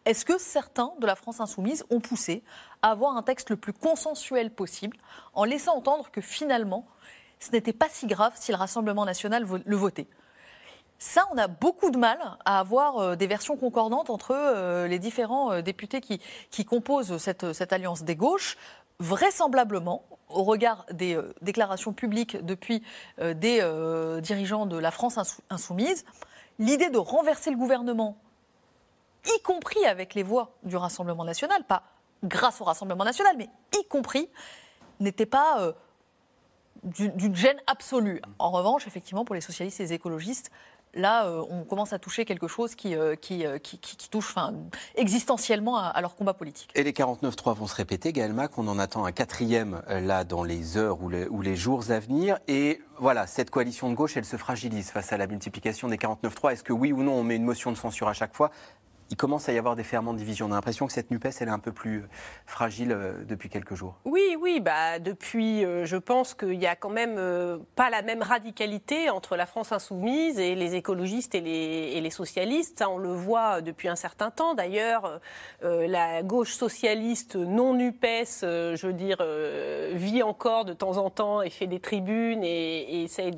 est-ce 0.06 0.24
que 0.24 0.38
certains 0.38 0.92
de 0.98 1.06
la 1.06 1.14
France 1.14 1.40
insoumise 1.40 1.84
ont 1.88 2.00
poussé 2.00 2.42
à 2.82 2.90
avoir 2.90 3.16
un 3.16 3.22
texte 3.22 3.50
le 3.50 3.56
plus 3.56 3.72
consensuel 3.72 4.50
possible, 4.50 4.96
en 5.34 5.44
laissant 5.44 5.76
entendre 5.76 6.10
que 6.10 6.20
finalement, 6.20 6.84
ce 7.38 7.52
n'était 7.52 7.72
pas 7.72 7.88
si 7.88 8.08
grave 8.08 8.32
si 8.34 8.50
le 8.50 8.58
Rassemblement 8.58 9.04
national 9.04 9.46
le 9.64 9.76
votait? 9.76 10.08
Ça, 10.98 11.28
on 11.32 11.38
a 11.38 11.46
beaucoup 11.46 11.90
de 11.90 11.96
mal 11.96 12.18
à 12.44 12.58
avoir 12.58 12.98
euh, 12.98 13.16
des 13.16 13.28
versions 13.28 13.56
concordantes 13.56 14.11
entre 14.11 14.32
euh, 14.34 14.88
les 14.88 14.98
différents 14.98 15.52
euh, 15.52 15.62
députés 15.62 16.00
qui, 16.00 16.64
composent 16.64 17.18
cette, 17.18 17.72
alliance 17.72 18.02
des 18.02 18.16
gauches. 18.16 18.56
Vraisemblablement, 18.98 20.04
au 20.28 20.42
regard 20.42 20.84
des 20.90 21.16
déclarations 21.40 21.92
publiques 21.92 22.44
depuis 22.44 22.82
des 23.16 23.62
dirigeants 24.20 24.66
de 24.66 24.76
la 24.76 24.90
France 24.90 25.18
insou- 25.18 25.40
insoumise, 25.50 26.04
l'idée 26.58 26.90
de 26.90 26.98
renverser 26.98 27.52
le 27.52 27.56
gouvernement, 27.56 28.18
y 29.24 29.40
compris 29.42 29.87
avec 29.87 30.14
les 30.16 30.24
voix 30.24 30.56
du 30.64 30.76
Rassemblement 30.76 31.24
national, 31.24 31.62
pas 31.62 31.84
grâce 32.24 32.61
au 32.61 32.64
Rassemblement 32.64 33.04
national, 33.04 33.37
mais 33.38 33.48
y 33.78 33.87
compris, 33.87 34.28
n'était 34.98 35.26
pas 35.26 35.72
d'une 36.82 37.37
gêne 37.37 37.61
absolue. 37.68 38.20
En 38.40 38.50
revanche, 38.50 38.88
effectivement, 38.88 39.24
pour 39.24 39.37
les 39.37 39.40
socialistes 39.40 39.78
et 39.78 39.84
les 39.84 39.92
écologistes, 39.92 40.50
là, 40.94 41.27
euh, 41.27 41.44
on 41.51 41.64
commence 41.64 41.92
à 41.92 41.98
toucher 41.98 42.24
quelque 42.24 42.48
chose 42.48 42.74
qui, 42.74 42.94
euh, 42.94 43.14
euh, 43.31 43.59
touche 44.11 44.35
existentiellement 44.94 45.79
à, 45.79 46.01
leur 46.01 46.16
combat 46.16 46.35
politique. 46.35 46.70
Et 46.74 46.83
les 46.83 46.92
49.3 46.92 47.55
vont 47.55 47.66
se 47.66 47.74
répéter, 47.74 48.12
Gaël 48.12 48.33
Mac, 48.33 48.59
on 48.59 48.68
en 48.68 48.79
attend 48.79 49.05
un 49.05 49.12
quatrième 49.12 49.83
là 49.88 50.24
dans 50.24 50.44
les 50.44 50.77
heures 50.77 50.98
ou 51.03 51.42
les 51.42 51.57
jours 51.57 51.90
à 51.90 52.01
venir. 52.01 52.38
Et 52.48 52.81
voilà, 52.98 53.27
cette 53.27 53.51
coalition 53.51 53.90
de 53.90 53.94
gauche, 53.94 54.16
elle 54.16 54.24
se 54.24 54.37
fragilise 54.37 54.90
face 54.90 55.12
à 55.12 55.16
la 55.16 55.27
multiplication 55.27 55.88
des 55.88 55.96
49.3. 55.96 56.53
Est-ce 56.53 56.64
que 56.64 56.72
oui 56.72 56.92
ou 56.92 57.03
non, 57.03 57.12
on 57.12 57.22
met 57.22 57.37
une 57.37 57.44
motion 57.44 57.70
de 57.70 57.77
censure 57.77 58.09
à 58.09 58.12
chaque 58.12 58.35
fois? 58.35 58.51
Il 59.11 59.16
commence 59.16 59.49
à 59.49 59.53
y 59.53 59.59
avoir 59.59 59.75
des 59.75 59.85
ferments 59.85 60.12
de 60.12 60.18
division. 60.18 60.47
On 60.47 60.53
a 60.53 60.55
l'impression 60.55 60.87
que 60.87 60.92
cette 60.92 61.11
NUPES, 61.11 61.31
elle 61.40 61.49
est 61.49 61.53
un 61.53 61.59
peu 61.59 61.73
plus 61.73 61.99
euh, 61.99 62.09
fragile 62.47 62.92
euh, 62.92 63.25
depuis 63.25 63.49
quelques 63.49 63.75
jours. 63.75 63.97
Oui, 64.05 64.37
oui, 64.38 64.61
bah 64.61 64.99
depuis, 64.99 65.64
euh, 65.64 65.87
je 65.87 65.97
pense 65.97 66.35
qu'il 66.35 66.59
n'y 66.59 66.66
a 66.66 66.77
quand 66.77 66.90
même 66.90 67.18
pas 67.75 67.90
la 67.90 68.03
même 68.03 68.23
radicalité 68.23 69.11
entre 69.11 69.37
la 69.37 69.47
France 69.47 69.73
insoumise 69.73 70.38
et 70.38 70.55
les 70.55 70.75
écologistes 70.75 71.35
et 71.35 71.40
les, 71.40 72.11
socialistes. 72.11 72.79
Ça, 72.79 72.88
on 72.88 72.99
le 72.99 73.12
voit 73.12 73.61
depuis 73.61 73.88
un 73.88 73.97
certain 73.97 74.31
temps. 74.31 74.55
D'ailleurs, 74.55 75.21
la 75.62 76.23
gauche 76.23 76.55
socialiste 76.55 77.37
non 77.37 77.75
NUPES, 77.75 78.40
je 78.40 78.87
veux 78.87 78.94
dire, 78.94 79.18
vit 79.92 80.23
encore 80.23 80.64
de 80.64 80.73
temps 80.73 80.97
en 80.97 81.11
temps 81.11 81.42
et 81.42 81.51
fait 81.51 81.66
des 81.66 81.81
tribunes 81.81 82.42
et, 82.42 82.81
et 82.81 83.03
essaye 83.05 83.33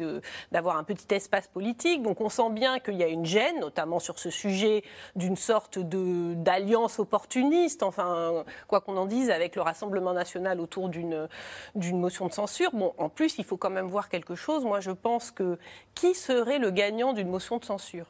d'avoir 0.53 0.77
un 0.77 0.85
petit 0.85 1.13
espace 1.13 1.49
politique. 1.49 2.03
Donc 2.03 2.21
on 2.21 2.29
sent 2.29 2.51
bien 2.51 2.79
qu'il 2.79 2.95
y 2.95 3.03
a 3.03 3.09
une 3.09 3.27
gêne, 3.27 3.59
notamment 3.61 3.99
sur 3.99 4.19
ce 4.19 4.31
sujet 4.31 4.85
d'une 5.17 5.37
sorte 5.37 5.60
de- 5.69 6.35
d'alliance 6.35 6.99
opportuniste, 6.99 7.83
enfin, 7.83 8.45
quoi 8.69 8.81
qu'on 8.81 8.97
en 8.97 9.07
dise, 9.07 9.31
avec 9.31 9.57
le 9.57 9.63
Rassemblement 9.63 10.13
national 10.13 10.61
autour 10.61 10.89
d'une 10.89 11.29
d'une 11.75 11.99
motion 12.01 12.27
de 12.29 12.33
censure. 12.33 12.71
Bon, 12.73 12.95
en 12.99 13.09
plus, 13.09 13.37
il 13.39 13.45
faut 13.45 13.57
quand 13.57 13.71
même 13.71 13.87
voir 13.89 14.09
quelque 14.09 14.35
chose. 14.35 14.65
Moi, 14.65 14.81
je 14.81 14.91
pense 14.93 15.31
que 15.31 15.59
qui 15.95 16.15
serait 16.15 16.59
le 16.59 16.71
gagnant 16.71 17.13
d'une 17.13 17.29
motion 17.29 17.59
de 17.59 17.65
censure? 17.65 18.07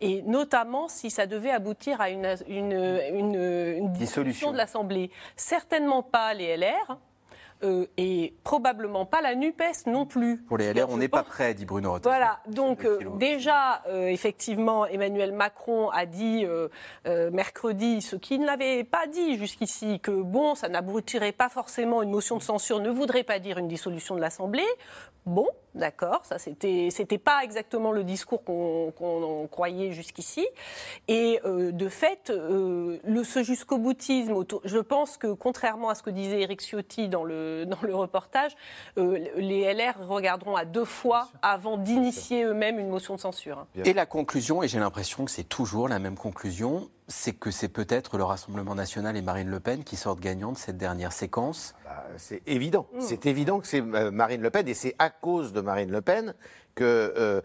Et 0.00 0.22
notamment 0.22 0.88
si 0.88 1.08
ça 1.08 1.26
devait 1.26 1.50
aboutir 1.52 2.00
à 2.00 2.10
une, 2.10 2.34
une, 2.48 2.72
une, 2.72 3.34
une 3.78 3.92
dissolution 3.92 4.50
de 4.50 4.56
l'Assemblée. 4.56 5.10
Certainement 5.36 6.02
pas 6.02 6.34
les 6.34 6.56
LR. 6.56 6.98
Euh, 7.62 7.86
et 7.96 8.34
probablement 8.44 9.06
pas 9.06 9.22
la 9.22 9.34
NUPES 9.34 9.86
non 9.86 10.06
plus. 10.06 10.38
Pour 10.48 10.58
les 10.58 10.72
LR, 10.72 10.90
on 10.90 10.96
n'est 10.96 11.08
pas 11.08 11.22
prêt, 11.22 11.54
dit 11.54 11.64
Bruno 11.64 11.92
Retailleau. 11.92 12.16
Voilà, 12.16 12.40
donc 12.48 12.84
euh, 12.84 12.98
déjà, 13.16 13.82
euh, 13.88 14.06
effectivement, 14.06 14.86
Emmanuel 14.86 15.32
Macron 15.32 15.88
a 15.90 16.06
dit 16.06 16.46
mercredi 17.04 18.02
ce 18.02 18.16
qu'il 18.16 18.42
n'avait 18.42 18.84
pas 18.84 19.06
dit 19.06 19.38
jusqu'ici, 19.38 20.00
que 20.00 20.10
bon, 20.10 20.54
ça 20.54 20.68
n'aboutirait 20.68 21.32
pas 21.32 21.48
forcément, 21.48 22.02
une 22.02 22.10
motion 22.10 22.36
de 22.36 22.42
censure 22.42 22.80
ne 22.80 22.90
voudrait 22.90 23.22
pas 23.24 23.38
dire 23.38 23.58
une 23.58 23.68
dissolution 23.68 24.14
de 24.14 24.20
l'Assemblée. 24.20 24.66
Bon, 25.26 25.48
d'accord, 25.74 26.20
ça 26.24 26.38
c'était 26.38 26.88
c'était 26.90 27.18
pas 27.18 27.42
exactement 27.42 27.92
le 27.92 28.04
discours 28.04 28.44
qu'on 28.44 29.48
croyait 29.50 29.92
jusqu'ici. 29.92 30.46
Et 31.08 31.40
euh, 31.44 31.72
de 31.72 31.88
fait, 31.88 32.30
euh, 32.30 32.98
le 33.04 33.24
ce 33.24 33.42
jusqu'au 33.42 33.78
boutisme, 33.78 34.34
je 34.64 34.78
pense 34.78 35.16
que 35.16 35.32
contrairement 35.32 35.88
à 35.90 35.94
ce 35.94 36.02
que 36.02 36.10
disait 36.10 36.40
Eric 36.40 36.60
Ciotti 36.60 37.08
dans 37.08 37.24
le 37.24 37.64
dans 37.66 37.78
le 37.82 37.94
reportage, 37.94 38.52
euh, 38.98 39.18
les 39.36 39.72
LR 39.72 40.06
regarderont 40.06 40.56
à 40.56 40.64
deux 40.64 40.84
fois 40.84 41.28
avant 41.42 41.76
d'initier 41.76 42.44
eux-mêmes 42.44 42.78
une 42.78 42.88
motion 42.88 43.14
de 43.14 43.20
censure. 43.20 43.58
hein. 43.58 43.82
Et 43.84 43.92
la 43.92 44.06
conclusion, 44.06 44.62
et 44.62 44.68
j'ai 44.68 44.78
l'impression 44.78 45.24
que 45.24 45.30
c'est 45.30 45.44
toujours 45.44 45.88
la 45.88 45.98
même 45.98 46.16
conclusion, 46.16 46.88
c'est 47.08 47.32
que 47.32 47.50
c'est 47.50 47.68
peut-être 47.68 48.16
le 48.16 48.24
Rassemblement 48.24 48.74
national 48.74 49.16
et 49.16 49.22
Marine 49.22 49.48
Le 49.48 49.60
Pen 49.60 49.84
qui 49.84 49.96
sortent 49.96 50.20
gagnants 50.20 50.52
de 50.52 50.56
cette 50.58 50.78
dernière 50.78 51.12
séquence. 51.12 51.74
Bah, 51.84 52.04
c'est 52.16 52.42
évident. 52.46 52.86
C'est 52.98 53.26
évident 53.26 53.60
que 53.60 53.66
c'est 53.66 53.82
Marine 53.82 54.40
Le 54.40 54.50
Pen 54.50 54.66
et 54.68 54.74
c'est 54.74 54.94
à 54.98 55.10
cause 55.10 55.52
de 55.52 55.60
Marine 55.64 55.90
Le 55.90 56.00
Pen 56.00 56.34
que 56.74 56.84
euh, 56.84 57.40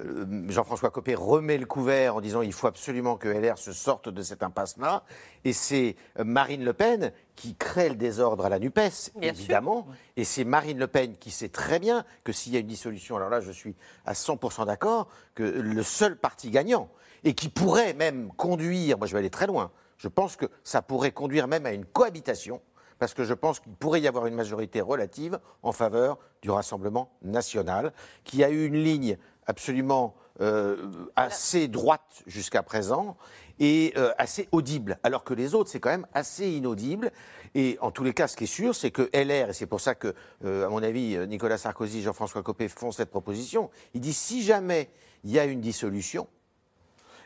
euh, 0.00 0.46
Jean-François 0.48 0.90
Copé 0.90 1.14
remet 1.14 1.58
le 1.58 1.66
couvert 1.66 2.16
en 2.16 2.20
disant 2.20 2.42
il 2.42 2.52
faut 2.52 2.66
absolument 2.66 3.16
que 3.16 3.28
LR 3.28 3.58
se 3.58 3.72
sorte 3.72 4.08
de 4.08 4.22
cette 4.22 4.42
impasse-là. 4.42 5.04
Et 5.44 5.52
c'est 5.52 5.96
euh, 6.18 6.24
Marine 6.24 6.64
Le 6.64 6.72
Pen 6.72 7.12
qui 7.36 7.54
crée 7.54 7.88
le 7.88 7.96
désordre 7.96 8.46
à 8.46 8.48
la 8.48 8.58
NUPES, 8.58 9.12
Bien 9.16 9.30
évidemment. 9.30 9.86
Et 10.16 10.24
c'est 10.24 10.44
Marine 10.44 10.78
Le 10.78 10.86
Pen 10.86 11.16
qui 11.16 11.30
sait 11.30 11.48
très 11.48 11.78
bien 11.78 12.04
que 12.24 12.32
s'il 12.32 12.52
y 12.52 12.56
a 12.56 12.60
une 12.60 12.66
dissolution, 12.66 13.16
alors 13.16 13.28
là 13.28 13.40
je 13.40 13.52
suis 13.52 13.74
à 14.06 14.14
100% 14.14 14.66
d'accord, 14.66 15.08
que 15.34 15.42
le 15.42 15.82
seul 15.82 16.16
parti 16.16 16.50
gagnant, 16.50 16.88
et 17.24 17.34
qui 17.34 17.48
pourrait 17.48 17.94
même 17.94 18.30
conduire, 18.36 18.98
moi 18.98 19.06
je 19.06 19.12
vais 19.12 19.18
aller 19.18 19.30
très 19.30 19.46
loin, 19.46 19.70
je 19.96 20.08
pense 20.08 20.36
que 20.36 20.46
ça 20.64 20.82
pourrait 20.82 21.12
conduire 21.12 21.46
même 21.48 21.66
à 21.66 21.72
une 21.72 21.84
cohabitation 21.84 22.60
parce 23.02 23.14
que 23.14 23.24
je 23.24 23.34
pense 23.34 23.58
qu'il 23.58 23.72
pourrait 23.72 24.00
y 24.00 24.06
avoir 24.06 24.26
une 24.26 24.36
majorité 24.36 24.80
relative 24.80 25.40
en 25.64 25.72
faveur 25.72 26.20
du 26.40 26.52
Rassemblement 26.52 27.10
national, 27.22 27.92
qui 28.22 28.44
a 28.44 28.50
eu 28.50 28.64
une 28.64 28.76
ligne 28.76 29.18
absolument 29.48 30.14
euh, 30.40 30.88
assez 31.16 31.66
droite 31.66 32.22
jusqu'à 32.28 32.62
présent 32.62 33.16
et 33.58 33.92
euh, 33.96 34.12
assez 34.18 34.48
audible, 34.52 35.00
alors 35.02 35.24
que 35.24 35.34
les 35.34 35.56
autres, 35.56 35.68
c'est 35.68 35.80
quand 35.80 35.90
même 35.90 36.06
assez 36.14 36.48
inaudible. 36.48 37.10
Et 37.56 37.76
en 37.80 37.90
tous 37.90 38.04
les 38.04 38.14
cas, 38.14 38.28
ce 38.28 38.36
qui 38.36 38.44
est 38.44 38.46
sûr, 38.46 38.72
c'est 38.72 38.92
que 38.92 39.10
LR, 39.12 39.50
et 39.50 39.52
c'est 39.52 39.66
pour 39.66 39.80
ça 39.80 39.96
que, 39.96 40.14
euh, 40.44 40.64
à 40.64 40.68
mon 40.68 40.80
avis, 40.80 41.18
Nicolas 41.26 41.58
Sarkozy 41.58 41.98
et 41.98 42.02
Jean-François 42.02 42.44
Copé 42.44 42.68
font 42.68 42.92
cette 42.92 43.10
proposition, 43.10 43.68
il 43.94 44.00
dit 44.00 44.12
si 44.12 44.44
jamais 44.44 44.90
il 45.24 45.32
y 45.32 45.40
a 45.40 45.44
une 45.44 45.60
dissolution, 45.60 46.28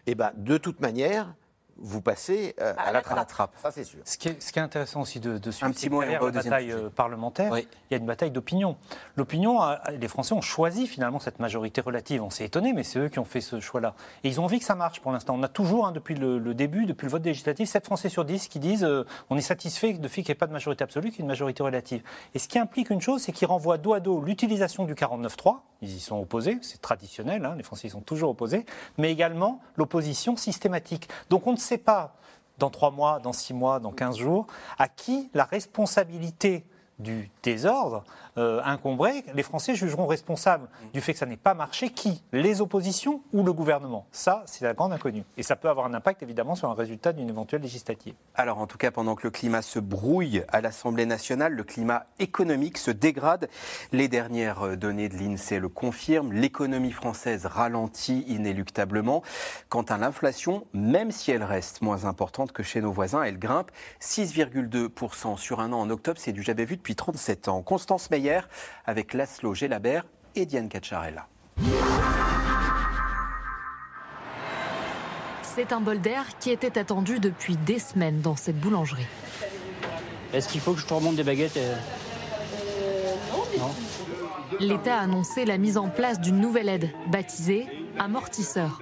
eh 0.07 0.15
ben, 0.15 0.33
de 0.37 0.57
toute 0.57 0.81
manière, 0.81 1.35
vous 1.79 2.01
passez 2.01 2.55
euh, 2.61 2.73
à, 2.79 2.93
la 2.93 3.03
trappe. 3.03 3.55
Ça, 3.63 3.71
c'est 3.71 3.85
sûr. 3.85 4.01
Ce 4.05 4.17
qui, 4.17 4.29
est, 4.29 4.43
ce 4.43 4.53
qui 4.53 4.59
est 4.59 4.63
intéressant 4.63 5.03
aussi 5.03 5.21
de, 5.21 5.39
de 5.39 5.51
suivre, 5.51 5.67
Un 5.69 5.73
petit 5.73 5.83
c'est 5.83 5.89
derrière 5.91 6.23
la 6.25 6.31
bataille 6.31 6.71
sujet. 6.71 6.77
euh, 6.85 6.89
parlementaire, 6.91 7.53
Oui. 7.53 7.69
il 7.91 7.95
y 7.95 7.97
a 7.97 7.99
une 7.99 8.07
bataille 8.07 8.31
d'opinion. 8.31 8.77
L'opinion, 9.17 9.63
euh, 9.63 9.77
les 9.99 10.09
Français 10.09 10.33
ont 10.35 10.41
choisi 10.41 10.87
finalement 10.87 11.19
cette 11.21 11.39
majorité 11.39 11.81
relative. 11.81 12.23
On 12.23 12.31
s'est 12.31 12.45
étonné, 12.47 12.73
mais 12.73 12.83
c'est 12.83 12.99
eux 12.99 13.09
qui 13.09 13.19
ont 13.19 13.25
fait 13.25 13.41
ce 13.41 13.61
choix-là. 13.61 13.95
Et 14.25 14.29
ils 14.29 14.41
ont 14.41 14.45
envie 14.45 14.59
que 14.59 14.65
ça 14.65 14.75
marche 14.75 15.01
pour 15.01 15.13
l'instant. 15.13 15.35
On 15.39 15.43
a 15.43 15.49
toujours, 15.49 15.87
hein, 15.87 15.93
depuis 15.93 16.15
le, 16.15 16.39
le 16.39 16.55
début, 16.55 16.87
depuis 16.87 17.07
le 17.07 17.11
vote 17.11 17.25
législatif, 17.25 17.69
7 17.69 17.85
Français 17.85 18.09
sur 18.09 18.25
10 18.25 18.49
qui 18.49 18.59
disent 18.59 18.85
euh, 18.85 19.05
on 19.31 19.37
est 19.37 19.41
satisfait 19.43 19.93
de 19.93 20.09
fait 20.09 20.23
qu'il 20.23 20.31
n'y 20.31 20.37
ait 20.37 20.39
pas 20.39 20.47
de 20.47 20.53
majorité 20.53 20.83
absolue, 20.85 21.11
qu'il 21.11 21.19
y 21.19 21.21
ait 21.21 21.25
une 21.25 21.29
majorité 21.29 21.63
relative. 21.63 22.03
Et 22.35 22.39
ce 22.39 22.49
qui 22.49 22.59
implique 22.59 22.91
une 22.91 23.01
chose, 23.01 23.23
c'est 23.23 23.33
qu'ils 23.33 23.49
renvoient 23.49 23.79
dos 23.79 23.93
à 23.95 24.01
dos 24.01 24.21
l'utilisation 24.21 24.85
du 24.85 24.95
49-3, 24.95 25.59
ils 25.83 25.95
y 25.97 26.01
sont 26.01 26.19
opposés, 26.19 26.59
c'est 26.63 26.81
traditionnel, 26.81 27.45
hein, 27.45 27.55
les 27.57 27.63
Français 27.63 27.89
y 27.89 27.91
sont 27.91 28.01
toujours 28.01 28.31
opposés, 28.31 28.65
mais 28.97 29.13
également 29.13 29.61
l'opposition 29.77 30.35
systématique. 30.37 31.09
Donc 31.29 31.47
on 31.47 31.53
ne 31.53 31.57
sait 31.67 31.79
pas 31.79 32.17
dans 32.59 32.71
trois 32.71 32.91
mois, 32.91 33.19
dans 33.19 33.33
six 33.33 33.53
mois, 33.53 33.81
dans 33.81 33.93
15 33.93 34.17
jours, 34.17 34.47
à 34.79 34.89
qui 34.89 35.31
la 35.35 35.45
responsabilité 35.45 36.65
du 36.99 37.31
désordre 37.43 38.05
euh, 38.39 38.61
incomberait. 38.65 39.25
Les 39.35 39.43
Français 39.43 39.75
jugeront 39.75 40.07
responsable 40.07 40.69
du 40.93 41.01
fait 41.01 41.13
que 41.13 41.19
ça 41.19 41.27
n'ait 41.27 41.37
pas 41.37 41.55
marché 41.55 41.91
qui 41.91 42.23
Les 42.33 42.61
oppositions 42.61 43.23
ou 43.33 43.43
le 43.43 43.53
gouvernement 43.53 44.07
Ça, 44.13 44.43
c'est 44.47 44.65
la 44.65 44.75
grande 44.75 44.93
inconnue. 44.93 45.25
Et 45.37 45.43
ça 45.43 45.57
peut 45.57 45.69
avoir 45.69 45.87
un 45.87 45.95
impact 45.95 46.23
évidemment 46.23 46.55
sur 46.55 46.71
un 46.71 46.75
résultat 46.75 47.13
d'une 47.13 47.29
éventuelle 47.29 47.63
législative. 47.63 48.15
Alors, 48.35 48.59
en 48.59 48.67
tout 48.67 48.79
cas, 48.79 48.91
pendant 48.91 49.15
que 49.15 49.27
le 49.27 49.31
climat 49.31 49.63
se 49.63 49.79
brouille 49.79 50.43
à 50.49 50.61
l'Assemblée 50.61 51.07
nationale, 51.07 51.53
le 51.53 51.65
climat 51.65 52.07
économique 52.19 52.79
se 52.79 52.91
dégrade. 52.91 53.49
Les 53.93 54.09
dernières 54.09 54.63
euh, 54.63 54.77
données 54.77 55.09
de 55.09 55.17
l'INSEE 55.17 55.59
le 55.59 55.69
confirment. 55.69 56.33
L'économie 56.33 56.93
française 56.93 57.47
ralentit 57.47 58.25
inéluctablement. 58.29 59.23
Quant 59.69 59.83
à 59.83 59.99
l'inflation, 59.99 60.67
même 60.73 61.11
si 61.11 61.31
elle 61.31 61.45
reste 61.45 61.83
moins 61.83 62.05
importante 62.05 62.53
que 62.53 62.63
chez 62.63 62.81
nos 62.81 62.93
voisins, 62.93 63.23
elle 63.23 63.39
grimpe 63.39 63.71
6,2% 64.01 65.37
sur 65.37 65.61
un 65.61 65.73
an 65.73 65.81
en 65.81 65.91
octobre. 65.91 66.19
C'est 66.21 66.33
du 66.33 66.43
jamais 66.43 66.65
vu 66.65 66.77
depuis 66.77 66.86
37 66.95 67.49
ans. 67.49 67.63
Constance 67.63 68.11
Meyer 68.11 68.41
avec 68.85 69.15
Laszlo 69.15 69.55
Gelabert 69.55 70.05
et 70.35 70.47
Diane 70.47 70.69
Cacciarella. 70.69 71.27
C'est 75.43 75.73
un 75.73 75.81
bol 75.81 76.01
d'air 76.01 76.39
qui 76.39 76.51
était 76.51 76.79
attendu 76.79 77.19
depuis 77.19 77.57
des 77.57 77.79
semaines 77.79 78.21
dans 78.21 78.37
cette 78.37 78.61
boulangerie. 78.61 79.07
Est-ce 80.33 80.49
qu'il 80.49 80.61
faut 80.61 80.75
que 80.75 80.81
je 80.81 80.87
te 80.87 80.93
remonte 80.93 81.17
des 81.17 81.25
baguettes 81.25 81.57
euh 81.57 81.77
Non. 83.59 83.75
L'État 84.61 84.99
a 84.99 85.03
annoncé 85.03 85.45
la 85.45 85.57
mise 85.57 85.79
en 85.79 85.89
place 85.89 86.21
d'une 86.21 86.39
nouvelle 86.39 86.69
aide, 86.69 86.91
baptisée 87.11 87.67
amortisseur. 87.99 88.81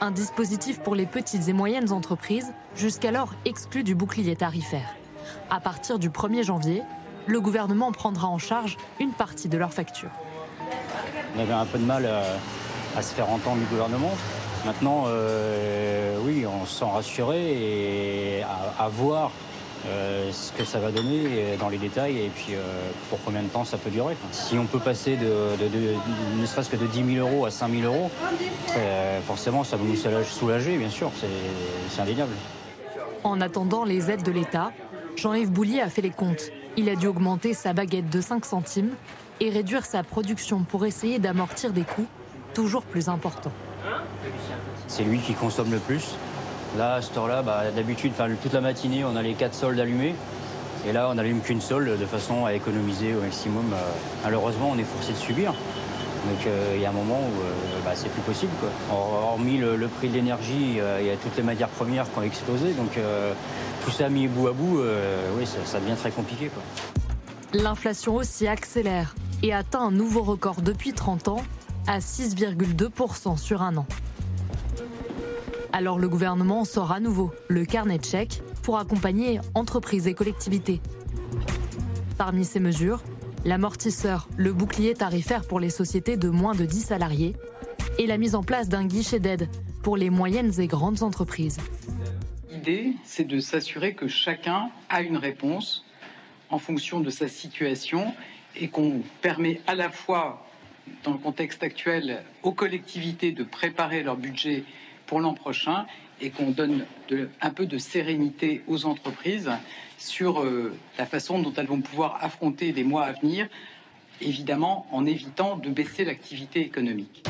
Un 0.00 0.10
dispositif 0.10 0.80
pour 0.80 0.94
les 0.94 1.06
petites 1.06 1.48
et 1.48 1.52
moyennes 1.52 1.92
entreprises, 1.92 2.52
jusqu'alors 2.74 3.34
exclues 3.44 3.84
du 3.84 3.94
bouclier 3.94 4.36
tarifaire. 4.36 4.94
À 5.50 5.60
partir 5.60 5.98
du 5.98 6.10
1er 6.10 6.44
janvier, 6.44 6.82
le 7.26 7.40
gouvernement 7.40 7.92
prendra 7.92 8.28
en 8.28 8.38
charge 8.38 8.76
une 9.00 9.10
partie 9.12 9.48
de 9.48 9.58
leurs 9.58 9.72
factures. 9.72 10.10
On 11.36 11.40
avait 11.40 11.52
un 11.52 11.66
peu 11.66 11.78
de 11.78 11.84
mal 11.84 12.06
à, 12.06 12.22
à 12.98 13.02
se 13.02 13.14
faire 13.14 13.30
entendre 13.30 13.58
du 13.58 13.66
gouvernement. 13.66 14.12
Maintenant, 14.64 15.04
euh, 15.06 16.16
oui, 16.24 16.44
on 16.46 16.64
se 16.66 16.78
sent 16.80 16.84
rassuré 16.92 18.38
et 18.38 18.42
à, 18.42 18.84
à 18.84 18.88
voir 18.88 19.30
euh, 19.86 20.32
ce 20.32 20.50
que 20.52 20.64
ça 20.64 20.78
va 20.80 20.90
donner 20.90 21.22
euh, 21.26 21.56
dans 21.56 21.68
les 21.68 21.78
détails 21.78 22.18
et 22.18 22.28
puis 22.34 22.54
euh, 22.54 22.62
pour 23.10 23.18
combien 23.24 23.42
de 23.42 23.48
temps 23.48 23.64
ça 23.64 23.76
peut 23.76 23.90
durer. 23.90 24.16
Si 24.32 24.58
on 24.58 24.64
peut 24.64 24.80
passer 24.80 25.16
de, 25.16 25.24
de- 25.62 25.68
de- 25.68 26.40
ne 26.40 26.46
serait-ce 26.46 26.70
que 26.70 26.76
de 26.76 26.86
10 26.86 27.14
000 27.16 27.28
euros 27.28 27.44
à 27.46 27.50
5 27.52 27.70
000 27.70 27.82
euros, 27.84 28.10
euh, 28.76 29.20
forcément 29.20 29.62
ça 29.62 29.76
va 29.76 29.84
nous 29.84 29.94
soulager- 30.24 30.76
bien 30.78 30.90
sûr, 30.90 31.10
c'est 31.20 31.26
c'est 31.90 32.00
indéniable. 32.00 32.32
En 33.22 33.40
attendant 33.40 33.84
les 33.84 34.10
aides 34.10 34.22
de 34.24 34.32
l'État, 34.32 34.72
Jean-Yves 35.16 35.50
Boulier 35.52 35.80
a 35.82 35.88
fait 35.90 36.02
les 36.02 36.10
comptes. 36.10 36.50
Il 36.78 36.90
a 36.90 36.94
dû 36.94 37.06
augmenter 37.06 37.54
sa 37.54 37.72
baguette 37.72 38.10
de 38.10 38.20
5 38.20 38.44
centimes 38.44 38.90
et 39.40 39.48
réduire 39.48 39.86
sa 39.86 40.02
production 40.02 40.60
pour 40.60 40.84
essayer 40.84 41.18
d'amortir 41.18 41.72
des 41.72 41.82
coûts 41.82 42.06
toujours 42.52 42.82
plus 42.82 43.08
importants. 43.08 43.52
C'est 44.86 45.04
lui 45.04 45.18
qui 45.20 45.32
consomme 45.32 45.72
le 45.72 45.78
plus. 45.78 46.14
Là, 46.76 46.94
à 46.94 47.02
cette 47.02 47.16
heure-là, 47.16 47.42
bah, 47.42 47.70
d'habitude, 47.74 48.12
toute 48.42 48.52
la 48.52 48.60
matinée, 48.60 49.04
on 49.04 49.16
a 49.16 49.22
les 49.22 49.32
quatre 49.32 49.54
soldes 49.54 49.80
allumés. 49.80 50.14
Et 50.86 50.92
là, 50.92 51.08
on 51.10 51.14
n'allume 51.14 51.40
qu'une 51.40 51.62
solde 51.62 51.98
de 51.98 52.06
façon 52.06 52.44
à 52.44 52.52
économiser 52.52 53.14
au 53.14 53.20
maximum. 53.20 53.72
Euh, 53.72 53.76
Malheureusement, 54.22 54.70
on 54.72 54.78
est 54.78 54.84
forcé 54.84 55.12
de 55.12 55.18
subir. 55.18 55.54
Donc 56.26 56.46
euh, 56.46 56.72
il 56.76 56.82
y 56.82 56.86
a 56.86 56.90
un 56.90 56.92
moment 56.92 57.20
où 57.20 57.40
euh, 57.40 57.52
bah, 57.84 57.92
c'est 57.94 58.08
plus 58.10 58.22
possible. 58.22 58.52
Quoi. 58.60 58.68
Hor- 58.90 59.32
Hormis 59.32 59.58
le, 59.58 59.88
prix 59.88 60.08
de 60.08 60.14
l'énergie, 60.14 60.80
euh, 60.80 60.98
il 61.00 61.06
y 61.06 61.10
a 61.10 61.16
toutes 61.16 61.36
les 61.36 61.42
matières 61.42 61.68
premières 61.68 62.10
qui 62.12 62.18
ont 62.18 62.22
explosé. 62.22 62.72
Donc 62.72 62.98
tout 63.84 63.90
ça 63.90 64.08
mis 64.08 64.26
bout 64.28 64.48
à 64.48 64.52
bout, 64.52 64.80
oui, 65.38 65.46
ça, 65.46 65.58
ça 65.64 65.78
devient 65.80 65.94
très 65.96 66.10
compliqué. 66.10 66.50
L'inflation 67.54 68.16
aussi 68.16 68.48
accélère 68.48 69.14
et 69.42 69.52
atteint 69.54 69.80
un 69.82 69.90
nouveau 69.92 70.22
record 70.22 70.60
depuis 70.62 70.92
30 70.92 71.28
ans 71.28 71.42
à 71.86 71.98
6,2% 72.00 73.36
sur 73.38 73.62
un 73.62 73.76
an. 73.76 73.86
Alors 75.72 75.98
le 75.98 76.08
gouvernement 76.08 76.64
sort 76.64 76.90
à 76.92 77.00
nouveau 77.00 77.30
le 77.48 77.64
carnet 77.64 77.98
de 77.98 78.04
chèques 78.04 78.42
pour 78.62 78.78
accompagner 78.78 79.40
entreprises 79.54 80.06
et 80.08 80.14
collectivités. 80.14 80.80
Parmi 82.18 82.44
ces 82.44 82.60
mesures, 82.60 83.02
l'amortisseur, 83.46 84.28
le 84.36 84.52
bouclier 84.52 84.94
tarifaire 84.94 85.46
pour 85.46 85.60
les 85.60 85.70
sociétés 85.70 86.16
de 86.16 86.28
moins 86.28 86.54
de 86.54 86.64
10 86.64 86.86
salariés 86.86 87.36
et 87.96 88.06
la 88.06 88.18
mise 88.18 88.34
en 88.34 88.42
place 88.42 88.68
d'un 88.68 88.84
guichet 88.84 89.20
d'aide 89.20 89.48
pour 89.84 89.96
les 89.96 90.10
moyennes 90.10 90.52
et 90.60 90.66
grandes 90.66 91.04
entreprises. 91.04 91.58
L'idée, 92.50 92.94
c'est 93.04 93.26
de 93.26 93.38
s'assurer 93.38 93.94
que 93.94 94.08
chacun 94.08 94.70
a 94.88 95.00
une 95.00 95.16
réponse 95.16 95.84
en 96.50 96.58
fonction 96.58 96.98
de 96.98 97.08
sa 97.08 97.28
situation 97.28 98.12
et 98.56 98.68
qu'on 98.68 99.02
permet 99.22 99.60
à 99.68 99.76
la 99.76 99.90
fois, 99.90 100.44
dans 101.04 101.12
le 101.12 101.18
contexte 101.18 101.62
actuel, 101.62 102.24
aux 102.42 102.52
collectivités 102.52 103.30
de 103.30 103.44
préparer 103.44 104.02
leur 104.02 104.16
budget 104.16 104.64
pour 105.06 105.20
l'an 105.20 105.34
prochain 105.34 105.86
et 106.20 106.30
qu'on 106.30 106.50
donne 106.50 106.84
un 107.40 107.50
peu 107.50 107.66
de 107.66 107.78
sérénité 107.78 108.62
aux 108.66 108.86
entreprises 108.86 109.50
sur 109.98 110.42
euh, 110.42 110.72
la 110.98 111.06
façon 111.06 111.40
dont 111.40 111.52
elles 111.56 111.66
vont 111.66 111.80
pouvoir 111.80 112.18
affronter 112.22 112.72
les 112.72 112.84
mois 112.84 113.04
à 113.04 113.12
venir, 113.12 113.48
évidemment 114.20 114.86
en 114.92 115.04
évitant 115.06 115.56
de 115.56 115.70
baisser 115.70 116.04
l'activité 116.04 116.60
économique. 116.60 117.24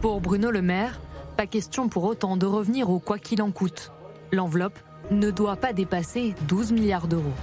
Pour 0.00 0.20
Bruno 0.20 0.50
Le 0.50 0.62
Maire, 0.62 1.00
pas 1.36 1.46
question 1.46 1.88
pour 1.88 2.04
autant 2.04 2.36
de 2.36 2.46
revenir 2.46 2.90
au 2.90 2.98
quoi 2.98 3.18
qu'il 3.18 3.42
en 3.42 3.50
coûte. 3.50 3.92
L'enveloppe 4.32 4.78
ne 5.10 5.30
doit 5.30 5.56
pas 5.56 5.72
dépasser 5.72 6.34
12 6.48 6.72
milliards 6.72 7.08
d'euros. 7.08 7.34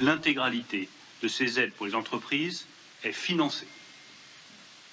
L'intégralité 0.00 0.88
de 1.22 1.28
ces 1.28 1.60
aides 1.60 1.72
pour 1.72 1.86
les 1.86 1.94
entreprises 1.94 2.66
est 3.04 3.12
financée 3.12 3.66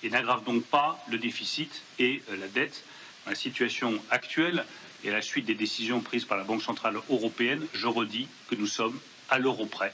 et 0.03 0.09
n'aggrave 0.09 0.43
donc 0.43 0.63
pas 0.63 1.03
le 1.09 1.17
déficit 1.17 1.81
et 1.99 2.21
euh, 2.31 2.37
la 2.37 2.47
dette. 2.47 2.83
Dans 3.25 3.31
la 3.31 3.35
situation 3.35 3.93
actuelle 4.09 4.65
et 5.03 5.09
à 5.09 5.13
la 5.13 5.21
suite 5.21 5.45
des 5.45 5.55
décisions 5.55 5.99
prises 6.01 6.25
par 6.25 6.37
la 6.37 6.43
Banque 6.43 6.61
centrale 6.61 6.95
européenne, 7.09 7.61
je 7.73 7.87
redis 7.87 8.27
que 8.49 8.55
nous 8.55 8.67
sommes 8.67 8.97
à 9.29 9.39
l'euro 9.39 9.65
près 9.65 9.93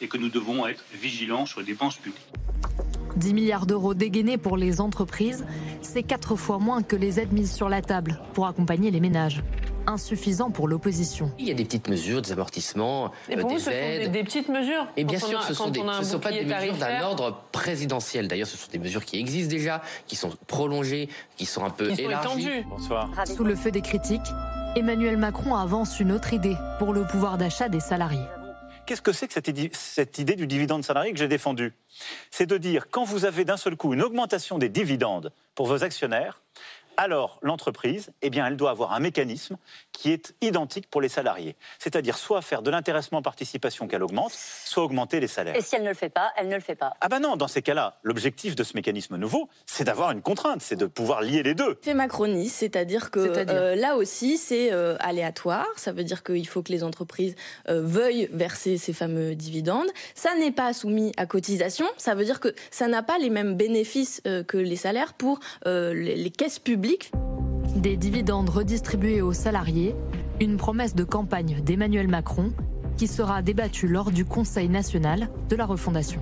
et 0.00 0.08
que 0.08 0.16
nous 0.16 0.28
devons 0.28 0.66
être 0.66 0.84
vigilants 0.94 1.46
sur 1.46 1.60
les 1.60 1.66
dépenses 1.66 1.96
publiques. 1.96 2.26
10 3.16 3.34
milliards 3.34 3.66
d'euros 3.66 3.94
dégainés 3.94 4.38
pour 4.38 4.56
les 4.56 4.80
entreprises, 4.80 5.44
c'est 5.82 6.02
quatre 6.02 6.36
fois 6.36 6.58
moins 6.58 6.82
que 6.82 6.96
les 6.96 7.18
aides 7.18 7.32
mises 7.32 7.52
sur 7.52 7.68
la 7.68 7.82
table 7.82 8.20
pour 8.34 8.46
accompagner 8.46 8.90
les 8.90 9.00
ménages. 9.00 9.42
Insuffisant 9.88 10.50
pour 10.50 10.68
l'opposition. 10.68 11.32
Il 11.38 11.48
y 11.48 11.50
a 11.50 11.54
des 11.54 11.64
petites 11.64 11.88
mesures, 11.88 12.20
des 12.20 12.32
amortissements, 12.32 13.10
Et 13.30 13.36
euh, 13.38 13.40
vous, 13.40 13.48
des 13.48 13.58
ce 13.58 13.64
sont 13.64 13.70
des, 13.70 13.76
aides. 13.76 14.12
des 14.12 14.22
petites 14.22 14.48
mesures 14.50 14.86
Et 14.98 15.04
bien 15.04 15.18
Quand 15.18 15.26
on 15.26 15.30
sûr, 15.30 15.38
a- 15.40 15.42
ce 15.46 15.54
sont, 15.54 15.70
des, 15.70 15.80
ce 16.02 16.04
sont 16.04 16.20
pas 16.20 16.30
des 16.30 16.44
mesures 16.44 16.76
d'un 16.76 17.00
ordre 17.02 17.42
présidentiel. 17.52 18.28
D'ailleurs, 18.28 18.46
ce 18.48 18.58
sont 18.58 18.70
des 18.70 18.78
mesures 18.78 19.02
qui 19.04 19.18
existent 19.18 19.50
déjà, 19.50 19.80
qui 20.06 20.14
sont 20.14 20.30
prolongées, 20.46 21.08
qui 21.38 21.46
sont 21.46 21.64
un 21.64 21.70
peu 21.70 21.88
sont 21.88 21.96
élargies. 21.96 22.42
étendues. 22.42 22.66
Bonsoir. 22.68 23.08
Sous 23.26 23.44
le 23.44 23.56
feu 23.56 23.70
des 23.70 23.80
critiques, 23.80 24.20
Emmanuel 24.76 25.16
Macron 25.16 25.54
avance 25.56 25.98
une 26.00 26.12
autre 26.12 26.34
idée 26.34 26.56
pour 26.78 26.92
le 26.92 27.06
pouvoir 27.06 27.38
d'achat 27.38 27.70
des 27.70 27.80
salariés. 27.80 28.26
Qu'est-ce 28.84 29.02
que 29.02 29.12
c'est 29.12 29.26
que 29.26 29.34
cette 29.34 29.48
idée, 29.48 29.70
cette 29.74 30.18
idée 30.18 30.34
du 30.34 30.46
dividende 30.46 30.82
salarié 30.84 31.12
que 31.12 31.18
j'ai 31.18 31.28
défendue 31.28 31.72
C'est 32.30 32.46
de 32.46 32.56
dire, 32.58 32.86
quand 32.90 33.04
vous 33.04 33.24
avez 33.24 33.44
d'un 33.44 33.56
seul 33.58 33.76
coup 33.76 33.92
une 33.94 34.02
augmentation 34.02 34.56
des 34.58 34.68
dividendes 34.70 35.30
pour 35.54 35.66
vos 35.66 35.82
actionnaires, 35.84 36.40
alors 36.98 37.38
l'entreprise, 37.42 38.10
eh 38.22 38.28
bien, 38.28 38.44
elle 38.46 38.56
doit 38.56 38.70
avoir 38.70 38.92
un 38.92 38.98
mécanisme 38.98 39.56
qui 39.92 40.12
est 40.12 40.34
identique 40.40 40.90
pour 40.90 41.00
les 41.00 41.08
salariés. 41.08 41.56
C'est-à-dire 41.78 42.18
soit 42.18 42.42
faire 42.42 42.60
de 42.60 42.70
l'intéressement 42.70 43.22
participation 43.22 43.86
qu'elle 43.86 44.02
augmente, 44.02 44.32
soit 44.32 44.82
augmenter 44.82 45.20
les 45.20 45.28
salaires. 45.28 45.54
Et 45.56 45.62
si 45.62 45.76
elle 45.76 45.84
ne 45.84 45.88
le 45.88 45.94
fait 45.94 46.08
pas, 46.10 46.32
elle 46.36 46.48
ne 46.48 46.56
le 46.56 46.60
fait 46.60 46.74
pas. 46.74 46.94
Ah 47.00 47.08
ben 47.08 47.20
non, 47.20 47.36
dans 47.36 47.46
ces 47.46 47.62
cas-là, 47.62 47.98
l'objectif 48.02 48.56
de 48.56 48.64
ce 48.64 48.74
mécanisme 48.74 49.16
nouveau, 49.16 49.48
c'est 49.64 49.84
d'avoir 49.84 50.10
une 50.10 50.22
contrainte, 50.22 50.60
c'est 50.60 50.76
de 50.76 50.86
pouvoir 50.86 51.22
lier 51.22 51.44
les 51.44 51.54
deux. 51.54 51.78
C'est 51.82 51.94
macroniste, 51.94 52.56
c'est-à-dire 52.56 53.12
que 53.12 53.32
C'est-à-dire 53.32 53.54
euh, 53.54 53.74
là 53.76 53.96
aussi 53.96 54.36
c'est 54.36 54.72
euh, 54.72 54.96
aléatoire. 54.98 55.66
Ça 55.76 55.92
veut 55.92 56.04
dire 56.04 56.24
qu'il 56.24 56.48
faut 56.48 56.62
que 56.62 56.72
les 56.72 56.82
entreprises 56.82 57.36
euh, 57.68 57.80
veuillent 57.80 58.28
verser 58.32 58.76
ces 58.76 58.92
fameux 58.92 59.36
dividendes. 59.36 59.88
Ça 60.16 60.34
n'est 60.34 60.50
pas 60.50 60.72
soumis 60.72 61.12
à 61.16 61.26
cotisation. 61.26 61.86
Ça 61.96 62.16
veut 62.16 62.24
dire 62.24 62.40
que 62.40 62.52
ça 62.72 62.88
n'a 62.88 63.04
pas 63.04 63.18
les 63.18 63.30
mêmes 63.30 63.54
bénéfices 63.54 64.20
euh, 64.26 64.42
que 64.42 64.56
les 64.56 64.76
salaires 64.76 65.14
pour 65.14 65.38
euh, 65.66 65.94
les, 65.94 66.16
les 66.16 66.30
caisses 66.30 66.58
publiques. 66.58 66.87
Des 67.76 67.96
dividendes 67.96 68.48
redistribués 68.48 69.20
aux 69.22 69.32
salariés, 69.32 69.94
une 70.40 70.56
promesse 70.56 70.94
de 70.94 71.04
campagne 71.04 71.60
d'Emmanuel 71.62 72.08
Macron 72.08 72.52
qui 72.96 73.06
sera 73.06 73.42
débattue 73.42 73.86
lors 73.88 74.10
du 74.10 74.24
Conseil 74.24 74.68
national 74.68 75.28
de 75.48 75.56
la 75.56 75.66
refondation. 75.66 76.20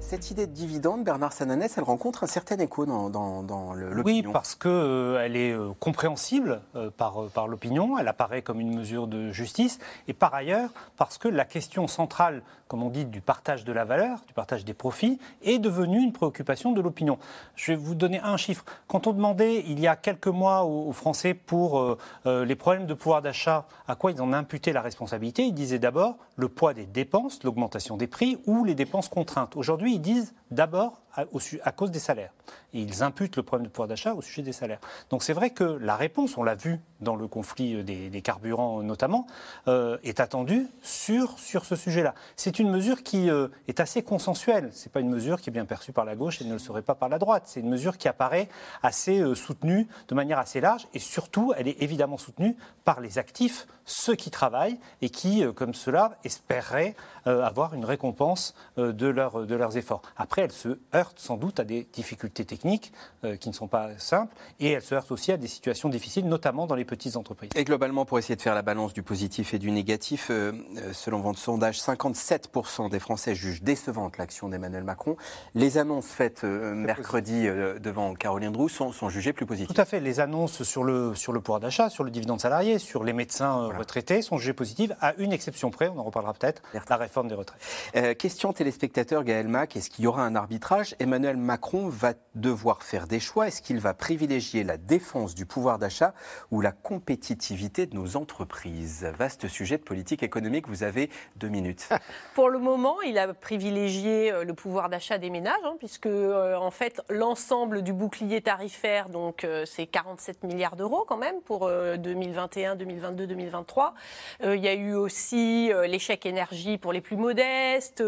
Cette 0.00 0.30
idée 0.30 0.46
de 0.46 0.52
dividende, 0.52 1.02
Bernard 1.02 1.32
Sananès, 1.32 1.76
elle 1.76 1.82
rencontre 1.82 2.22
un 2.22 2.28
certain 2.28 2.56
écho 2.58 2.86
dans, 2.86 3.10
dans, 3.10 3.42
dans 3.42 3.74
le- 3.74 3.88
Oui, 3.88 3.94
l'opinion. 4.22 4.30
parce 4.32 4.54
qu'elle 4.54 5.34
est 5.36 5.50
euh, 5.50 5.70
compréhensible 5.80 6.60
euh, 6.76 6.90
par, 6.96 7.24
euh, 7.24 7.28
par 7.28 7.48
l'opinion, 7.48 7.98
elle 7.98 8.06
apparaît 8.06 8.40
comme 8.42 8.60
une 8.60 8.72
mesure 8.72 9.08
de 9.08 9.32
justice, 9.32 9.80
et 10.06 10.12
par 10.12 10.32
ailleurs, 10.32 10.70
parce 10.96 11.18
que 11.18 11.26
la 11.26 11.44
question 11.44 11.88
centrale, 11.88 12.42
comme 12.68 12.82
on 12.82 12.90
dit, 12.90 13.04
du 13.04 13.20
partage 13.20 13.64
de 13.64 13.72
la 13.72 13.84
valeur, 13.84 14.18
du 14.26 14.32
partage 14.32 14.64
des 14.64 14.74
profits, 14.74 15.18
est 15.42 15.58
devenue 15.58 16.02
une 16.02 16.12
préoccupation 16.12 16.72
de 16.72 16.80
l'opinion. 16.80 17.18
Je 17.54 17.72
vais 17.72 17.76
vous 17.76 17.94
donner 17.94 18.20
un 18.20 18.36
chiffre. 18.36 18.64
Quand 18.88 19.06
on 19.06 19.12
demandait, 19.12 19.64
il 19.66 19.78
y 19.78 19.86
a 19.86 19.96
quelques 19.96 20.26
mois, 20.26 20.64
aux, 20.64 20.92
Français 20.92 21.34
pour 21.34 21.78
euh, 21.78 21.98
euh, 22.26 22.44
les 22.44 22.56
problèmes 22.56 22.86
de 22.86 22.94
pouvoir 22.94 23.22
d'achat, 23.22 23.66
à 23.86 23.94
quoi 23.94 24.10
ils 24.10 24.20
en 24.20 24.32
imputaient 24.32 24.72
la 24.72 24.80
responsabilité, 24.80 25.44
ils 25.44 25.52
disaient 25.52 25.78
d'abord 25.78 26.16
le 26.36 26.48
poids 26.48 26.74
des 26.74 26.86
dépenses, 26.86 27.42
l'augmentation 27.44 27.96
des 27.96 28.06
prix 28.06 28.38
ou 28.46 28.64
les 28.64 28.74
dépenses 28.74 29.08
contraintes. 29.08 29.56
Aujourd'hui, 29.56 29.94
ils 29.94 30.00
disent 30.00 30.34
d'abord 30.50 31.00
à, 31.16 31.72
cause 31.72 31.90
des 31.90 31.98
salaires. 31.98 32.32
Et 32.74 32.80
ils 32.80 33.02
imputent 33.02 33.36
le 33.36 33.42
problème 33.42 33.66
de 33.66 33.72
pouvoir 33.72 33.88
d'achat 33.88 34.14
au 34.14 34.22
sujet 34.22 34.42
des 34.42 34.52
salaires. 34.52 34.80
Donc 35.10 35.22
c'est 35.22 35.32
vrai 35.32 35.50
que 35.50 35.64
la 35.64 35.96
réponse, 35.96 36.36
on 36.36 36.42
l'a 36.42 36.54
vu 36.54 36.78
dans 37.00 37.16
le 37.16 37.26
conflit 37.28 37.82
des, 37.84 38.08
des 38.10 38.22
carburants 38.22 38.82
notamment, 38.82 39.26
euh, 39.68 39.98
est 40.02 40.20
attendue 40.20 40.66
sur, 40.82 41.38
sur 41.38 41.64
ce 41.64 41.76
sujet-là. 41.76 42.14
C'est 42.36 42.58
une 42.58 42.70
mesure 42.70 43.02
qui 43.02 43.30
euh, 43.30 43.48
est 43.68 43.80
assez 43.80 44.02
consensuelle. 44.02 44.70
Ce 44.72 44.84
n'est 44.86 44.92
pas 44.92 45.00
une 45.00 45.10
mesure 45.10 45.40
qui 45.40 45.50
est 45.50 45.52
bien 45.52 45.64
perçue 45.64 45.92
par 45.92 46.04
la 46.04 46.16
gauche 46.16 46.40
et 46.40 46.44
ne 46.44 46.52
le 46.52 46.58
serait 46.58 46.82
pas 46.82 46.94
par 46.94 47.08
la 47.08 47.18
droite. 47.18 47.44
C'est 47.46 47.60
une 47.60 47.68
mesure 47.68 47.98
qui 47.98 48.08
apparaît 48.08 48.48
assez 48.82 49.20
euh, 49.20 49.34
soutenue 49.34 49.88
de 50.08 50.14
manière 50.14 50.38
assez 50.38 50.60
large 50.60 50.86
et 50.94 50.98
surtout, 50.98 51.52
elle 51.56 51.68
est 51.68 51.82
évidemment 51.82 52.16
soutenue 52.18 52.56
par 52.84 53.00
les 53.00 53.18
actifs, 53.18 53.66
ceux 53.84 54.14
qui 54.14 54.30
travaillent 54.30 54.78
et 55.02 55.10
qui, 55.10 55.44
euh, 55.44 55.52
comme 55.52 55.74
cela, 55.74 56.16
espéreraient 56.24 56.94
euh, 57.26 57.42
avoir 57.42 57.74
une 57.74 57.84
récompense 57.84 58.54
euh, 58.78 58.92
de, 58.92 59.06
leur- 59.06 59.46
de 59.46 59.54
leurs 59.54 59.76
efforts. 59.76 60.02
Après, 60.16 60.42
elle 60.42 60.52
se 60.52 60.78
heurte 60.94 61.05
sans 61.16 61.36
doute 61.36 61.60
à 61.60 61.64
des 61.64 61.86
difficultés 61.92 62.44
techniques 62.44 62.92
euh, 63.24 63.36
qui 63.36 63.48
ne 63.48 63.54
sont 63.54 63.68
pas 63.68 63.90
simples 63.98 64.34
et 64.60 64.72
elle 64.72 64.82
se 64.82 64.94
heurte 64.94 65.10
aussi 65.12 65.32
à 65.32 65.36
des 65.36 65.46
situations 65.46 65.88
difficiles, 65.88 66.26
notamment 66.26 66.66
dans 66.66 66.74
les 66.74 66.84
petites 66.84 67.16
entreprises. 67.16 67.50
Et 67.54 67.64
globalement, 67.64 68.04
pour 68.04 68.18
essayer 68.18 68.36
de 68.36 68.42
faire 68.42 68.54
la 68.54 68.62
balance 68.62 68.92
du 68.92 69.02
positif 69.02 69.54
et 69.54 69.58
du 69.58 69.70
négatif, 69.70 70.28
euh, 70.30 70.52
euh, 70.78 70.92
selon 70.92 71.20
votre 71.20 71.38
sondage, 71.38 71.78
57% 71.80 72.90
des 72.90 72.98
Français 72.98 73.34
jugent 73.34 73.62
décevante 73.62 74.18
l'action 74.18 74.48
d'Emmanuel 74.48 74.84
Macron. 74.84 75.16
Les 75.54 75.78
annonces 75.78 76.06
faites 76.06 76.44
euh, 76.44 76.74
mercredi 76.74 77.46
devant 77.80 78.14
Caroline 78.14 78.52
Droux 78.52 78.68
sont, 78.68 78.92
sont 78.92 79.08
jugées 79.08 79.32
plus 79.32 79.46
positives. 79.46 79.72
Tout 79.72 79.80
à 79.80 79.84
fait. 79.84 80.00
Les 80.00 80.20
annonces 80.20 80.62
sur 80.62 80.84
le, 80.84 81.14
sur 81.14 81.32
le 81.32 81.40
pouvoir 81.40 81.60
d'achat, 81.60 81.90
sur 81.90 82.04
le 82.04 82.10
dividende 82.10 82.40
salarié, 82.40 82.78
sur 82.78 83.04
les 83.04 83.12
médecins 83.12 83.70
retraités 83.76 84.22
sont 84.22 84.38
jugées 84.38 84.52
positives, 84.52 84.96
à 85.00 85.14
une 85.18 85.32
exception 85.32 85.70
près, 85.70 85.88
on 85.88 85.98
en 85.98 86.04
reparlera 86.04 86.32
peut-être, 86.34 86.62
la 86.88 86.96
réforme 86.96 87.28
des 87.28 87.34
retraites. 87.34 88.18
Question 88.18 88.52
téléspectateur 88.52 89.24
Gaël 89.24 89.48
Mac, 89.48 89.76
est-ce 89.76 89.90
qu'il 89.90 90.04
y 90.04 90.06
aura 90.08 90.22
un 90.22 90.34
arbitrage 90.34 90.95
Emmanuel 90.98 91.36
Macron 91.36 91.88
va 91.88 92.14
devoir 92.34 92.82
faire 92.82 93.06
des 93.06 93.20
choix. 93.20 93.48
Est-ce 93.48 93.62
qu'il 93.62 93.78
va 93.78 93.94
privilégier 93.94 94.64
la 94.64 94.76
défense 94.76 95.34
du 95.34 95.46
pouvoir 95.46 95.78
d'achat 95.78 96.14
ou 96.50 96.60
la 96.60 96.72
compétitivité 96.72 97.86
de 97.86 97.94
nos 97.94 98.16
entreprises? 98.16 99.06
Vaste 99.18 99.48
sujet 99.48 99.78
de 99.78 99.82
politique 99.82 100.22
économique, 100.22 100.68
vous 100.68 100.82
avez 100.82 101.10
deux 101.36 101.48
minutes. 101.48 101.88
Pour 102.34 102.48
le 102.50 102.58
moment, 102.58 103.00
il 103.02 103.18
a 103.18 103.32
privilégié 103.32 104.32
euh, 104.32 104.44
le 104.44 104.54
pouvoir 104.54 104.88
d'achat 104.88 105.18
des 105.18 105.30
ménages, 105.30 105.54
hein, 105.64 105.76
puisque 105.78 106.06
euh, 106.06 106.56
en 106.56 106.70
fait 106.70 107.00
l'ensemble 107.08 107.82
du 107.82 107.92
bouclier 107.92 108.40
tarifaire, 108.40 109.08
donc 109.08 109.44
euh, 109.44 109.64
c'est 109.64 109.86
47 109.86 110.44
milliards 110.44 110.76
d'euros 110.76 111.04
quand 111.06 111.16
même 111.16 111.40
pour 111.42 111.66
euh, 111.66 111.96
2021, 111.96 112.76
2022, 112.76 113.26
2023. 113.26 113.94
Euh, 114.42 114.56
il 114.56 114.62
y 114.62 114.68
a 114.68 114.74
eu 114.74 114.94
aussi 114.94 115.70
l'échec 115.86 116.26
énergie 116.26 116.78
pour 116.78 116.92
les 116.92 117.00
plus 117.00 117.16
modestes, 117.16 118.02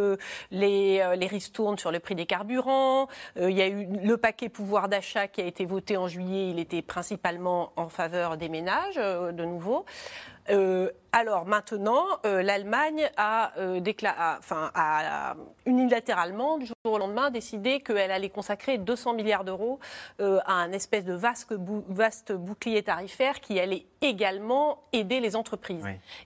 les, 0.51 1.17
les 1.17 1.27
ristournes 1.27 1.79
sur 1.79 1.91
le 1.91 1.99
prix 1.99 2.15
des 2.15 2.27
carburants. 2.27 2.68
Euh, 2.71 3.51
il 3.51 3.57
y 3.57 3.63
a 3.63 3.69
eu 3.69 3.87
le 3.87 4.17
paquet 4.17 4.49
pouvoir 4.49 4.89
d'achat 4.89 5.29
qui 5.29 5.41
a 5.41 5.45
été 5.45 5.65
voté 5.65 5.97
en 5.97 6.09
juillet. 6.09 6.51
Il 6.51 6.59
était 6.59 6.83
principalement 6.83 7.73
en 7.77 7.89
faveur 7.89 8.37
des 8.37 8.49
ménages, 8.49 8.99
euh, 8.99 9.33
de 9.33 9.45
nouveau. 9.45 9.85
Alors 11.21 11.47
maintenant, 11.47 12.05
euh, 12.27 12.43
l'Allemagne 12.43 13.11
a, 13.17 13.51
euh, 13.59 13.81
décla- 13.81 14.39
enfin, 14.39 14.71
a, 14.73 15.35
unilatéralement, 15.67 16.59
du 16.59 16.67
jour 16.67 16.77
au 16.85 16.97
lendemain, 16.97 17.33
décidé 17.33 17.81
qu'elle 17.81 18.13
allait 18.13 18.29
consacrer 18.29 18.79
200 18.79 19.15
milliards 19.15 19.43
d'euros 19.43 19.81
euh, 20.21 20.39
à 20.47 20.53
un 20.53 20.71
espèce 20.71 21.05
de 21.05 21.15
vaste, 21.15 21.55
bou- 21.55 21.83
vaste 21.89 22.31
bouclier 22.33 22.85
tarifaire 22.85 23.41
qui 23.41 23.59
allait 23.59 23.85
également 24.01 24.85
aider 24.93 25.19
les 25.19 25.35
entreprises. 25.35 25.83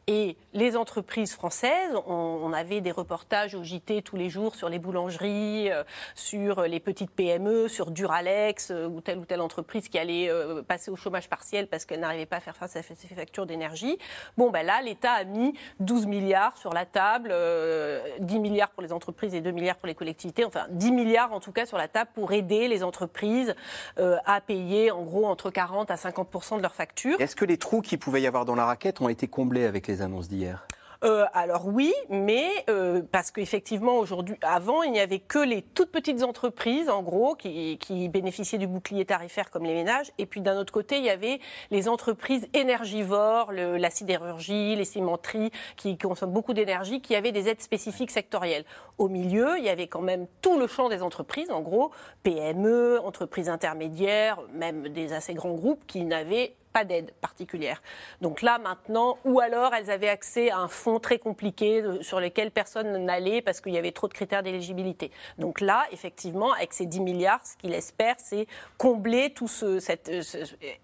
Et 0.09 0.37
les 0.53 0.77
entreprises 0.77 1.33
françaises, 1.33 1.95
on, 2.07 2.13
on 2.43 2.53
avait 2.53 2.83
des 2.83 2.91
reportages 2.93 3.55
au 3.55 3.63
JT 3.65 4.03
tous 4.03 4.17
les 4.17 4.29
jours 4.29 4.55
sur 4.57 4.69
les 4.69 4.79
boulangeries, 4.79 5.73
euh, 5.73 5.85
sur 6.15 6.61
les 6.65 6.81
petites 6.81 7.13
PME, 7.13 7.69
sur 7.69 7.93
Duralex 7.93 8.71
ou 8.91 9.01
telle 9.01 9.17
ou 9.21 9.25
telle 9.25 9.41
entreprise 9.41 9.89
qui 9.89 9.99
allait 9.99 10.31
passer 10.69 10.91
au 10.91 10.97
chômage 10.97 11.31
partiel 11.31 11.67
parce 11.67 11.87
qu'elle 11.87 12.01
n'arrivait 12.01 12.27
pas 12.27 12.37
à 12.37 12.41
faire 12.41 12.57
face 12.57 12.77
à 12.77 12.83
ses 12.83 12.95
factures 13.15 13.47
d'énergie. 13.47 13.97
Bon, 14.37 14.51
ben 14.51 14.67
là, 14.67 14.81
l'État 14.83 15.13
a 15.13 15.25
mis 15.25 15.55
12 15.81 16.07
milliards 16.07 16.57
sur 16.57 16.73
la 16.73 16.85
table, 16.85 17.31
euh, 17.33 18.01
10 18.21 18.39
milliards 18.39 18.71
pour 18.71 18.83
les 18.83 18.93
entreprises 18.93 19.35
et 19.35 19.41
2 19.41 19.51
milliards 19.51 19.77
pour 19.77 19.87
les 19.87 19.95
collectivités, 19.95 20.45
enfin 20.45 20.67
10 20.71 20.93
milliards 20.93 21.33
en 21.33 21.41
tout 21.41 21.53
cas 21.53 21.67
sur 21.67 21.79
la 21.79 21.89
table 21.89 22.11
pour 22.15 22.33
aider 22.33 22.69
les 22.69 22.83
entreprises 22.83 23.55
euh, 23.99 24.17
à 24.25 24.41
payer 24.41 24.91
en 24.91 25.03
gros 25.03 25.27
entre 25.27 25.51
40 25.51 25.91
à 25.91 25.97
50 25.97 26.57
de 26.57 26.63
leurs 26.63 26.75
factures. 26.75 27.21
Est-ce 27.21 27.37
que 27.37 27.45
les 27.45 27.57
trous 27.57 27.81
qu'il 27.81 27.99
pouvait 27.99 28.23
y 28.23 28.27
avoir 28.27 28.45
dans 28.45 28.55
la 28.55 28.65
raquette 28.65 29.01
ont 29.01 29.09
été 29.09 29.29
comblés 29.29 29.65
avec 29.65 29.87
les 29.87 30.03
annonces 30.03 30.29
d'hier? 30.29 30.67
Euh, 31.05 31.25
alors 31.33 31.67
oui, 31.67 31.93
mais 32.11 32.49
euh, 32.71 33.03
parce 33.11 33.33
qu'effectivement 33.33 33.97
aujourd'hui, 33.99 34.37
avant, 34.43 34.85
il 34.85 34.93
n'y 34.93 35.01
avait 35.01 35.19
que 35.19 35.41
les 35.41 35.63
toutes 35.63 35.91
petites 35.91 36.23
entreprises, 36.23 36.89
en 36.89 37.03
gros, 37.03 37.35
qui, 37.35 37.79
bénéficiaient 38.09 38.59
du 38.59 38.69
bouclier 38.69 39.05
tarifaire 39.05 39.51
comme 39.51 39.65
les 39.65 39.75
ménages. 39.75 40.13
Et 40.19 40.27
puis 40.27 40.41
d'un 40.41 40.57
autre 40.57 40.73
côté, 40.73 40.99
il 40.99 41.05
y 41.05 41.11
avait 41.11 41.41
les 41.73 41.89
entreprises 41.89 42.47
énergivores, 42.55 43.51
le- 43.51 43.79
la 43.79 43.91
sidérurgie, 43.91 44.77
les 44.77 44.85
cimenteries, 44.85 45.51
qui 45.77 45.99
consomment 45.99 46.33
beaucoup 46.33 46.55
d'énergie, 46.55 47.01
qui 47.01 47.17
avaient 47.17 47.33
des 47.33 47.49
aides 47.49 47.61
spécifiques 47.63 48.13
sectorielles. 48.13 48.65
Au 48.99 49.09
milieu, 49.09 49.59
il 49.59 49.65
y 49.65 49.69
avait 49.71 49.89
quand 49.89 50.03
même 50.03 50.27
tout 50.41 50.59
le 50.59 50.69
champ 50.69 50.89
des 50.89 51.03
entreprises, 51.03 51.51
en 51.51 51.63
gros, 51.63 51.91
PME, 52.23 53.01
entreprises 53.05 53.49
intermédiaires, 53.49 54.39
même 54.53 54.89
des 54.89 55.13
assez 55.13 55.35
grands 55.35 55.55
groupes 55.55 55.85
qui 55.87 56.05
n'avaient 56.05 56.55
pas 56.73 56.85
d'aide 56.85 57.13
particulière. 57.21 57.83
Donc 58.21 58.43
là, 58.43 58.59
maintenant, 58.59 59.19
ou 59.25 59.41
alors 59.41 59.75
elles 59.75 59.91
avaient 59.91 60.09
accès 60.09 60.51
à 60.51 60.59
un 60.59 60.69
fonds 60.69 61.01
très 61.01 61.19
compliqué 61.19 61.83
euh, 61.83 62.03
sur 62.03 62.21
lequel 62.21 62.51
personne 62.51 63.05
n'allait 63.05 63.43
parce 63.43 63.61
qu'il 63.61 63.73
y 63.73 63.79
avait 63.79 63.93
trop 63.93 64.09
de 64.09 64.15
critères 64.15 64.43
d'éligibilité. 64.43 65.11
Donc 65.39 65.61
là, 65.61 65.87
effectivement, 65.93 66.53
avec 66.53 66.73
ces 66.73 66.87
10 66.87 67.01
milliards, 67.01 67.45
ce 67.45 67.57
qu'il 67.57 67.75
espère, 67.75 68.15
c'est 68.19 68.47
combler 68.79 69.33
tout 69.33 69.49
ce, 69.49 69.79
cette, 69.79 70.09
euh, 70.09 70.23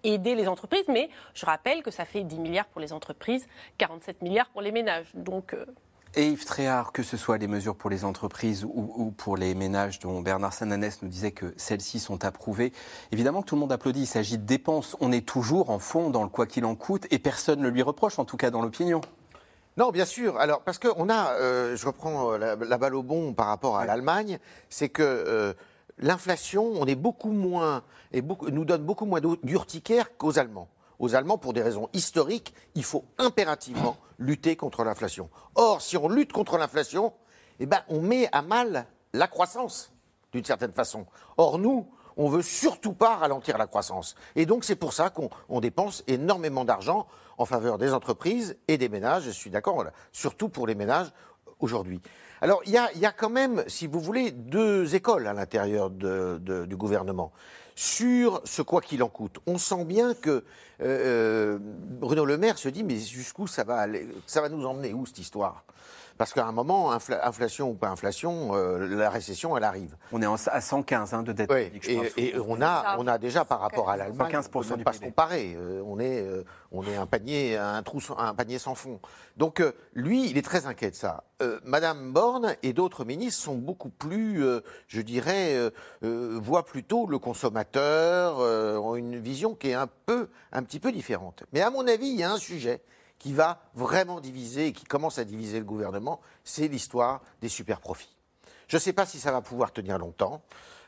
aider 0.03 0.35
les 0.35 0.47
entreprises. 0.47 0.87
Mais 0.87 1.09
je 1.33 1.45
rappelle 1.45 1.83
que 1.83 1.91
ça 1.91 2.05
fait 2.05 2.23
10 2.23 2.39
milliards 2.39 2.67
pour 2.67 2.81
les 2.81 2.93
entreprises, 2.93 3.47
47 3.77 4.21
milliards 4.21 4.49
pour 4.49 4.61
les 4.61 4.71
ménages. 4.71 5.07
Donc 5.13 5.53
euh, 5.53 5.65
Et 6.15 6.27
Yves 6.29 6.43
Tréhard, 6.45 6.91
que 6.91 7.03
ce 7.03 7.17
soit 7.17 7.37
les 7.37 7.47
mesures 7.47 7.75
pour 7.75 7.89
les 7.91 8.03
entreprises 8.03 8.65
ou, 8.65 8.91
ou 8.95 9.11
pour 9.11 9.37
les 9.37 9.53
ménages 9.53 9.99
dont 9.99 10.21
Bernard 10.21 10.53
Sananès 10.53 11.01
nous 11.03 11.07
disait 11.07 11.31
que 11.31 11.53
celles-ci 11.55 11.99
sont 11.99 12.25
approuvées, 12.25 12.73
évidemment 13.11 13.41
que 13.43 13.47
tout 13.47 13.55
le 13.55 13.61
monde 13.61 13.71
applaudit, 13.71 14.01
il 14.01 14.07
s'agit 14.07 14.39
de 14.39 14.43
dépenses. 14.43 14.97
On 15.01 15.11
est 15.11 15.25
toujours 15.25 15.69
en 15.69 15.77
fond 15.77 16.09
dans 16.09 16.23
le 16.23 16.29
quoi 16.29 16.47
qu'il 16.47 16.65
en 16.65 16.75
coûte 16.75 17.05
et 17.11 17.19
personne 17.19 17.61
ne 17.61 17.69
lui 17.69 17.83
reproche, 17.83 18.17
en 18.17 18.25
tout 18.25 18.37
cas 18.37 18.49
dans 18.49 18.61
l'opinion. 18.61 19.01
Non, 19.77 19.91
bien 19.91 20.05
sûr. 20.05 20.37
Alors, 20.39 20.61
parce 20.61 20.79
qu'on 20.79 21.09
a, 21.09 21.33
euh, 21.33 21.77
je 21.77 21.85
reprends 21.85 22.33
euh, 22.33 22.37
la, 22.39 22.55
la 22.55 22.77
balle 22.79 22.95
au 22.95 23.03
bon 23.03 23.33
par 23.33 23.45
rapport 23.45 23.77
à 23.77 23.85
l'Allemagne, 23.85 24.39
c'est 24.67 24.89
que 24.89 25.03
euh, 25.03 25.53
l'inflation, 25.99 26.65
on 26.73 26.85
est 26.87 26.95
beaucoup 26.95 27.31
moins, 27.31 27.83
et 28.11 28.21
beaucoup, 28.21 28.49
nous 28.49 28.65
donne 28.65 28.83
beaucoup 28.83 29.05
moins 29.05 29.21
d'u- 29.21 29.37
d'urticaire 29.43 30.17
qu'aux 30.17 30.39
Allemands. 30.39 30.69
Aux 30.97 31.13
Allemands, 31.15 31.37
pour 31.37 31.53
des 31.53 31.61
raisons 31.61 31.87
historiques, 31.93 32.53
il 32.73 32.83
faut 32.83 33.05
impérativement 33.19 33.95
lutter 34.19 34.55
contre 34.55 34.83
l'inflation. 34.83 35.29
Or, 35.55 35.81
si 35.81 35.97
on 35.97 36.09
lutte 36.09 36.33
contre 36.33 36.57
l'inflation, 36.57 37.13
eh 37.59 37.65
ben, 37.65 37.81
on 37.89 38.01
met 38.01 38.29
à 38.31 38.41
mal 38.41 38.85
la 39.13 39.27
croissance, 39.27 39.91
d'une 40.31 40.45
certaine 40.45 40.71
façon. 40.71 41.07
Or, 41.37 41.57
nous, 41.57 41.89
on 42.19 42.27
veut 42.27 42.41
surtout 42.41 42.93
pas 42.93 43.15
ralentir 43.15 43.57
la 43.57 43.65
croissance. 43.65 44.15
Et 44.35 44.45
donc 44.45 44.65
c'est 44.65 44.75
pour 44.75 44.91
ça 44.91 45.09
qu'on 45.09 45.29
on 45.47 45.61
dépense 45.61 46.03
énormément 46.07 46.65
d'argent 46.65 47.07
en 47.37 47.45
faveur 47.45 47.77
des 47.77 47.93
entreprises 47.93 48.57
et 48.67 48.77
des 48.77 48.89
ménages. 48.89 49.23
Je 49.23 49.31
suis 49.31 49.49
d'accord, 49.49 49.85
surtout 50.11 50.49
pour 50.49 50.67
les 50.67 50.75
ménages 50.75 51.07
aujourd'hui. 51.59 52.01
Alors 52.41 52.61
il 52.65 52.73
y 52.73 52.77
a, 52.77 53.11
quand 53.13 53.29
même, 53.29 53.63
si 53.67 53.87
vous 53.87 54.01
voulez, 54.01 54.31
deux 54.31 54.95
écoles 54.95 55.27
à 55.27 55.33
l'intérieur 55.33 55.89
du 55.89 56.75
gouvernement 56.75 57.31
sur 57.79 58.41
ce 58.43 58.61
quoi 58.61 58.81
qu'il 58.81 59.01
en 59.03 59.07
coûte. 59.07 59.37
On 59.47 59.57
sent 59.57 59.85
bien 59.85 60.13
que 60.13 60.43
euh, 60.81 61.57
Bruno 61.61 62.25
Le 62.25 62.37
Maire 62.37 62.57
se 62.57 62.67
dit 62.67 62.83
mais 62.83 62.97
jusqu'où 62.97 63.47
ça 63.47 63.63
va 63.63 63.77
aller, 63.77 64.05
ça 64.27 64.41
va 64.41 64.49
nous 64.49 64.65
emmener 64.65 64.93
où 64.93 65.05
cette 65.05 65.19
histoire? 65.19 65.63
Parce 66.19 66.33
qu'à 66.33 66.45
un 66.45 66.51
moment, 66.51 66.91
infla- 66.91 67.25
inflation 67.25 67.69
ou 67.69 67.75
pas 67.75 67.87
inflation, 67.87 68.49
euh, 68.53 68.89
la 68.89 69.09
récession 69.09 69.55
elle 69.55 69.63
arrive. 69.63 69.95
On 70.11 70.21
est 70.21 70.25
en- 70.25 70.35
à 70.47 70.59
115 70.59 71.13
hein, 71.13 71.23
de 71.23 71.31
dette 71.31 71.49
Oui, 71.49 71.63
publique, 71.63 71.83
je 71.85 71.91
et, 71.91 71.95
pense. 71.95 72.05
et 72.17 72.35
on 72.45 72.61
a, 72.61 72.97
on 72.99 73.07
a 73.07 73.17
déjà 73.17 73.45
par 73.45 73.61
rapport 73.61 73.89
à 73.89 73.95
l'Allemagne, 73.95 74.29
115% 74.29 74.49
on 74.53 74.59
peut 74.63 74.67
même 74.71 74.77
du 74.79 74.83
pas 74.83 74.91
se 74.91 74.99
comparer. 74.99 75.55
Euh, 75.57 75.81
on 75.85 75.97
est, 75.97 76.21
euh, 76.21 76.43
on 76.73 76.83
est 76.83 76.97
un 76.97 77.05
panier, 77.05 77.55
un 77.55 77.81
trou, 77.83 78.01
sans- 78.01 78.17
un 78.17 78.33
panier 78.35 78.59
sans 78.59 78.75
fond. 78.75 78.99
Donc 79.37 79.61
euh, 79.61 79.71
lui, 79.93 80.29
il 80.29 80.37
est 80.37 80.41
très 80.41 80.65
inquiet 80.65 80.91
de 80.91 80.95
ça. 80.97 81.23
Euh, 81.41 81.61
Madame 81.63 82.11
Borne 82.11 82.53
et 82.63 82.73
d'autres 82.73 83.05
ministres 83.05 83.41
sont 83.41 83.55
beaucoup 83.55 83.87
plus, 83.89 84.43
euh, 84.43 84.59
je 84.87 84.99
dirais, 84.99 85.53
euh, 85.55 85.69
euh, 86.03 86.37
voient 86.43 86.65
plutôt 86.65 87.07
le 87.07 87.17
consommateur, 87.17 88.39
euh, 88.39 88.77
ont 88.77 88.97
une 88.97 89.17
vision 89.21 89.55
qui 89.55 89.69
est 89.69 89.73
un 89.73 89.87
peu, 90.05 90.27
un 90.51 90.63
petit 90.63 90.81
peu 90.81 90.91
différente. 90.91 91.43
Mais 91.53 91.61
à 91.61 91.69
mon 91.69 91.87
avis, 91.87 92.07
il 92.07 92.19
y 92.19 92.23
a 92.23 92.31
un 92.33 92.37
sujet 92.39 92.81
qui 93.19 93.33
va 93.33 93.61
vraiment 93.75 94.19
diviser 94.19 94.67
et 94.67 94.73
qui 94.73 94.85
commence 94.85 95.19
à 95.19 95.25
diviser 95.25 95.59
le 95.59 95.65
gouvernement, 95.65 96.21
c'est 96.43 96.67
l'histoire 96.67 97.21
des 97.41 97.49
super 97.49 97.81
profits. 97.81 98.15
Je 98.67 98.77
ne 98.77 98.79
sais 98.79 98.93
pas 98.93 99.05
si 99.05 99.19
ça 99.19 99.31
va 99.31 99.41
pouvoir 99.41 99.73
tenir 99.73 99.97
longtemps, 99.97 100.41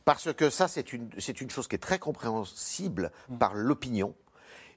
parce 0.06 0.34
que 0.34 0.50
ça, 0.50 0.68
c'est 0.68 0.94
une, 0.94 1.12
chose 1.50 1.68
qui 1.68 1.76
est 1.76 1.80
très 1.80 2.00
compréhensible 2.00 3.12
par 3.40 3.54
l'opinion. 3.54 4.16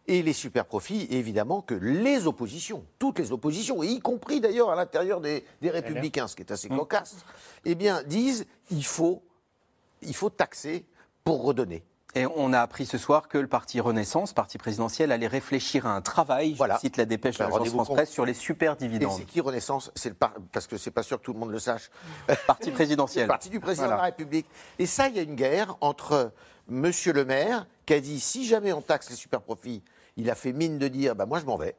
Et 0.07 0.23
les 0.23 0.35
super 0.35 0.67
profits, 0.67 1.07
évidemment, 1.11 1.63
que 1.63 1.75
les 1.75 2.27
oppositions, 2.27 2.85
toutes 2.99 3.19
les 3.19 3.33
oppositions, 3.33 3.83
et 3.83 3.87
y 3.87 4.01
compris 4.01 4.41
d'ailleurs 4.41 4.69
à 4.69 4.77
l'intérieur 4.77 5.21
des, 5.23 5.47
des 5.63 5.71
républicains, 5.71 6.29
ce 6.29 6.37
qui 6.37 6.43
est 6.43 6.53
assez 6.53 6.69
cocasse, 6.69 7.25
eh 7.65 7.75
bien, 7.75 8.03
disent 8.03 8.47
il 8.71 8.85
faut, 8.85 9.23
il 10.03 10.15
faut 10.15 10.29
taxer 10.29 10.85
pour 11.23 11.43
redonner. 11.43 11.83
Et 12.17 12.27
on 12.37 12.53
a 12.53 12.61
appris 12.61 12.87
ce 12.87 12.97
soir 12.97 13.27
que 13.27 13.39
le 13.39 13.49
parti 13.49 13.81
Renaissance, 13.81 14.33
parti 14.33 14.57
présidentiel, 14.57 15.11
allait 15.11 15.27
réfléchir 15.27 15.85
à 15.87 15.97
un 15.97 16.01
travail, 16.01 16.55
je 16.57 16.79
cite 16.79 16.97
la 16.97 17.07
dépêche 17.07 17.35
de 17.35 17.39
Ben, 17.41 17.45
l'agence 17.47 17.59
rendez-vous 17.59 17.85
France. 17.85 17.97
Presse, 17.97 18.11
sur 18.11 18.25
les 18.25 18.35
super 18.35 18.75
Et 18.75 18.77
dividendes. 18.77 19.17
c'est 19.19 19.25
qui 19.25 19.41
Renaissance? 19.41 19.91
C'est 19.97 20.11
le 20.11 20.15
par- 20.15 20.35
parce 20.53 20.69
que 20.69 20.77
c'est 20.77 20.93
pas 20.93 21.03
sûr 21.03 21.19
que 21.19 21.25
tout 21.25 21.33
le 21.33 21.41
monde 21.41 21.51
le 21.51 21.59
sache. 21.59 21.91
Parti 22.47 22.71
présidentiel. 22.71 23.27
Parti 23.27 23.51
du 23.51 23.59
président 23.59 23.87
Voilà. 23.87 23.97
de 23.97 24.01
la 24.03 24.05
République. 24.07 24.47
Et 24.79 24.87
ça, 24.87 25.09
il 25.09 25.17
y 25.17 25.19
a 25.19 25.23
une 25.23 25.35
guerre 25.35 25.77
entre 25.81 26.33
Monsieur 26.69 27.13
le 27.13 27.25
Maire 27.25 27.67
qui 27.85 27.95
a 27.95 28.01
dit 28.01 28.21
si 28.21 28.47
jamais 28.47 28.73
on 28.73 28.81
taxe 28.81 29.11
les 29.11 29.17
super 29.17 29.41
profits, 29.43 29.83
il 30.17 30.31
a 30.31 30.37
fait 30.37 30.53
mine 30.53 30.79
de 30.79 30.87
dire 30.87 31.17
bah 31.17 31.27
moi 31.27 31.41
je 31.41 31.45
m'en 31.47 31.57
vais. 31.57 31.75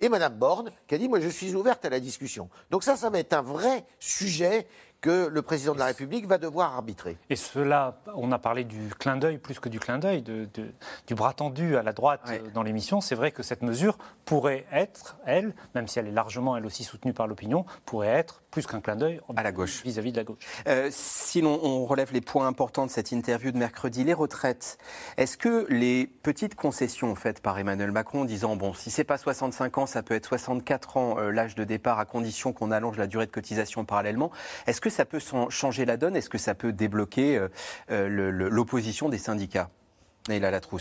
Et 0.00 0.08
Madame 0.08 0.34
Borne 0.34 0.70
qui 0.86 0.94
a 0.94 0.98
dit 0.98 1.08
moi 1.08 1.18
je 1.18 1.28
suis 1.28 1.56
ouverte 1.56 1.84
à 1.84 1.90
la 1.90 1.98
discussion. 1.98 2.48
Donc 2.70 2.84
ça, 2.84 2.94
ça 2.96 3.10
va 3.10 3.18
être 3.18 3.32
un 3.32 3.42
vrai 3.42 3.84
sujet 3.98 4.68
que 5.00 5.28
le 5.28 5.42
président 5.42 5.74
de 5.74 5.78
la 5.78 5.86
République 5.86 6.26
va 6.26 6.38
devoir 6.38 6.74
arbitrer. 6.74 7.16
Et 7.30 7.36
cela, 7.36 8.00
on 8.16 8.32
a 8.32 8.38
parlé 8.38 8.64
du 8.64 8.88
clin 8.98 9.16
d'œil 9.16 9.38
plus 9.38 9.60
que 9.60 9.68
du 9.68 9.78
clin 9.78 9.98
d'œil, 9.98 10.22
de- 10.22 10.48
de- 10.54 10.72
du 11.06 11.14
bras 11.14 11.32
tendu 11.32 11.76
à 11.76 11.82
la 11.84 11.92
droite 11.92 12.22
euh, 12.28 12.38
dans 12.52 12.62
l'émission. 12.64 13.00
C'est 13.00 13.14
vrai 13.14 13.30
que 13.30 13.42
cette 13.44 13.62
mesure 13.62 13.96
pourrait 14.24 14.66
être, 14.72 15.16
elle, 15.24 15.54
même 15.74 15.86
si 15.86 15.98
elle 16.00 16.08
est 16.08 16.12
largement 16.12 16.56
elle 16.56 16.66
aussi 16.66 16.82
soutenue 16.84 17.12
par 17.12 17.26
l'opinion, 17.28 17.64
pourrait 17.84 18.08
être 18.08 18.42
plus 18.50 18.66
qu'un 18.66 18.80
clin 18.80 18.96
d'œil 18.96 19.20
à 19.36 19.42
la 19.42 19.52
gauche 19.52 19.82
vis-à-vis 19.84 20.10
de 20.10 20.16
la 20.16 20.24
gauche. 20.24 20.38
Euh, 20.66 20.88
sinon, 20.90 21.60
on 21.62 21.84
relève 21.86 22.12
les 22.12 22.20
points 22.20 22.46
importants 22.48 22.86
de 22.86 22.90
cette 22.90 23.12
interview 23.12 23.52
de 23.52 23.58
mercredi. 23.58 24.02
Les 24.02 24.14
retraites. 24.14 24.78
Est-ce 25.16 25.36
que 25.36 25.66
les 25.68 26.06
petites 26.06 26.54
concessions 26.56 27.14
faites 27.14 27.40
par 27.40 27.58
Emmanuel 27.58 27.92
Macron, 27.92 28.24
disant 28.24 28.56
bon, 28.56 28.74
si 28.74 28.90
c'est 28.90 29.04
pas 29.04 29.18
65 29.18 29.78
ans, 29.78 29.86
ça 29.86 30.02
peut 30.02 30.14
être 30.14 30.26
64 30.26 30.96
ans 30.96 31.18
euh, 31.18 31.30
l'âge 31.30 31.54
de 31.54 31.62
départ, 31.64 31.98
à 32.00 32.04
condition 32.04 32.52
qu'on 32.52 32.70
allonge 32.72 32.96
la 32.98 33.06
durée 33.06 33.26
de 33.26 33.30
cotisation 33.30 33.84
parallèlement. 33.84 34.30
Est-ce 34.66 34.80
que 34.80 34.87
ça 34.90 35.04
peut 35.04 35.20
changer 35.50 35.84
la 35.84 35.96
donne? 35.96 36.16
Est-ce 36.16 36.30
que 36.30 36.38
ça 36.38 36.54
peut 36.54 36.72
débloquer 36.72 37.38
euh, 37.38 37.48
euh, 37.90 38.30
l'opposition 38.30 39.08
des 39.08 39.18
syndicats? 39.18 39.70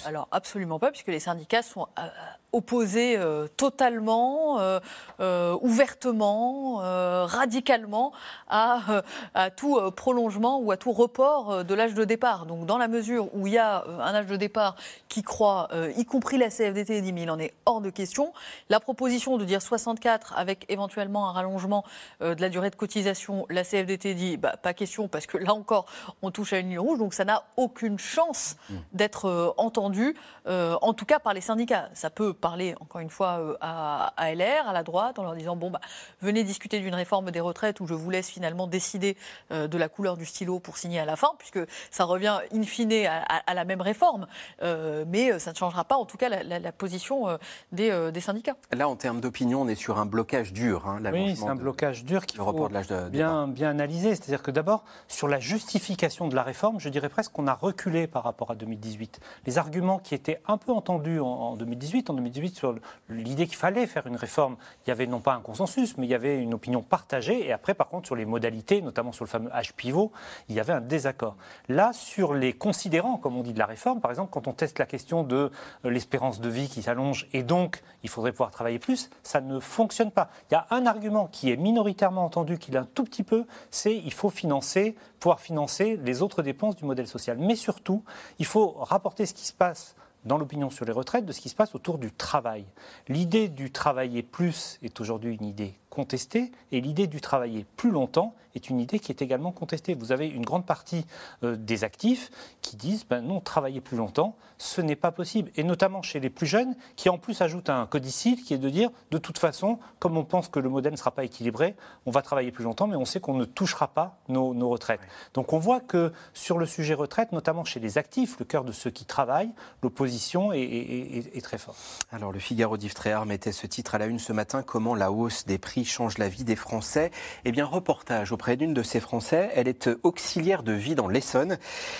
Alors 0.07 0.27
absolument 0.31 0.79
pas, 0.79 0.91
puisque 0.91 1.07
les 1.07 1.19
syndicats 1.19 1.63
sont 1.63 1.87
euh, 1.99 2.07
opposés 2.53 3.17
euh, 3.17 3.47
totalement, 3.47 4.59
euh, 4.59 4.79
euh, 5.19 5.57
ouvertement, 5.61 6.77
radicalement 6.77 8.13
à, 8.49 9.03
à 9.33 9.49
tout 9.49 9.79
prolongement 9.91 10.59
ou 10.59 10.71
à 10.71 10.77
tout 10.77 10.91
report 10.91 11.63
de 11.63 11.73
l'âge 11.73 11.93
de 11.93 12.03
départ. 12.03 12.45
Donc 12.45 12.65
dans 12.65 12.77
la 12.77 12.87
mesure 12.87 13.33
où 13.35 13.47
il 13.47 13.53
y 13.53 13.57
a 13.57 13.83
un 13.85 14.13
âge 14.13 14.27
de 14.27 14.35
départ 14.35 14.75
qui 15.07 15.23
croit, 15.23 15.69
y 15.95 16.05
compris 16.05 16.37
la 16.37 16.49
CFDT 16.49 17.01
dit 17.01 17.13
mais 17.13 17.23
il 17.23 17.31
en 17.31 17.39
est 17.39 17.53
hors 17.65 17.81
de 17.81 17.89
question, 17.89 18.33
la 18.69 18.79
proposition 18.79 19.37
de 19.37 19.45
dire 19.45 19.61
64 19.61 20.33
avec 20.37 20.65
éventuellement 20.69 21.29
un 21.29 21.31
rallongement 21.31 21.83
de 22.21 22.39
la 22.39 22.49
durée 22.49 22.69
de 22.69 22.75
cotisation, 22.75 23.45
la 23.49 23.63
CFDT 23.63 24.13
dit 24.13 24.37
bah, 24.37 24.55
pas 24.61 24.73
question 24.73 25.07
parce 25.07 25.25
que 25.25 25.37
là 25.37 25.53
encore 25.53 25.85
on 26.21 26.31
touche 26.31 26.53
à 26.53 26.59
une 26.59 26.69
ligne 26.69 26.79
rouge, 26.79 26.99
donc 26.99 27.13
ça 27.13 27.25
n'a 27.25 27.43
aucune 27.57 27.99
chance 27.99 28.55
d'être 28.93 29.29
euh, 29.37 29.51
entendu, 29.57 30.15
euh, 30.47 30.75
en 30.81 30.93
tout 30.93 31.05
cas 31.05 31.19
par 31.19 31.33
les 31.33 31.41
syndicats. 31.41 31.89
Ça 31.93 32.09
peut 32.09 32.33
parler 32.33 32.75
encore 32.79 33.01
une 33.01 33.09
fois 33.09 33.39
euh, 33.39 33.55
à, 33.61 34.13
à 34.17 34.33
LR, 34.33 34.67
à 34.67 34.73
la 34.73 34.83
droite, 34.83 35.19
en 35.19 35.23
leur 35.23 35.35
disant 35.35 35.55
bon 35.55 35.69
bah 35.71 35.79
venez 36.21 36.43
discuter 36.43 36.79
d'une 36.79 36.95
réforme 36.95 37.31
des 37.31 37.39
retraites 37.39 37.79
où 37.79 37.87
je 37.87 37.93
vous 37.93 38.09
laisse 38.09 38.29
finalement 38.29 38.67
décider 38.67 39.15
euh, 39.51 39.67
de 39.67 39.77
la 39.77 39.89
couleur 39.89 40.17
du 40.17 40.25
stylo 40.25 40.59
pour 40.59 40.77
signer 40.77 40.99
à 40.99 41.05
la 41.05 41.15
fin, 41.15 41.31
puisque 41.37 41.59
ça 41.91 42.03
revient 42.05 42.39
in 42.53 42.63
fine 42.63 42.91
à, 43.05 43.21
à- 43.23 43.51
à 43.51 43.53
la 43.53 43.65
même 43.65 43.81
réforme, 43.81 44.27
Euh, 44.63 45.03
mais 45.07 45.37
ça 45.39 45.51
ne 45.51 45.55
changera 45.55 45.83
pas 45.83 45.95
en 45.95 46.05
tout 46.05 46.17
cas 46.17 46.29
la, 46.29 46.43
la- 46.43 46.59
la 46.59 46.71
position 46.71 47.27
euh, 47.29 47.37
des, 47.71 47.89
euh, 47.91 48.11
des 48.11 48.21
syndicats. 48.21 48.55
Là, 48.71 48.87
en 48.89 48.95
termes 48.95 49.19
d'opinion, 49.21 49.61
on 49.61 49.67
est 49.67 49.75
sur 49.75 49.99
un 49.99 50.05
blocage 50.05 50.53
dur. 50.53 50.87
Hein, 50.87 50.99
Oui, 51.11 51.35
c'est 51.35 51.45
un 51.47 51.55
de- 51.55 51.61
blocage 51.61 52.03
dur 52.05 52.25
qu'il 52.25 52.39
faut 52.39 52.53
de 52.69 53.09
bien, 53.09 53.47
bien 53.47 53.69
analyser. 53.69 54.15
C'est-à-dire 54.15 54.41
que 54.41 54.51
d'abord, 54.51 54.83
sur 55.07 55.27
la 55.27 55.39
justification 55.39 56.27
de 56.27 56.35
la 56.35 56.43
réforme, 56.43 56.79
je 56.79 56.89
dirais 56.89 57.09
presque 57.09 57.31
qu'on 57.33 57.47
a 57.47 57.53
reculé 57.53 58.07
par 58.07 58.23
rapport 58.23 58.51
à 58.51 58.55
2018. 58.55 59.19
Les 59.45 59.57
arguments 59.57 59.99
qui 59.99 60.15
étaient 60.15 60.41
un 60.47 60.57
peu 60.57 60.71
entendus 60.71 61.19
en, 61.19 61.27
en 61.27 61.55
2018, 61.55 62.09
en 62.09 62.13
2018 62.13 62.55
sur 62.55 62.75
l'idée 63.09 63.47
qu'il 63.47 63.57
fallait 63.57 63.87
faire 63.87 64.07
une 64.07 64.15
réforme, 64.15 64.57
il 64.85 64.89
y 64.89 64.91
avait 64.91 65.07
non 65.07 65.19
pas 65.19 65.33
un 65.33 65.41
consensus, 65.41 65.97
mais 65.97 66.05
il 66.05 66.09
y 66.09 66.15
avait 66.15 66.37
une 66.37 66.53
opinion 66.53 66.81
partagée. 66.81 67.45
Et 67.45 67.51
après, 67.51 67.73
par 67.73 67.87
contre, 67.89 68.07
sur 68.07 68.15
les 68.15 68.25
modalités, 68.25 68.81
notamment 68.81 69.11
sur 69.11 69.25
le 69.25 69.29
fameux 69.29 69.53
âge 69.53 69.73
pivot, 69.73 70.11
il 70.49 70.55
y 70.55 70.59
avait 70.59 70.73
un 70.73 70.81
désaccord. 70.81 71.35
Là, 71.69 71.91
sur 71.93 72.33
les 72.33 72.53
considérants, 72.53 73.17
comme 73.17 73.37
on 73.37 73.43
dit, 73.43 73.53
de 73.53 73.59
la 73.59 73.65
réforme, 73.65 74.01
par 74.01 74.11
exemple, 74.11 74.31
quand 74.31 74.47
on 74.47 74.53
teste 74.53 74.79
la 74.79 74.85
question 74.85 75.23
de 75.23 75.51
euh, 75.85 75.89
l'espérance 75.89 76.39
de 76.39 76.49
vie 76.49 76.69
qui 76.69 76.81
s'allonge 76.81 77.27
et 77.33 77.43
donc 77.43 77.81
il 78.03 78.09
faudrait 78.09 78.31
pouvoir 78.31 78.51
travailler 78.51 78.79
plus, 78.79 79.09
ça 79.23 79.41
ne 79.41 79.59
fonctionne 79.59 80.11
pas. 80.11 80.29
Il 80.49 80.53
y 80.53 80.57
a 80.57 80.67
un 80.71 80.85
argument 80.85 81.27
qui 81.27 81.51
est 81.51 81.57
minoritairement 81.57 82.25
entendu, 82.25 82.57
qui 82.57 82.71
est 82.71 82.77
un 82.77 82.87
tout 82.93 83.03
petit 83.03 83.23
peu, 83.23 83.45
c'est 83.71 83.95
il 83.95 84.13
faut 84.13 84.29
financer, 84.29 84.95
pouvoir 85.19 85.39
financer 85.39 85.99
les 86.03 86.21
autres 86.21 86.41
dépenses 86.41 86.75
du 86.75 86.85
modèle 86.85 87.07
social. 87.07 87.37
Mais 87.39 87.55
surtout, 87.55 88.03
il 88.39 88.45
faut 88.45 88.71
rapporter 88.79 89.06
ce 89.17 89.33
qui 89.33 89.45
se 89.45 89.53
passe 89.53 89.95
dans 90.25 90.37
l'opinion 90.37 90.69
sur 90.69 90.85
les 90.85 90.91
retraites 90.91 91.25
de 91.25 91.31
ce 91.31 91.39
qui 91.39 91.49
se 91.49 91.55
passe 91.55 91.73
autour 91.75 91.97
du 91.97 92.11
travail. 92.11 92.65
L'idée 93.07 93.47
du 93.47 93.71
travailler 93.71 94.23
plus 94.23 94.77
est 94.83 94.99
aujourd'hui 94.99 95.35
une 95.35 95.45
idée 95.45 95.73
contestée 95.89 96.51
et 96.71 96.81
l'idée 96.81 97.07
du 97.07 97.21
travailler 97.21 97.65
plus 97.75 97.91
longtemps 97.91 98.33
est 98.55 98.69
une 98.71 98.79
idée 98.79 98.97
qui 98.97 99.11
est 99.11 99.21
également 99.21 99.51
contestée. 99.51 99.93
Vous 99.93 100.11
avez 100.11 100.27
une 100.27 100.43
grande 100.43 100.65
partie 100.65 101.05
euh, 101.43 101.55
des 101.55 101.83
actifs 101.83 102.31
qui 102.63 102.75
disent 102.75 103.05
ben 103.07 103.21
non, 103.21 103.39
travailler 103.39 103.81
plus 103.81 103.97
longtemps, 103.97 104.35
ce 104.57 104.81
n'est 104.81 104.95
pas 104.95 105.11
possible. 105.11 105.51
Et 105.55 105.63
notamment 105.63 106.01
chez 106.01 106.19
les 106.19 106.31
plus 106.31 106.47
jeunes 106.47 106.75
qui 106.95 107.09
en 107.09 107.19
plus 107.19 107.39
ajoutent 107.41 107.69
un 107.69 107.85
codicile 107.85 108.43
qui 108.43 108.55
est 108.55 108.57
de 108.57 108.69
dire 108.69 108.89
de 109.11 109.19
toute 109.19 109.37
façon, 109.37 109.77
comme 109.99 110.17
on 110.17 110.23
pense 110.23 110.47
que 110.47 110.59
le 110.59 110.69
modèle 110.69 110.91
ne 110.93 110.97
sera 110.97 111.11
pas 111.11 111.23
équilibré, 111.23 111.75
on 112.07 112.11
va 112.11 112.23
travailler 112.23 112.51
plus 112.51 112.63
longtemps, 112.63 112.87
mais 112.87 112.95
on 112.95 113.05
sait 113.05 113.19
qu'on 113.19 113.35
ne 113.35 113.45
touchera 113.45 113.89
pas 113.89 114.17
nos, 114.27 114.55
nos 114.55 114.69
retraites. 114.69 115.01
Donc 115.35 115.53
on 115.53 115.59
voit 115.59 115.79
que 115.79 116.11
sur 116.33 116.57
le 116.57 116.65
sujet 116.65 116.95
retraite, 116.95 117.31
notamment 117.33 117.63
chez 117.63 117.79
les 117.79 117.99
actifs, 117.99 118.39
le 118.39 118.45
cœur 118.45 118.63
de 118.63 118.71
ceux 118.71 118.89
qui 118.89 119.05
travaillent, 119.05 119.51
l'opposition 119.83 120.51
est, 120.51 120.59
est- 120.61 121.17
est- 121.17 121.37
est 121.37 121.41
très 121.41 121.59
forte. 121.59 121.77
Alors 122.11 122.31
le 122.31 122.39
Figaro 122.39 122.75
d'Iftréar 122.77 123.27
mettait 123.27 123.51
ce 123.51 123.67
titre 123.67 123.93
à 123.93 123.99
la 123.99 124.07
une 124.07 124.17
ce 124.19 124.33
matin, 124.33 124.63
comment 124.63 124.95
la 124.95 125.11
hausse 125.11 125.45
des 125.45 125.59
prix 125.59 125.76
change 125.85 126.17
la 126.17 126.29
vie 126.29 126.43
des 126.43 126.55
Français. 126.55 127.11
Eh 127.45 127.51
bien, 127.51 127.65
reportage 127.65 128.31
auprès 128.31 128.55
d'une 128.55 128.73
de 128.73 128.83
ces 128.83 128.99
Français, 128.99 129.49
elle 129.55 129.67
est 129.67 129.89
auxiliaire 130.03 130.63
de 130.63 130.71
vie 130.71 130.95
dans 130.95 131.07
l'Essonne, 131.07 131.57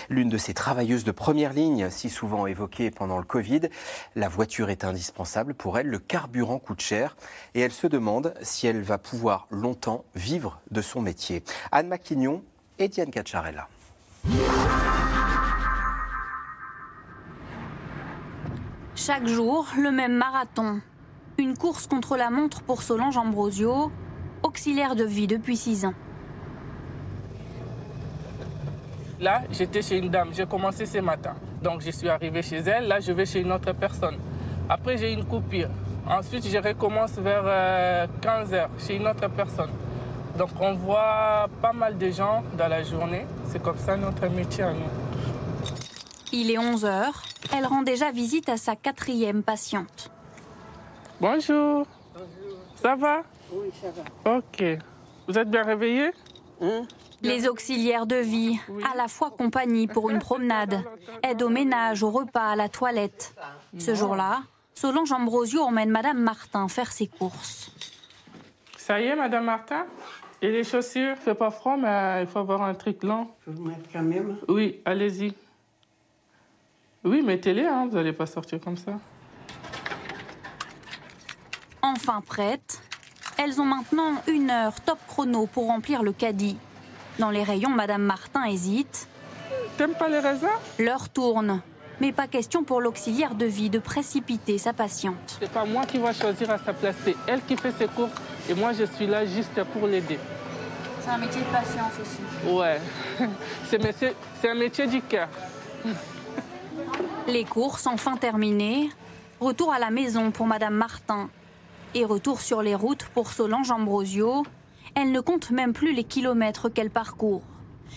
l'une 0.09 0.30
de 0.30 0.38
ces 0.38 0.53
travailleuses 0.53 1.03
de 1.03 1.11
première 1.11 1.53
ligne, 1.53 1.89
si 1.89 2.09
souvent 2.09 2.47
évoquée 2.47 2.91
pendant 2.91 3.17
le 3.17 3.23
Covid. 3.23 3.61
La 4.15 4.30
voiture 4.30 4.69
est 4.69 4.84
indispensable 4.84 5.53
pour 5.53 5.78
elle, 5.78 5.88
le 5.88 5.99
carburant 5.99 6.59
coûte 6.59 6.82
cher 6.82 7.17
et 7.55 7.61
elle 7.61 7.71
se 7.71 7.88
demande 7.88 8.34
si 8.41 8.67
elle 8.67 8.82
va 8.82 8.97
pouvoir 8.97 9.47
longtemps 9.49 10.05
vivre 10.15 10.59
de 10.71 10.82
son 10.82 11.01
métier. 11.01 11.43
Anne 11.71 11.88
Maquignon 11.88 12.43
et 12.80 12.88
Diane 12.88 13.11
Cacciarella. 13.11 13.67
Chaque 18.95 19.28
jour, 19.28 19.67
le 19.78 19.91
même 19.91 20.15
marathon. 20.15 20.82
Une 21.39 21.55
course 21.55 21.85
contre 21.85 22.17
la 22.17 22.31
montre 22.31 22.63
pour 22.63 22.81
Solange 22.81 23.15
Ambrosio, 23.15 23.91
auxiliaire 24.41 24.95
de 24.95 25.03
vie 25.03 25.27
depuis 25.27 25.55
six 25.55 25.85
ans. 25.85 25.93
Là, 29.19 29.43
j'étais 29.51 29.83
chez 29.83 29.99
une 29.99 30.09
dame, 30.09 30.29
j'ai 30.33 30.47
commencé 30.47 30.88
ce 30.88 30.97
matin. 30.97 31.35
Donc 31.61 31.81
je 31.81 31.91
suis 31.91 32.09
arrivé 32.09 32.41
chez 32.41 32.57
elle, 32.57 32.88
là 32.88 32.99
je 32.99 33.11
vais 33.11 33.27
chez 33.27 33.41
une 33.41 33.51
autre 33.51 33.71
personne. 33.73 34.17
Après 34.67 34.97
j'ai 34.97 35.13
une 35.13 35.25
coupure. 35.25 35.69
Ensuite 36.07 36.47
je 36.47 36.57
recommence 36.57 37.13
vers 37.19 37.43
15h 37.43 38.53
euh, 38.53 38.67
chez 38.79 38.95
une 38.95 39.07
autre 39.07 39.29
personne. 39.29 39.71
Donc 40.39 40.49
on 40.59 40.73
voit 40.73 41.47
pas 41.61 41.73
mal 41.73 41.99
de 41.99 42.09
gens 42.09 42.43
dans 42.57 42.67
la 42.67 42.81
journée. 42.81 43.25
C'est 43.49 43.61
comme 43.61 43.77
ça 43.77 43.95
notre 43.95 44.27
métier 44.27 44.63
à 44.63 44.73
nous. 44.73 44.89
Il 46.31 46.49
est 46.49 46.57
11h. 46.57 47.11
Elle 47.55 47.65
rend 47.67 47.83
déjà 47.83 48.11
visite 48.11 48.49
à 48.49 48.57
sa 48.57 48.75
quatrième 48.75 49.43
patiente. 49.43 50.11
Bonjour. 51.20 51.88
Bonjour. 52.13 52.57
Ça 52.76 52.95
va? 52.95 53.24
Oui, 53.51 53.70
ça 53.82 53.88
va. 53.91 54.38
Ok. 54.38 54.63
Vous 55.28 55.38
êtes 55.38 55.49
bien 55.49 55.63
réveillé 55.63 56.11
hein? 56.61 56.84
Les 57.24 57.47
auxiliaires 57.47 58.05
de 58.05 58.18
vie, 58.18 58.59
à 58.93 58.95
la 58.95 59.07
fois 59.07 59.32
compagnie 59.32 59.88
pour 59.88 60.11
une 60.11 60.20
promenade, 60.20 60.84
aide 61.24 61.41
au 61.41 61.49
ménage, 61.49 62.03
au 62.03 62.11
repas, 62.11 62.51
à 62.51 62.55
la 62.55 62.70
toilette. 62.70 63.34
Ce 63.80 63.95
jour-là, 63.95 64.43
Solange 64.76 65.11
Ambrosio 65.11 65.61
emmène 65.61 65.89
Madame 65.89 66.20
Martin 66.20 66.68
faire 66.68 66.91
ses 66.91 67.07
courses. 67.07 67.72
Ça 68.78 69.01
y 69.01 69.05
est, 69.05 69.15
Madame 69.15 69.45
Martin? 69.45 69.88
Et 70.39 70.51
les 70.51 70.63
chaussures? 70.63 71.15
C'est 71.26 71.34
pas 71.34 71.49
froid, 71.49 71.78
mais 71.78 72.22
il 72.22 72.28
faut 72.28 72.38
avoir 72.38 72.61
un 72.61 72.76
truc 72.76 73.01
lent. 73.01 73.36
Faut 73.43 73.51
le 73.51 73.70
mettre 73.70 73.89
quand 73.91 74.03
même. 74.03 74.38
Oui, 74.47 74.80
allez-y. 74.86 75.34
Oui, 77.03 77.24
mettez-les, 77.24 77.65
hein, 77.65 77.88
vous 77.89 77.95
n'allez 77.95 78.13
pas 78.13 78.28
sortir 78.28 78.59
comme 78.59 78.78
ça. 78.78 78.99
Enfin 81.95 82.21
prêtes, 82.21 82.81
elles 83.38 83.61
ont 83.61 83.65
maintenant 83.65 84.21
une 84.27 84.49
heure 84.49 84.81
top 84.81 84.99
chrono 85.07 85.45
pour 85.45 85.67
remplir 85.67 86.03
le 86.03 86.11
caddie. 86.11 86.57
Dans 87.17 87.29
les 87.29 87.43
rayons, 87.43 87.69
Madame 87.69 88.01
Martin 88.01 88.43
hésite. 88.43 89.07
T'aimes 89.77 89.93
pas 89.93 90.09
les 90.09 90.19
raisins? 90.19 90.49
L'heure 90.79 91.07
tourne. 91.07 91.61
Mais 92.01 92.11
pas 92.11 92.27
question 92.27 92.63
pour 92.65 92.81
l'auxiliaire 92.81 93.35
de 93.35 93.45
vie 93.45 93.69
de 93.69 93.79
précipiter 93.79 94.57
sa 94.57 94.73
patiente. 94.73 95.38
C'est 95.39 95.49
pas 95.49 95.63
moi 95.63 95.85
qui 95.85 95.97
va 95.97 96.11
choisir 96.11 96.51
à 96.51 96.57
sa 96.57 96.73
place, 96.73 96.95
c'est 97.05 97.15
elle 97.25 97.41
qui 97.41 97.55
fait 97.55 97.71
ses 97.71 97.88
courses 97.88 98.11
et 98.49 98.53
moi 98.53 98.73
je 98.73 98.83
suis 98.83 99.07
là 99.07 99.25
juste 99.25 99.63
pour 99.71 99.88
l'aider. 99.88 100.19
C'est 101.01 101.09
un 101.09 101.17
métier 101.17 101.41
de 101.41 101.45
patience 101.45 101.93
aussi. 102.01 102.53
Ouais, 102.53 102.81
c'est 103.69 104.49
un 104.49 104.55
métier 104.55 104.88
du 104.88 105.01
cœur. 105.01 105.29
Les 107.27 107.45
courses 107.45 107.88
enfin 107.88 108.17
terminées. 108.17 108.89
Retour 109.39 109.71
à 109.71 109.79
la 109.79 109.89
maison 109.89 110.31
pour 110.31 110.47
Madame 110.47 110.73
Martin. 110.73 111.29
Et 111.95 112.05
retour 112.05 112.41
sur 112.41 112.61
les 112.61 112.75
routes 112.75 113.05
pour 113.13 113.31
Solange 113.31 113.71
Ambrosio. 113.71 114.43
Elle 114.95 115.11
ne 115.11 115.19
compte 115.19 115.51
même 115.51 115.73
plus 115.73 115.93
les 115.93 116.03
kilomètres 116.03 116.69
qu'elle 116.69 116.89
parcourt. 116.89 117.43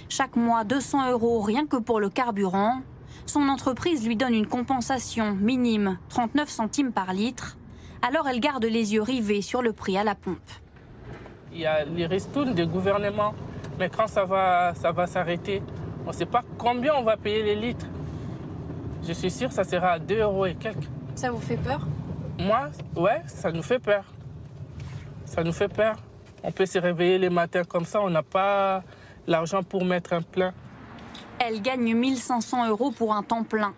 Chaque 0.08 0.36
mois, 0.36 0.64
200 0.64 1.10
euros 1.10 1.40
rien 1.40 1.66
que 1.66 1.76
pour 1.76 2.00
le 2.00 2.08
carburant. 2.08 2.80
Son 3.26 3.48
entreprise 3.48 4.06
lui 4.06 4.16
donne 4.16 4.34
une 4.34 4.46
compensation 4.46 5.34
minime, 5.34 5.98
39 6.08 6.48
centimes 6.48 6.92
par 6.92 7.12
litre. 7.12 7.58
Alors 8.02 8.28
elle 8.28 8.40
garde 8.40 8.64
les 8.64 8.94
yeux 8.94 9.02
rivés 9.02 9.42
sur 9.42 9.60
le 9.60 9.72
prix 9.72 9.98
à 9.98 10.04
la 10.04 10.14
pompe. 10.14 10.38
Il 11.52 11.60
y 11.60 11.66
a 11.66 11.84
les 11.84 12.06
ristournes 12.06 12.54
du 12.54 12.66
gouvernement, 12.66 13.34
mais 13.78 13.90
quand 13.90 14.06
ça 14.06 14.24
va, 14.24 14.72
ça 14.74 14.92
va 14.92 15.06
s'arrêter, 15.06 15.62
on 16.06 16.10
ne 16.10 16.14
sait 16.14 16.26
pas 16.26 16.42
combien 16.56 16.94
on 16.94 17.02
va 17.02 17.16
payer 17.16 17.42
les 17.42 17.56
litres. 17.56 17.86
Je 19.06 19.12
suis 19.12 19.30
sûr 19.30 19.48
que 19.48 19.54
ça 19.54 19.64
sera 19.64 19.92
à 19.92 19.98
2 19.98 20.20
euros 20.20 20.46
et 20.46 20.54
quelques. 20.54 20.88
Ça 21.14 21.30
vous 21.30 21.40
fait 21.40 21.56
peur? 21.56 21.86
Moi, 22.40 22.70
ouais, 22.96 23.22
ça 23.26 23.52
nous 23.52 23.62
fait 23.62 23.78
peur. 23.78 24.04
Ça 25.26 25.44
nous 25.44 25.52
fait 25.52 25.68
peur. 25.68 25.96
On 26.42 26.50
peut 26.52 26.64
se 26.64 26.78
réveiller 26.78 27.18
les 27.18 27.28
matins 27.28 27.64
comme 27.64 27.84
ça, 27.84 28.00
on 28.00 28.08
n'a 28.08 28.22
pas 28.22 28.82
l'argent 29.26 29.62
pour 29.62 29.84
mettre 29.84 30.14
un 30.14 30.22
plein. 30.22 30.54
Elle 31.38 31.60
gagne 31.60 31.94
1500 31.94 32.68
euros 32.68 32.90
pour 32.90 33.14
un 33.14 33.22
temps 33.22 33.44
plein. 33.44 33.74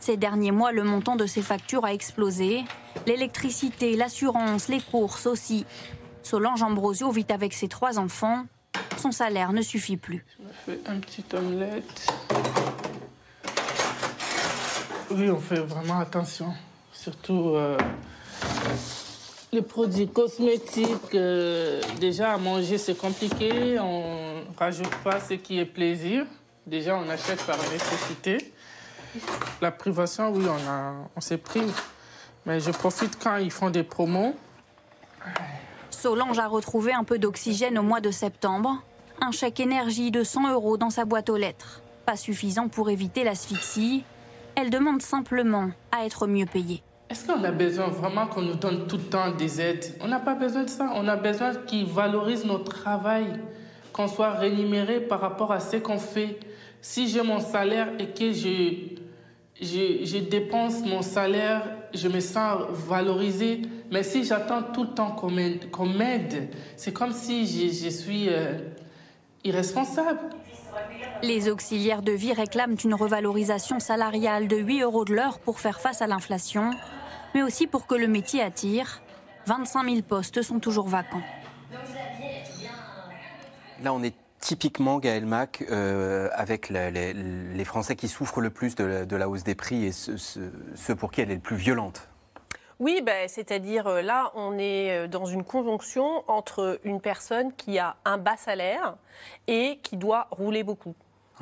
Ces 0.00 0.16
derniers 0.16 0.52
mois, 0.52 0.72
le 0.72 0.84
montant 0.84 1.16
de 1.16 1.26
ses 1.26 1.42
factures 1.42 1.84
a 1.84 1.92
explosé. 1.92 2.64
L'électricité, 3.06 3.94
l'assurance, 3.94 4.68
les 4.68 4.80
courses 4.80 5.26
aussi. 5.26 5.66
Solange 6.22 6.62
Ambrosio 6.62 7.10
vit 7.10 7.26
avec 7.28 7.52
ses 7.52 7.68
trois 7.68 7.98
enfants. 7.98 8.44
Son 8.96 9.12
salaire 9.12 9.52
ne 9.52 9.62
suffit 9.62 9.96
plus. 9.96 10.24
Je 10.38 10.44
me 10.44 10.78
fais 10.78 10.90
un 10.90 10.98
petit 10.98 11.24
omelette. 11.34 12.06
Oui, 15.10 15.30
on 15.30 15.40
fait 15.40 15.60
vraiment 15.60 16.00
attention. 16.00 16.52
Surtout 17.08 17.52
euh, 17.54 17.78
les 19.50 19.62
produits 19.62 20.08
cosmétiques. 20.08 21.14
Euh, 21.14 21.80
déjà, 21.98 22.34
à 22.34 22.36
manger, 22.36 22.76
c'est 22.76 22.98
compliqué. 22.98 23.78
On 23.80 24.42
rajoute 24.58 24.94
pas 25.02 25.18
ce 25.18 25.32
qui 25.32 25.58
est 25.58 25.64
plaisir. 25.64 26.26
Déjà, 26.66 26.98
on 26.98 27.08
achète 27.08 27.42
par 27.46 27.56
nécessité. 27.72 28.52
La 29.62 29.70
privation, 29.70 30.30
oui, 30.34 30.44
on, 30.46 31.08
on 31.16 31.20
s'est 31.22 31.38
pris. 31.38 31.62
Mais 32.44 32.60
je 32.60 32.70
profite 32.72 33.18
quand 33.18 33.38
ils 33.38 33.50
font 33.50 33.70
des 33.70 33.84
promos. 33.84 34.34
Solange 35.88 36.38
a 36.38 36.46
retrouvé 36.46 36.92
un 36.92 37.04
peu 37.04 37.18
d'oxygène 37.18 37.78
au 37.78 37.82
mois 37.82 38.02
de 38.02 38.10
septembre. 38.10 38.82
Un 39.22 39.30
chèque 39.30 39.60
énergie 39.60 40.10
de 40.10 40.24
100 40.24 40.52
euros 40.52 40.76
dans 40.76 40.90
sa 40.90 41.06
boîte 41.06 41.30
aux 41.30 41.38
lettres. 41.38 41.80
Pas 42.04 42.16
suffisant 42.16 42.68
pour 42.68 42.90
éviter 42.90 43.24
l'asphyxie. 43.24 44.04
Elle 44.56 44.68
demande 44.68 45.00
simplement 45.00 45.70
à 45.90 46.04
être 46.04 46.26
mieux 46.26 46.44
payée. 46.44 46.82
Est-ce 47.10 47.26
qu'on 47.26 47.42
a 47.42 47.50
besoin 47.50 47.88
vraiment 47.88 48.26
qu'on 48.26 48.42
nous 48.42 48.56
donne 48.56 48.86
tout 48.86 48.98
le 48.98 49.04
temps 49.04 49.30
des 49.32 49.62
aides? 49.62 49.94
On 50.02 50.08
n'a 50.08 50.20
pas 50.20 50.34
besoin 50.34 50.64
de 50.64 50.68
ça. 50.68 50.92
On 50.94 51.08
a 51.08 51.16
besoin 51.16 51.54
qu'ils 51.54 51.86
valorisent 51.86 52.44
notre 52.44 52.70
travail, 52.70 53.26
qu'on 53.94 54.08
soit 54.08 54.32
rémunéré 54.32 55.00
par 55.00 55.20
rapport 55.20 55.50
à 55.50 55.60
ce 55.60 55.76
qu'on 55.76 55.98
fait. 55.98 56.38
Si 56.82 57.08
j'ai 57.08 57.22
mon 57.22 57.40
salaire 57.40 57.88
et 57.98 58.08
que 58.08 58.32
je, 58.32 58.96
je, 59.60 60.18
dépense 60.18 60.84
mon 60.84 61.00
salaire, 61.00 61.62
je 61.94 62.08
me 62.08 62.20
sens 62.20 62.60
valorisé. 62.70 63.62
Mais 63.90 64.02
si 64.02 64.24
j'attends 64.24 64.62
tout 64.62 64.82
le 64.82 64.90
temps 64.90 65.12
qu'on 65.12 65.86
m'aide, 65.86 66.50
c'est 66.76 66.92
comme 66.92 67.12
si 67.12 67.46
je, 67.46 67.84
je 67.84 67.88
suis 67.88 68.28
euh, 68.28 68.58
irresponsable. 69.44 70.20
Les 71.22 71.48
auxiliaires 71.48 72.02
de 72.02 72.12
vie 72.12 72.32
réclament 72.32 72.76
une 72.84 72.94
revalorisation 72.94 73.80
salariale 73.80 74.46
de 74.46 74.56
8 74.56 74.82
euros 74.82 75.04
de 75.04 75.14
l'heure 75.14 75.38
pour 75.40 75.58
faire 75.58 75.80
face 75.80 76.02
à 76.02 76.06
l'inflation, 76.06 76.70
mais 77.34 77.42
aussi 77.42 77.66
pour 77.66 77.86
que 77.86 77.94
le 77.94 78.06
métier 78.06 78.42
attire. 78.42 79.02
25 79.46 79.84
000 79.88 80.02
postes 80.02 80.42
sont 80.42 80.58
toujours 80.58 80.88
vacants. 80.88 81.22
Là, 83.82 83.94
on 83.94 84.02
est 84.02 84.14
typiquement, 84.40 84.98
Gaël 84.98 85.24
Mac, 85.24 85.64
euh, 85.70 86.28
avec 86.32 86.68
la, 86.68 86.90
les, 86.90 87.12
les, 87.12 87.64
Français 87.64 87.96
qui 87.96 88.08
souffrent 88.08 88.40
le 88.40 88.50
plus 88.50 88.74
de 88.74 88.84
la, 88.84 89.04
de 89.04 89.16
la 89.16 89.28
hausse 89.28 89.44
des 89.44 89.54
prix 89.54 89.86
et 89.86 89.92
ceux, 89.92 90.96
pour 90.96 91.10
qui 91.10 91.22
elle 91.22 91.30
est 91.30 91.36
le 91.36 91.40
plus 91.40 91.56
violente. 91.56 92.08
Oui, 92.78 93.00
ben, 93.04 93.28
c'est-à-dire 93.28 93.88
là, 94.02 94.30
on 94.34 94.56
est 94.58 95.08
dans 95.08 95.26
une 95.26 95.44
conjonction 95.44 96.22
entre 96.28 96.78
une 96.84 97.00
personne 97.00 97.52
qui 97.52 97.78
a 97.78 97.96
un 98.04 98.18
bas 98.18 98.36
salaire 98.36 98.96
et 99.48 99.78
qui 99.82 99.96
doit 99.96 100.28
rouler 100.30 100.62
beaucoup. 100.62 100.94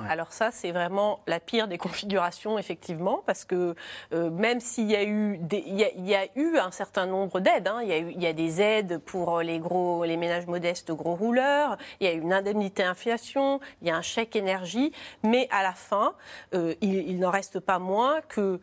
Alors 0.08 0.32
ça, 0.32 0.50
c'est 0.50 0.72
vraiment 0.72 1.20
la 1.26 1.40
pire 1.40 1.68
des 1.68 1.78
configurations, 1.86 2.58
effectivement, 2.58 3.22
parce 3.26 3.44
que 3.44 3.74
euh, 4.12 4.30
même 4.30 4.60
s'il 4.60 4.90
y 4.90 4.96
a 4.96 5.04
eu, 5.04 5.40
y 5.50 5.84
a, 5.84 5.94
y 5.94 6.14
a 6.14 6.26
eu 6.36 6.58
un 6.58 6.70
certain 6.70 7.06
nombre 7.06 7.40
d'aides, 7.40 7.68
hein, 7.68 7.80
il, 7.82 7.88
y 7.88 7.92
a 7.92 7.98
il 7.98 8.22
y 8.22 8.26
a 8.26 8.32
des 8.32 8.60
aides 8.60 8.98
pour 8.98 9.40
les 9.40 9.58
gros, 9.58 10.04
les 10.04 10.16
ménages 10.16 10.46
modestes 10.46 10.92
gros 10.92 11.14
rouleurs, 11.14 11.76
il 12.00 12.06
y 12.06 12.10
a 12.10 12.12
une 12.12 12.32
indemnité 12.32 12.82
inflation, 12.82 13.60
il 13.82 13.88
y 13.88 13.90
a 13.90 13.96
un 13.96 14.02
chèque 14.02 14.36
énergie, 14.36 14.92
mais 15.22 15.48
à 15.50 15.62
la 15.62 15.72
fin, 15.72 16.14
euh, 16.54 16.74
il, 16.80 17.08
il 17.08 17.18
n'en 17.18 17.30
reste 17.30 17.60
pas 17.60 17.78
moins 17.78 18.20
que 18.22 18.60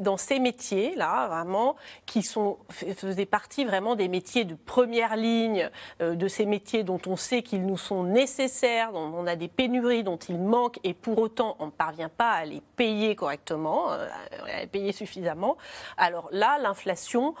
dans 0.00 0.16
ces 0.16 0.38
métiers-là, 0.38 1.28
vraiment, 1.28 1.76
qui 2.06 2.22
sont, 2.22 2.58
faisaient 2.70 3.26
partie 3.26 3.64
vraiment 3.64 3.94
des 3.94 4.08
métiers 4.08 4.44
de 4.44 4.54
première 4.54 5.16
ligne, 5.16 5.70
euh, 6.00 6.14
de 6.14 6.28
ces 6.28 6.46
métiers 6.46 6.82
dont 6.82 7.00
on 7.06 7.16
sait 7.16 7.42
qu'ils 7.42 7.64
nous 7.64 7.76
sont 7.76 8.02
nécessaires, 8.02 8.92
dont 8.92 9.12
on 9.14 9.26
a 9.26 9.36
des 9.36 9.48
pénuries, 9.48 10.02
dont 10.02 10.16
il 10.16 10.38
manque, 10.38 10.80
et 10.82 10.94
pour 10.94 11.18
autant, 11.18 11.56
on 11.60 11.66
ne 11.66 11.70
parvient 11.70 12.08
pas 12.08 12.30
à 12.32 12.44
les 12.44 12.60
payer 12.76 13.14
correctement, 13.14 13.92
euh, 13.92 14.08
à 14.52 14.60
les 14.60 14.66
payer 14.66 14.92
suffisamment. 14.92 15.56
Alors 15.96 16.28
là, 16.32 16.58
l'inflation, 16.58 17.34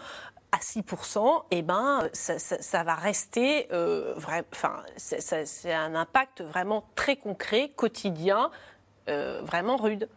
à 0.52 0.58
6%, 0.58 1.44
eh 1.50 1.62
ben, 1.62 2.08
ça, 2.12 2.82
va 2.84 2.94
rester, 2.94 3.68
euh, 3.72 4.14
enfin, 4.16 4.82
c'est 4.96 5.72
un 5.74 5.94
impact 5.94 6.40
vraiment 6.40 6.84
très 6.94 7.16
concret, 7.16 7.70
quotidien, 7.76 8.50
vraiment 9.06 9.76
rude. 9.76 10.08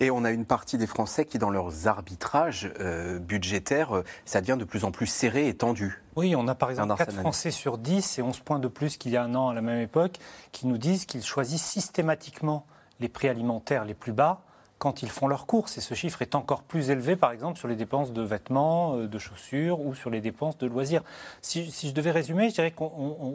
Et 0.00 0.10
on 0.10 0.24
a 0.24 0.30
une 0.30 0.44
partie 0.44 0.78
des 0.78 0.86
Français 0.86 1.24
qui, 1.24 1.38
dans 1.38 1.50
leurs 1.50 1.86
arbitrages 1.86 2.70
euh, 2.80 3.18
budgétaires, 3.18 3.96
euh, 3.96 4.04
ça 4.24 4.40
devient 4.40 4.56
de 4.58 4.64
plus 4.64 4.84
en 4.84 4.90
plus 4.90 5.06
serré 5.06 5.48
et 5.48 5.54
tendu. 5.54 6.02
Oui, 6.16 6.34
on 6.36 6.48
a 6.48 6.54
par 6.54 6.70
exemple 6.70 6.94
4 6.96 7.12
Français 7.12 7.50
sur 7.50 7.78
10 7.78 8.18
et 8.18 8.22
11 8.22 8.40
points 8.40 8.58
de 8.58 8.68
plus 8.68 8.96
qu'il 8.96 9.12
y 9.12 9.16
a 9.16 9.22
un 9.22 9.34
an 9.34 9.48
à 9.48 9.54
la 9.54 9.60
même 9.60 9.80
époque 9.80 10.18
qui 10.52 10.66
nous 10.66 10.78
disent 10.78 11.04
qu'ils 11.04 11.24
choisissent 11.24 11.64
systématiquement 11.64 12.66
les 13.00 13.08
prix 13.08 13.28
alimentaires 13.28 13.84
les 13.84 13.94
plus 13.94 14.12
bas 14.12 14.42
quand 14.78 15.02
ils 15.02 15.10
font 15.10 15.26
leurs 15.26 15.46
courses. 15.46 15.76
Et 15.76 15.80
ce 15.80 15.94
chiffre 15.94 16.22
est 16.22 16.34
encore 16.34 16.62
plus 16.62 16.90
élevé, 16.90 17.16
par 17.16 17.32
exemple, 17.32 17.58
sur 17.58 17.68
les 17.68 17.76
dépenses 17.76 18.12
de 18.12 18.22
vêtements, 18.22 18.96
euh, 18.96 19.08
de 19.08 19.18
chaussures 19.18 19.80
ou 19.80 19.94
sur 19.94 20.10
les 20.10 20.20
dépenses 20.20 20.56
de 20.58 20.66
loisirs. 20.66 21.02
Si, 21.42 21.70
si 21.70 21.88
je 21.88 21.94
devais 21.94 22.10
résumer, 22.10 22.48
je 22.48 22.54
dirais 22.54 22.70
que 22.70 22.84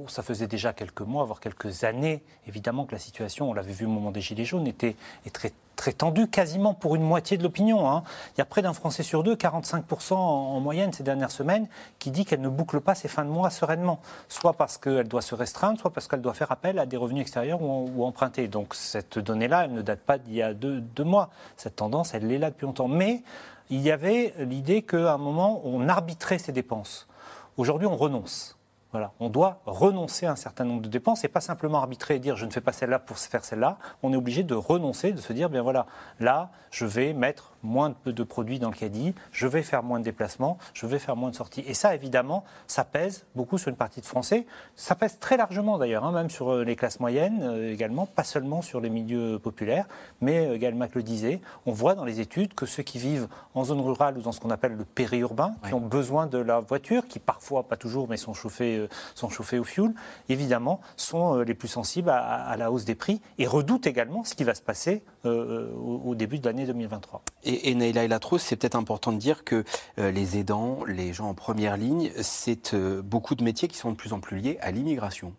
ça 0.07 0.23
faisait 0.23 0.47
déjà 0.47 0.73
quelques 0.73 1.01
mois, 1.01 1.25
voire 1.25 1.39
quelques 1.39 1.83
années, 1.83 2.23
évidemment, 2.47 2.85
que 2.85 2.93
la 2.93 2.99
situation, 2.99 3.49
on 3.49 3.53
l'avait 3.53 3.73
vu 3.73 3.85
au 3.85 3.89
moment 3.89 4.11
des 4.11 4.21
Gilets 4.21 4.45
jaunes, 4.45 4.67
était, 4.67 4.95
est 5.25 5.31
très 5.31 5.51
très 5.83 5.91
tendu, 5.91 6.29
quasiment 6.29 6.73
pour 6.73 6.95
une 6.95 7.01
moitié 7.01 7.35
de 7.35 7.43
l'opinion. 7.43 7.91
Hein. 7.91 8.03
Il 8.33 8.37
y 8.37 8.41
a 8.41 8.45
près 8.45 8.61
d'un 8.61 8.71
Français 8.71 9.03
sur 9.03 9.21
deux, 9.21 9.35
45% 9.35 10.13
en, 10.13 10.61
moyenne 10.61 10.93
ces 10.93 11.03
dernières 11.03 11.29
semaines, 11.29 11.67
qui 11.99 12.09
dit 12.09 12.23
qu'elle 12.23 12.39
ne 12.39 12.47
boucle 12.47 12.79
pas 12.79 12.95
ses 12.95 13.09
fins 13.09 13.25
de 13.25 13.29
mois 13.29 13.49
sereinement, 13.49 13.99
soit 14.29 14.53
parce 14.53 14.77
qu'elle 14.77 15.09
doit 15.09 15.21
se 15.21 15.35
restreindre, 15.35 15.77
soit 15.77 15.91
parce 15.91 16.07
qu'elle 16.07 16.21
doit 16.21 16.33
faire 16.33 16.53
appel 16.53 16.79
à 16.79 16.85
des 16.85 16.95
revenus 16.95 17.23
extérieurs 17.23 17.61
ou, 17.61 18.05
emprunter. 18.05 18.47
Donc 18.47 18.75
cette 18.75 19.19
donnée-là, 19.19 19.65
elle 19.65 19.73
ne 19.73 19.81
date 19.81 19.99
pas 19.99 20.17
d'il 20.17 20.35
y 20.35 20.41
a 20.41 20.53
deux, 20.53 20.81
mois. 21.03 21.31
Cette 21.57 21.75
tendance, 21.75 22.13
elle 22.13 22.31
est 22.31 22.37
là 22.37 22.49
depuis 22.49 22.65
longtemps. 22.65 22.87
Mais 22.87 23.21
il 23.69 23.81
y 23.81 23.91
avait 23.91 24.33
l'idée 24.37 24.83
qu'à 24.83 25.15
un 25.15 25.17
moment, 25.17 25.59
on 25.65 25.89
arbitrait 25.89 26.37
ses 26.37 26.53
dépenses. 26.53 27.09
Aujourd'hui, 27.57 27.87
on 27.87 27.97
renonce. 27.97 28.57
Voilà. 28.93 29.11
On 29.19 29.29
doit 29.29 29.59
renoncer 29.65 30.27
à 30.27 30.31
un 30.31 30.35
certain 30.35 30.65
nombre 30.65 30.83
de 30.83 30.87
dépenses 30.87 31.23
et 31.23 31.27
pas 31.27 31.41
simplement 31.41 31.79
arbitrer 31.79 32.15
et 32.15 32.19
dire 32.19 32.35
je 32.35 32.45
ne 32.45 32.51
fais 32.51 32.61
pas 32.61 32.71
celle-là 32.71 32.99
pour 32.99 33.17
faire 33.17 33.43
celle-là. 33.43 33.79
On 34.03 34.13
est 34.13 34.15
obligé 34.15 34.43
de 34.43 34.53
renoncer, 34.53 35.11
de 35.11 35.19
se 35.19 35.33
dire 35.33 35.49
bien 35.49 35.63
voilà, 35.63 35.87
là, 36.19 36.51
je 36.69 36.85
vais 36.85 37.13
mettre 37.13 37.52
moins 37.63 37.95
de 38.05 38.23
produits 38.23 38.59
dans 38.59 38.69
le 38.69 38.75
caddie, 38.75 39.15
je 39.31 39.47
vais 39.47 39.63
faire 39.63 39.83
moins 39.83 39.99
de 39.99 40.03
déplacements, 40.03 40.57
je 40.73 40.85
vais 40.85 40.99
faire 40.99 41.15
moins 41.15 41.29
de 41.29 41.35
sorties. 41.35 41.63
Et 41.65 41.73
ça, 41.73 41.95
évidemment, 41.95 42.43
ça 42.67 42.83
pèse 42.83 43.25
beaucoup 43.35 43.57
sur 43.57 43.69
une 43.69 43.75
partie 43.75 44.01
de 44.01 44.05
Français. 44.05 44.45
Ça 44.75 44.95
pèse 44.95 45.19
très 45.19 45.37
largement 45.37 45.77
d'ailleurs, 45.77 46.03
hein, 46.03 46.11
même 46.11 46.29
sur 46.29 46.51
euh, 46.51 46.63
les 46.63 46.75
classes 46.75 46.99
moyennes 46.99 47.41
euh, 47.41 47.71
également, 47.71 48.05
pas 48.05 48.23
seulement 48.23 48.61
sur 48.61 48.81
les 48.81 48.89
milieux 48.89 49.39
populaires, 49.39 49.87
mais 50.21 50.47
euh, 50.47 50.57
Galmac 50.57 50.95
le 50.95 51.03
disait, 51.03 51.41
on 51.65 51.71
voit 51.71 51.95
dans 51.95 52.05
les 52.05 52.19
études 52.19 52.53
que 52.53 52.65
ceux 52.65 52.83
qui 52.83 52.97
vivent 52.97 53.27
en 53.55 53.63
zone 53.63 53.81
rurale 53.81 54.17
ou 54.17 54.21
dans 54.21 54.31
ce 54.31 54.39
qu'on 54.39 54.49
appelle 54.49 54.73
le 54.73 54.85
périurbain, 54.85 55.55
qui 55.65 55.73
ont 55.73 55.79
besoin 55.79 56.27
de 56.27 56.37
la 56.37 56.59
voiture, 56.59 57.07
qui 57.07 57.19
parfois, 57.19 57.63
pas 57.63 57.77
toujours, 57.77 58.07
mais 58.09 58.17
sont 58.17 58.33
chauffés, 58.33 58.87
sont 59.15 59.29
chauffés 59.29 59.59
au 59.59 59.63
fioul, 59.63 59.93
évidemment, 60.29 60.81
sont 60.97 61.39
les 61.39 61.53
plus 61.53 61.67
sensibles 61.67 62.09
à, 62.09 62.55
la 62.57 62.71
hausse 62.71 62.85
des 62.85 62.95
prix 62.95 63.21
et 63.37 63.47
redoutent 63.47 63.87
également 63.87 64.23
ce 64.23 64.35
qui 64.35 64.43
va 64.43 64.55
se 64.55 64.61
passer 64.61 65.03
au, 65.25 66.01
au 66.05 66.15
début 66.15 66.39
de 66.39 66.45
l'année 66.45 66.65
2023. 66.65 67.21
Et, 67.45 67.52
et 67.63 67.75
Naïla 67.75 68.05
Elatros, 68.05 68.39
c'est 68.39 68.55
peut-être 68.55 68.75
important 68.75 69.11
de 69.11 69.17
dire 69.17 69.43
que 69.43 69.63
euh, 69.99 70.11
les 70.11 70.37
aidants, 70.37 70.83
les 70.85 71.13
gens 71.13 71.29
en 71.29 71.33
première 71.33 71.77
ligne, 71.77 72.11
c'est 72.21 72.73
euh, 72.73 73.01
beaucoup 73.01 73.35
de 73.35 73.43
métiers 73.43 73.67
qui 73.67 73.77
sont 73.77 73.91
de 73.91 73.95
plus 73.95 74.13
en 74.13 74.19
plus 74.19 74.37
liés 74.37 74.57
à 74.61 74.71
l'immigration. 74.71 75.33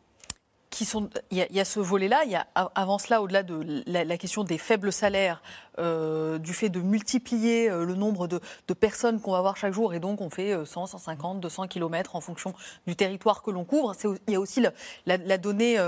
Il, 1.31 1.39
y 1.39 1.61
a, 1.61 1.65
ce 1.65 1.79
volet-là. 1.79 2.25
Il 2.25 2.33
y 2.33 2.35
a 2.35 2.49
avant 2.57 2.99
cela, 2.99 3.23
au-delà 3.23 3.45
de 3.45 3.85
la, 3.87 4.19
question 4.19 4.43
des 4.43 4.59
faibles 4.59 4.93
salaires, 4.93 5.41
euh, 5.79 6.39
du 6.39 6.53
fait 6.53 6.69
de 6.69 6.81
multiplier 6.81 7.69
le 7.69 7.95
nombre 7.95 8.27
de, 8.27 8.41
personnes 8.75 9.21
qu'on 9.21 9.31
va 9.31 9.41
voir 9.41 9.57
chaque 9.57 9.73
jour, 9.73 9.95
et 9.95 10.01
donc 10.01 10.21
on 10.21 10.31
fait 10.31 10.67
100, 10.67 10.87
150, 10.89 11.39
200 11.39 11.69
kilomètres 11.69 12.17
en 12.17 12.21
fonction 12.21 12.55
du 12.89 12.97
territoire 12.97 13.43
que 13.43 13.53
l'on 13.53 13.65
couvre. 13.65 13.95
Il 14.27 14.33
y 14.33 14.35
a 14.35 14.41
aussi 14.41 14.65
la 15.07 15.39
donnée 15.39 15.79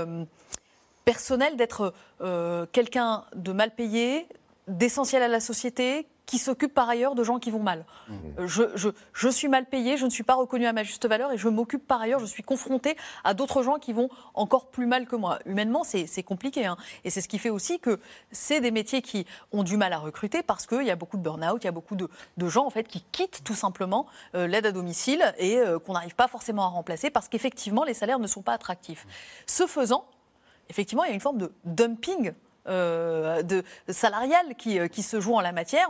personnelle 1.03 1.57
d'être 1.57 1.93
quelqu'un 2.71 3.25
de 3.35 3.51
mal 3.51 3.75
payé, 3.75 4.25
d'essentiel 4.67 5.23
à 5.23 5.27
la 5.27 5.39
société, 5.39 6.07
qui 6.27 6.37
s'occupe 6.37 6.73
par 6.73 6.87
ailleurs 6.87 7.15
de 7.15 7.23
gens 7.23 7.39
qui 7.39 7.49
vont 7.49 7.63
mal. 7.63 7.85
Mmh. 8.07 8.13
Euh, 8.39 8.47
je, 8.47 8.63
je, 8.75 8.89
je, 9.13 9.29
suis 9.29 9.47
mal 9.47 9.65
payé, 9.65 9.97
je 9.97 10.05
ne 10.05 10.11
suis 10.11 10.23
pas 10.23 10.35
reconnu 10.35 10.67
à 10.67 10.73
ma 10.73 10.83
juste 10.83 11.07
valeur 11.07 11.31
et 11.31 11.37
je 11.37 11.47
m'occupe 11.47 11.87
par 11.87 12.01
ailleurs, 12.01 12.19
je 12.19 12.25
suis 12.25 12.43
confronté 12.43 12.95
à 13.23 13.33
d'autres 13.33 13.63
gens 13.63 13.79
qui 13.79 13.93
vont 13.93 14.09
encore 14.35 14.67
plus 14.67 14.85
mal 14.85 15.07
que 15.07 15.15
moi. 15.15 15.39
Humainement, 15.45 15.83
c'est 15.83 16.23
compliqué. 16.23 16.65
Hein. 16.65 16.77
Et 17.05 17.09
c'est 17.09 17.21
ce 17.21 17.29
qui 17.29 17.39
fait 17.39 17.49
aussi 17.49 17.79
que 17.79 17.99
c'est 18.31 18.59
des 18.59 18.71
métiers 18.71 19.01
qui 19.01 19.25
ont 19.53 19.63
du 19.63 19.77
mal 19.77 19.93
à 19.93 19.97
recruter 19.97 20.43
parce 20.43 20.67
qu'il 20.67 20.83
y 20.83 20.91
a 20.91 20.95
beaucoup 20.97 21.17
de 21.17 21.23
burn-out, 21.23 21.63
il 21.63 21.65
y 21.65 21.69
a 21.69 21.71
beaucoup 21.71 21.95
de, 21.95 22.09
de, 22.35 22.47
gens 22.47 22.65
en 22.65 22.69
fait 22.69 22.83
qui 22.83 23.03
quittent 23.11 23.41
tout 23.43 23.55
simplement 23.55 24.05
euh, 24.35 24.47
l'aide 24.47 24.65
à 24.65 24.71
domicile 24.71 25.33
et 25.37 25.57
euh, 25.57 25.79
qu'on 25.79 25.93
n'arrive 25.93 26.15
pas 26.15 26.27
forcément 26.27 26.63
à 26.63 26.67
remplacer 26.67 27.09
parce 27.09 27.29
qu'effectivement 27.29 27.85
les 27.85 27.93
salaires 27.93 28.19
ne 28.19 28.27
sont 28.27 28.41
pas 28.41 28.53
attractifs. 28.53 29.07
Ce 29.45 29.65
faisant, 29.65 30.05
effectivement, 30.69 31.03
il 31.05 31.09
y 31.09 31.11
a 31.11 31.15
une 31.15 31.21
forme 31.21 31.37
de 31.37 31.53
dumping 31.63 32.33
euh, 32.67 33.43
de, 33.43 33.63
salariale 33.87 34.55
qui, 34.57 34.79
euh, 34.79 34.87
qui, 34.87 35.01
se 35.01 35.19
joue 35.19 35.35
en 35.35 35.41
la 35.41 35.51
matière. 35.51 35.89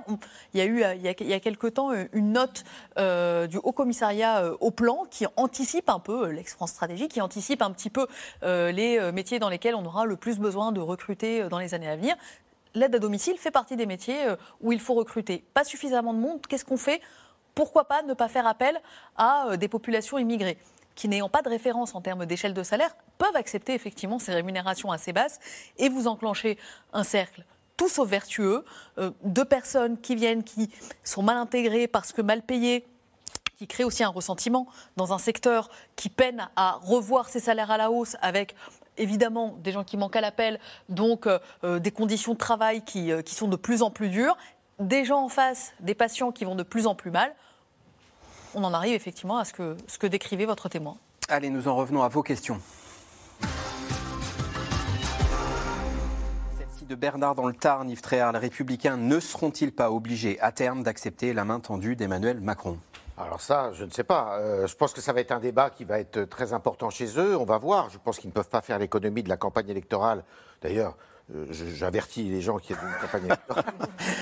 il 0.53 0.59
y 0.59 0.61
a 0.61 0.65
eu 0.65 0.83
il 0.95 1.01
y 1.01 1.07
a, 1.07 1.13
il 1.19 1.41
quelque 1.41 1.67
temps 1.67 1.91
une 2.13 2.33
note 2.33 2.63
euh, 2.97 3.47
du 3.47 3.57
Haut 3.57 3.71
Commissariat 3.71 4.51
au 4.59 4.71
plan 4.71 5.05
qui 5.09 5.25
anticipe 5.37 5.89
un 5.89 5.99
peu, 5.99 6.29
l'ex-France 6.29 6.71
Stratégie, 6.71 7.07
qui 7.07 7.21
anticipe 7.21 7.61
un 7.61 7.71
petit 7.71 7.89
peu 7.89 8.07
les 8.43 9.11
métiers 9.11 9.39
dans 9.39 9.49
lesquels 9.49 9.75
on 9.75 9.85
aura 9.85 10.05
le 10.05 10.15
plus 10.15 10.39
besoin 10.39 10.71
de 10.71 10.79
recruter 10.79 11.47
dans 11.49 11.59
les 11.59 11.73
années 11.73 11.89
à 11.89 11.95
venir. 11.95 12.15
L'aide 12.73 12.95
à 12.95 12.99
domicile 12.99 13.37
fait 13.37 13.51
partie 13.51 13.75
des 13.75 13.85
métiers 13.85 14.25
où 14.61 14.71
il 14.71 14.79
faut 14.79 14.93
recruter. 14.93 15.43
Pas 15.53 15.63
suffisamment 15.63 16.13
de 16.13 16.19
monde. 16.19 16.45
Qu'est-ce 16.47 16.65
qu'on 16.65 16.77
fait? 16.77 17.01
Pourquoi 17.55 17.85
pas 17.85 18.03
ne 18.03 18.13
pas 18.13 18.27
faire 18.27 18.45
appel 18.45 18.79
à 19.17 19.57
des 19.57 19.67
populations 19.67 20.17
immigrées? 20.17 20.57
Qui 20.97 21.07
n'ayant 21.07 21.29
pas 21.29 21.43
de 21.43 21.47
référence 21.47 21.95
en 21.95 22.01
termes 22.01 22.25
d'échelle 22.25 22.53
de 22.53 22.63
salaire 22.63 22.93
peuvent 23.19 23.35
accepter 23.35 23.73
effectivement 23.73 24.19
ces 24.19 24.33
rémunérations 24.33 24.91
assez 24.91 25.13
basses 25.13 25.39
et 25.77 25.87
vous 25.87 26.07
enclenchez 26.07 26.57
un 26.91 27.03
cercle 27.03 27.45
tout 27.77 27.87
sauf 27.87 28.09
vertueux 28.09 28.65
euh, 28.97 29.11
de 29.23 29.43
personnes 29.43 30.01
qui 30.01 30.15
viennent, 30.15 30.43
qui 30.43 30.71
sont 31.03 31.21
mal 31.21 31.37
intégrées 31.37 31.87
parce 31.87 32.11
que 32.11 32.23
mal 32.23 32.41
payées, 32.41 32.85
qui 33.57 33.67
créent 33.67 33.83
aussi 33.83 34.03
un 34.03 34.09
ressentiment 34.09 34.67
dans 34.97 35.13
un 35.13 35.19
secteur 35.19 35.69
qui 35.95 36.09
peine 36.09 36.49
à 36.55 36.79
revoir 36.81 37.29
ses 37.29 37.39
salaires 37.39 37.69
à 37.69 37.77
la 37.77 37.91
hausse 37.91 38.17
avec 38.21 38.55
évidemment 38.97 39.55
des 39.59 39.71
gens 39.71 39.83
qui 39.83 39.95
manquent 39.95 40.15
à 40.15 40.21
l'appel, 40.21 40.59
donc 40.89 41.27
euh, 41.27 41.37
euh, 41.63 41.77
des 41.77 41.91
conditions 41.91 42.33
de 42.33 42.39
travail 42.39 42.81
qui, 42.81 43.11
qui 43.23 43.35
sont 43.35 43.47
de 43.47 43.55
plus 43.55 43.83
en 43.83 43.91
plus 43.91 44.09
dures, 44.09 44.35
des 44.79 45.05
gens 45.05 45.23
en 45.23 45.29
face, 45.29 45.73
des 45.79 45.93
patients 45.93 46.31
qui 46.31 46.45
vont 46.45 46.55
de 46.55 46.63
plus 46.63 46.87
en 46.87 46.95
plus 46.95 47.11
mal 47.11 47.35
on 48.55 48.63
en 48.63 48.73
arrive 48.73 48.93
effectivement 48.93 49.37
à 49.37 49.45
ce 49.45 49.53
que, 49.53 49.77
ce 49.87 49.97
que 49.97 50.07
décrivait 50.07 50.45
votre 50.45 50.69
témoin. 50.69 50.97
Allez, 51.29 51.49
nous 51.49 51.67
en 51.67 51.75
revenons 51.75 52.03
à 52.03 52.07
vos 52.07 52.23
questions. 52.23 52.59
Celle-ci 56.57 56.85
de 56.85 56.95
Bernard 56.95 57.35
dans 57.35 57.47
le 57.47 57.53
Tarn, 57.53 57.89
Yves 57.89 58.01
Tréhard, 58.01 58.31
les 58.31 58.39
Républicains 58.39 58.97
ne 58.97 59.19
seront-ils 59.19 59.73
pas 59.73 59.91
obligés 59.91 60.39
à 60.39 60.51
terme 60.51 60.83
d'accepter 60.83 61.33
la 61.33 61.43
main 61.43 61.59
tendue 61.59 61.95
d'Emmanuel 61.95 62.39
Macron? 62.39 62.77
Alors 63.17 63.41
ça, 63.41 63.71
je 63.73 63.83
ne 63.83 63.89
sais 63.89 64.03
pas. 64.03 64.37
Euh, 64.37 64.67
je 64.67 64.75
pense 64.75 64.93
que 64.93 65.01
ça 65.01 65.11
va 65.11 65.21
être 65.21 65.31
un 65.31 65.39
débat 65.39 65.71
qui 65.71 65.85
va 65.85 65.99
être 65.99 66.23
très 66.25 66.53
important 66.53 66.91
chez 66.91 67.19
eux. 67.19 67.35
On 67.35 67.45
va 67.45 67.57
voir. 67.57 67.89
Je 67.89 67.97
pense 67.97 68.19
qu'ils 68.19 68.29
ne 68.29 68.33
peuvent 68.33 68.47
pas 68.47 68.61
faire 68.61 68.77
l'économie 68.77 69.23
de 69.23 69.29
la 69.29 69.37
campagne 69.37 69.69
électorale. 69.69 70.23
D'ailleurs, 70.61 70.95
j'avertis 71.49 72.23
les 72.23 72.41
gens 72.41 72.57
qui 72.57 72.73
ont 72.73 72.77
une 72.77 73.01
campagne 73.01 73.25
électorale. 73.25 73.65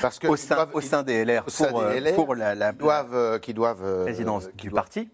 parce 0.01 0.19
que 0.19 0.27
au, 0.27 0.35
sein, 0.35 0.67
au 0.73 0.81
sein 0.81 1.03
des 1.03 1.23
LR, 1.23 1.45
pour, 1.45 1.81
euh, 1.81 2.13
pour 2.13 2.35
la, 2.35 2.55
la, 2.55 2.71
doivent, 2.71 3.15
euh, 3.15 3.39
qui 3.39 3.53
doivent 3.53 4.03
présidence 4.03 4.49
du 4.55 4.71
parti 4.71 5.09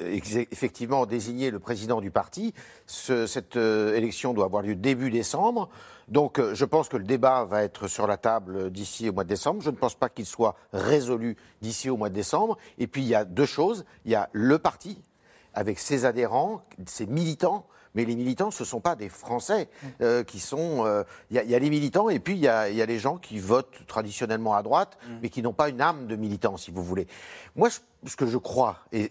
effectivement 0.00 1.06
désigner 1.06 1.52
le 1.52 1.60
président 1.60 2.00
du 2.00 2.10
parti. 2.10 2.52
Ce, 2.86 3.26
cette 3.28 3.54
élection 3.54 4.34
doit 4.34 4.46
avoir 4.46 4.62
lieu 4.62 4.74
début 4.74 5.10
décembre. 5.10 5.68
Donc 6.08 6.40
je 6.52 6.64
pense 6.64 6.88
que 6.88 6.96
le 6.96 7.04
débat 7.04 7.44
va 7.44 7.62
être 7.62 7.86
sur 7.86 8.06
la 8.06 8.16
table 8.16 8.70
d'ici 8.70 9.08
au 9.08 9.12
mois 9.12 9.24
de 9.24 9.28
décembre. 9.28 9.62
Je 9.62 9.70
ne 9.70 9.76
pense 9.76 9.94
pas 9.94 10.08
qu'il 10.08 10.26
soit 10.26 10.56
résolu 10.72 11.36
d'ici 11.60 11.90
au 11.90 11.96
mois 11.96 12.08
de 12.08 12.14
décembre. 12.14 12.58
Et 12.78 12.86
puis 12.86 13.02
il 13.02 13.08
y 13.08 13.14
a 13.14 13.24
deux 13.24 13.46
choses. 13.46 13.84
Il 14.04 14.10
y 14.10 14.16
a 14.16 14.28
le 14.32 14.58
parti 14.58 15.00
avec 15.52 15.78
ses 15.78 16.04
adhérents, 16.04 16.62
ses 16.86 17.06
militants 17.06 17.66
mais 17.94 18.04
les 18.04 18.16
militants, 18.16 18.50
ce 18.50 18.62
ne 18.62 18.66
sont 18.66 18.80
pas 18.80 18.96
des 18.96 19.08
Français 19.08 19.68
euh, 20.00 20.24
qui 20.24 20.40
sont. 20.40 20.84
Euh, 20.84 21.04
il 21.30 21.36
y, 21.36 21.54
a 21.54 21.58
les 21.58 21.70
militants 21.70 22.08
et 22.08 22.18
puis 22.18 22.34
il 22.34 22.40
y 22.40 22.48
a, 22.48 22.68
les 22.68 22.98
gens 22.98 23.16
qui 23.18 23.38
votent 23.38 23.86
traditionnellement 23.86 24.54
à 24.54 24.62
droite, 24.62 24.98
mm. 25.02 25.12
mais 25.22 25.28
qui 25.28 25.42
n'ont 25.42 25.52
pas 25.52 25.68
une 25.68 25.80
âme 25.80 26.06
de 26.06 26.16
militant, 26.16 26.56
si 26.56 26.70
vous 26.70 26.82
voulez. 26.82 27.06
Moi, 27.56 27.68
ce 27.70 28.16
que 28.16 28.26
je 28.26 28.38
crois, 28.38 28.78
et, 28.92 29.10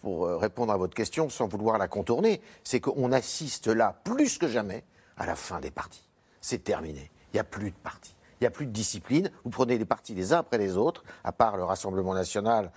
pour 0.00 0.26
euh, 0.26 0.36
répondre 0.36 0.72
à 0.72 0.76
votre 0.76 0.94
question 0.94 1.28
sans 1.28 1.48
vouloir 1.48 1.78
la 1.78 1.88
contourner, 1.88 2.40
c'est 2.62 2.80
qu'on 2.80 3.12
assiste 3.12 3.66
là, 3.66 4.00
plus 4.04 4.38
que 4.38 4.48
jamais, 4.48 4.84
à 5.16 5.26
la 5.26 5.34
fin 5.34 5.60
des 5.60 5.70
partis. 5.70 6.08
C'est 6.40 6.62
terminé. 6.62 7.10
Il 7.32 7.36
n'y 7.36 7.40
a 7.40 7.44
plus 7.44 7.70
de 7.70 7.76
partis. 7.76 8.14
Il 8.40 8.44
n'y 8.44 8.46
a 8.46 8.50
plus 8.50 8.66
de 8.66 8.72
discipline. 8.72 9.30
Vous 9.42 9.50
prenez 9.50 9.76
les 9.76 9.84
partis 9.84 10.14
les 10.14 10.32
uns 10.32 10.38
après 10.38 10.58
les 10.58 10.76
autres, 10.76 11.02
à 11.24 11.32
part 11.32 11.56
le 11.56 11.64
Rassemblement 11.64 12.14
national, 12.14 12.70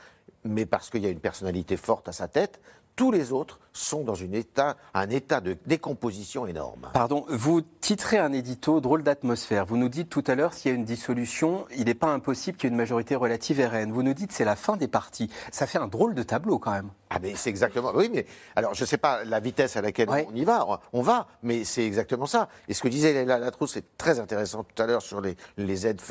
mais 0.44 0.66
parce 0.66 0.90
qu'il 0.90 1.04
y 1.04 1.06
a 1.06 1.10
une 1.10 1.20
personnalité 1.20 1.78
forte 1.78 2.08
à 2.08 2.12
sa 2.12 2.28
tête 2.28 2.60
tous 2.96 3.12
les 3.12 3.32
autres 3.32 3.60
sont 3.74 4.04
dans 4.04 4.16
une 4.16 4.34
état, 4.34 4.76
un 4.94 5.10
état 5.10 5.39
de 5.42 5.58
décomposition 5.66 6.46
énorme. 6.46 6.89
Pardon, 6.94 7.26
vous 7.30 7.62
titrez 7.62 8.18
un 8.18 8.34
édito 8.34 8.82
drôle 8.82 9.04
d'atmosphère. 9.04 9.66
Vous 9.66 9.78
nous 9.78 9.89
dites 9.89 10.10
tout 10.10 10.24
à 10.28 10.36
l'heure, 10.36 10.54
s'il 10.54 10.72
y 10.72 10.74
a 10.74 10.78
une 10.78 10.86
dissolution, 10.86 11.66
il 11.76 11.86
n'est 11.86 11.94
pas 11.94 12.12
impossible 12.12 12.58
qu'il 12.58 12.68
y 12.68 12.70
ait 12.70 12.74
une 12.74 12.78
majorité 12.78 13.16
relative 13.16 13.62
RN. 13.62 13.92
Vous 13.92 14.04
nous 14.04 14.14
dites 14.14 14.32
c'est 14.32 14.46
la 14.46 14.56
fin 14.56 14.78
des 14.78 14.88
partis. 14.88 15.30
Ça 15.52 15.68
fait 15.68 15.78
un 15.78 15.88
drôle 15.88 16.16
de 16.16 16.24
tableau 16.24 16.60
quand 16.60 16.72
même. 16.72 16.89
Ah 17.10 17.20
mais 17.22 17.36
c'est 17.36 17.50
exactement. 17.50 17.92
Oui, 17.94 18.10
mais 18.14 18.26
alors 18.56 18.74
je 18.74 18.84
ne 18.84 18.88
sais 18.88 18.98
pas 18.98 19.24
la 19.24 19.39
vitesse 19.39 19.76
à 19.78 19.82
laquelle 19.82 20.10
on 20.10 20.36
y 20.36 20.44
va. 20.44 20.66
On 20.94 21.02
va, 21.02 21.28
mais 21.44 21.64
c'est 21.64 21.86
exactement 21.86 22.26
ça. 22.26 22.50
Et 22.68 22.74
ce 22.74 22.82
que 22.82 22.88
disait 22.88 23.26
la 23.26 23.38
Latrousse, 23.38 23.74
c'est 23.74 23.98
très 23.98 24.20
intéressant 24.20 24.64
tout 24.64 24.82
à 24.82 24.86
l'heure 24.86 25.02
sur 25.02 25.22
les, 25.22 25.36
les, 25.58 25.88
aides, 25.88 26.02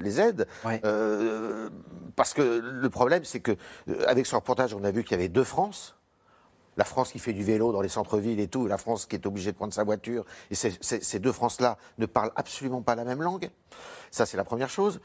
les 0.00 0.20
aides, 0.20 0.46
euh, 0.84 1.68
parce 2.16 2.34
que 2.34 2.42
le 2.42 2.90
problème, 2.90 3.24
c'est 3.24 3.40
que 3.40 3.52
euh, 3.88 4.04
avec 4.06 4.26
ce 4.26 4.34
reportage, 4.34 4.74
on 4.74 4.84
a 4.84 4.90
vu 4.90 5.04
qu'il 5.04 5.12
y 5.12 5.14
avait 5.14 5.28
deux 5.28 5.44
France 5.44 5.97
la 6.78 6.84
France 6.84 7.10
qui 7.12 7.18
fait 7.18 7.32
du 7.34 7.42
vélo 7.44 7.72
dans 7.72 7.80
les 7.82 7.88
centres-villes 7.90 8.40
et 8.40 8.48
tout, 8.48 8.64
et 8.66 8.68
la 8.70 8.78
France 8.78 9.04
qui 9.04 9.16
est 9.16 9.26
obligée 9.26 9.52
de 9.52 9.56
prendre 9.56 9.74
sa 9.74 9.84
voiture. 9.84 10.24
Et 10.50 10.54
ces 10.54 11.18
deux 11.18 11.32
France-là 11.32 11.76
ne 11.98 12.06
parlent 12.06 12.32
absolument 12.36 12.80
pas 12.82 12.94
la 12.94 13.04
même 13.04 13.20
langue. 13.20 13.50
Ça, 14.10 14.24
c'est 14.24 14.38
la 14.38 14.44
première 14.44 14.70
chose. 14.70 15.00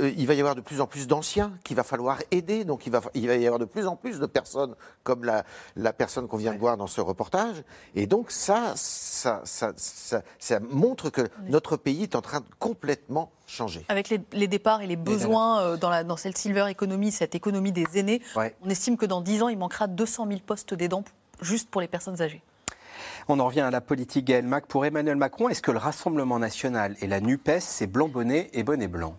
Euh, 0.00 0.10
il 0.16 0.26
va 0.26 0.34
y 0.34 0.40
avoir 0.40 0.56
de 0.56 0.60
plus 0.60 0.80
en 0.80 0.88
plus 0.88 1.06
d'anciens 1.06 1.52
qu'il 1.62 1.76
va 1.76 1.84
falloir 1.84 2.18
aider. 2.32 2.64
Donc, 2.64 2.86
il 2.86 2.90
va, 2.92 3.00
il 3.14 3.28
va 3.28 3.36
y 3.36 3.46
avoir 3.46 3.60
de 3.60 3.64
plus 3.66 3.86
en 3.86 3.94
plus 3.94 4.18
de 4.18 4.26
personnes 4.26 4.74
comme 5.04 5.22
la, 5.22 5.44
la 5.76 5.92
personne 5.92 6.26
qu'on 6.26 6.38
vient 6.38 6.52
de 6.54 6.58
voir 6.58 6.76
dans 6.76 6.88
ce 6.88 7.00
reportage. 7.00 7.62
Et 7.94 8.06
donc, 8.08 8.32
ça, 8.32 8.72
ça, 8.74 9.42
ça, 9.44 9.72
ça, 9.76 10.22
ça 10.40 10.60
montre 10.60 11.10
que 11.10 11.28
notre 11.48 11.76
pays 11.76 12.02
est 12.02 12.16
en 12.16 12.20
train 12.22 12.40
de 12.40 12.46
complètement 12.58 13.30
changer. 13.46 13.84
Avec 13.88 14.08
les, 14.08 14.20
les 14.32 14.48
départs 14.48 14.82
et 14.82 14.86
les 14.88 14.96
besoins 14.96 15.60
euh, 15.60 15.76
dans, 15.76 15.90
la, 15.90 16.02
dans 16.02 16.16
cette 16.16 16.36
silver 16.36 16.66
economy, 16.68 17.12
cette 17.12 17.34
économie 17.36 17.70
des 17.72 17.86
aînés, 17.94 18.20
Ouais. 18.34 18.56
on 18.64 18.70
estime 18.70 18.96
que 18.96 19.06
dans 19.06 19.20
10 19.20 19.42
ans, 19.44 19.48
il 19.48 19.58
manquera 19.58 19.86
200 19.86 20.26
000 20.26 20.40
postes 20.44 20.74
d'aidants 20.74 21.04
juste 21.40 21.70
pour 21.70 21.80
les 21.80 21.88
personnes 21.88 22.20
âgées. 22.22 22.42
On 23.28 23.38
en 23.40 23.46
revient 23.46 23.60
à 23.60 23.70
la 23.70 23.80
politique 23.80 24.24
Gaël 24.24 24.44
Mac. 24.46 24.66
Pour 24.66 24.86
Emmanuel 24.86 25.16
Macron, 25.16 25.48
est-ce 25.48 25.60
que 25.62 25.70
le 25.70 25.78
Rassemblement 25.78 26.38
national 26.38 26.96
et 27.00 27.06
la 27.06 27.20
NUPES, 27.20 27.60
c'est 27.60 27.86
blanc 27.86 28.08
bonnet 28.08 28.48
et 28.54 28.62
bonnet 28.62 28.88
blanc? 28.88 29.16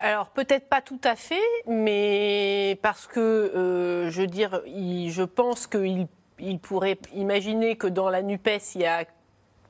Alors 0.00 0.30
peut-être 0.30 0.68
pas 0.68 0.80
tout 0.80 1.00
à 1.04 1.14
fait, 1.14 1.40
mais 1.68 2.76
parce 2.82 3.06
que 3.06 3.20
euh, 3.20 4.10
je 4.10 4.22
veux 4.22 4.26
dire, 4.26 4.60
il- 4.66 5.10
je 5.12 5.22
pense 5.22 5.68
qu'il 5.68 6.08
il 6.40 6.58
pourrait 6.58 6.98
imaginer 7.14 7.76
que 7.76 7.86
dans 7.86 8.10
la 8.10 8.20
Nupes 8.22 8.48
il 8.74 8.80
y 8.80 8.86
a 8.86 9.04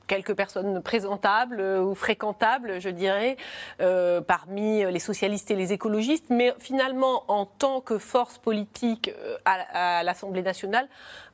quelques 0.07 0.35
personnes 0.35 0.81
présentables 0.81 1.59
euh, 1.59 1.81
ou 1.81 1.95
fréquentables, 1.95 2.79
je 2.79 2.89
dirais, 2.89 3.37
euh, 3.81 4.21
parmi 4.21 4.83
les 4.85 4.99
socialistes 4.99 5.51
et 5.51 5.55
les 5.55 5.73
écologistes, 5.73 6.29
mais 6.29 6.53
finalement, 6.59 7.23
en 7.27 7.45
tant 7.45 7.81
que 7.81 7.97
force 7.97 8.37
politique 8.37 9.11
euh, 9.17 9.37
à, 9.45 10.03
l'Assemblée 10.03 10.41
nationale, 10.41 10.87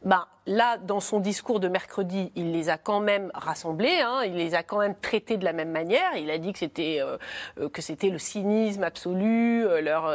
ben, 0.04 0.26
là, 0.50 0.78
dans 0.78 1.00
son 1.00 1.20
discours 1.20 1.60
de 1.60 1.68
mercredi, 1.68 2.32
il 2.36 2.52
les 2.52 2.70
a 2.70 2.78
quand 2.78 3.00
même 3.00 3.32
rassemblés, 3.36 4.02
hein, 4.02 4.22
il 4.26 4.34
les 4.34 4.56
a 4.56 4.64
quand 4.64 4.80
même 4.80 4.96
traités 5.00 5.38
de 5.38 5.46
la 5.46 5.54
même 5.54 5.70
manière. 5.70 6.18
Il 6.18 6.32
a 6.32 6.40
dit 6.40 6.52
que 6.52 6.60
c'était 6.60 7.00
euh, 7.00 7.18
euh, 7.60 7.70
le 8.04 8.18
cynisme 8.18 8.84
absolu, 8.84 9.66
euh, 9.66 9.80
leur 9.80 10.10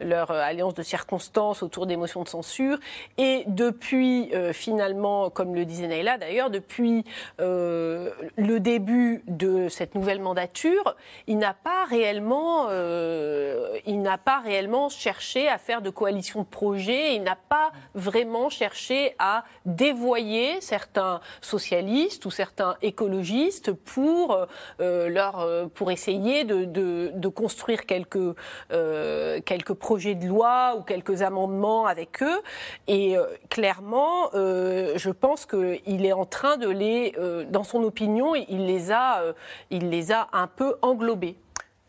leur 0.00 0.32
alliance 0.32 0.74
de 0.74 0.82
circonstances 0.82 1.62
autour 1.62 1.86
des 1.86 1.96
motions 1.96 2.24
de 2.24 2.28
censure. 2.28 2.78
Et 3.16 3.44
depuis, 3.46 4.32
finalement, 4.52 5.30
comme 5.30 5.54
le 5.54 5.64
disait 5.64 5.86
Naïla 5.86 6.18
d'ailleurs, 6.18 6.50
depuis 6.50 7.04
le 7.38 8.58
début 8.58 9.22
de 9.28 9.68
cette 9.68 9.94
nouvelle 9.94 10.20
mandature, 10.20 10.96
il 11.28 11.38
n'a 11.38 11.54
pas 11.54 11.84
réellement, 11.84 12.68
il 12.70 14.02
n'a 14.02 14.18
pas 14.18 14.40
réellement 14.40 14.88
cherché 14.88 15.48
à 15.48 15.58
faire 15.58 15.80
de 15.82 15.90
coalition 15.90 16.40
de 16.40 16.46
projets. 16.46 17.14
Il 17.14 17.22
n'a 17.22 17.36
pas 17.36 17.70
vraiment 17.94 18.48
cherché 18.50 19.14
à 19.18 19.44
dévoyer 19.76 20.60
certains 20.60 21.20
socialistes 21.40 22.24
ou 22.26 22.30
certains 22.30 22.76
écologistes 22.82 23.72
pour 23.72 24.46
euh, 24.80 25.08
leur 25.08 25.40
euh, 25.40 25.66
pour 25.66 25.90
essayer 25.90 26.44
de, 26.44 26.64
de, 26.64 27.10
de 27.14 27.28
construire 27.28 27.86
quelques 27.86 28.34
euh, 28.72 29.40
quelques 29.44 29.74
projets 29.74 30.14
de 30.14 30.26
loi 30.26 30.74
ou 30.78 30.82
quelques 30.82 31.22
amendements 31.22 31.86
avec 31.86 32.22
eux. 32.22 32.40
Et 32.86 33.16
euh, 33.16 33.24
clairement, 33.50 34.30
euh, 34.34 34.94
je 34.96 35.10
pense 35.10 35.46
qu'il 35.46 36.04
est 36.06 36.12
en 36.12 36.24
train 36.26 36.56
de 36.56 36.68
les, 36.68 37.14
euh, 37.18 37.44
dans 37.50 37.64
son 37.64 37.82
opinion, 37.82 38.34
il 38.34 38.66
les 38.66 38.90
a, 38.90 39.20
euh, 39.20 39.32
il 39.70 39.90
les 39.90 40.12
a 40.12 40.28
un 40.32 40.46
peu 40.46 40.76
englobés. 40.82 41.36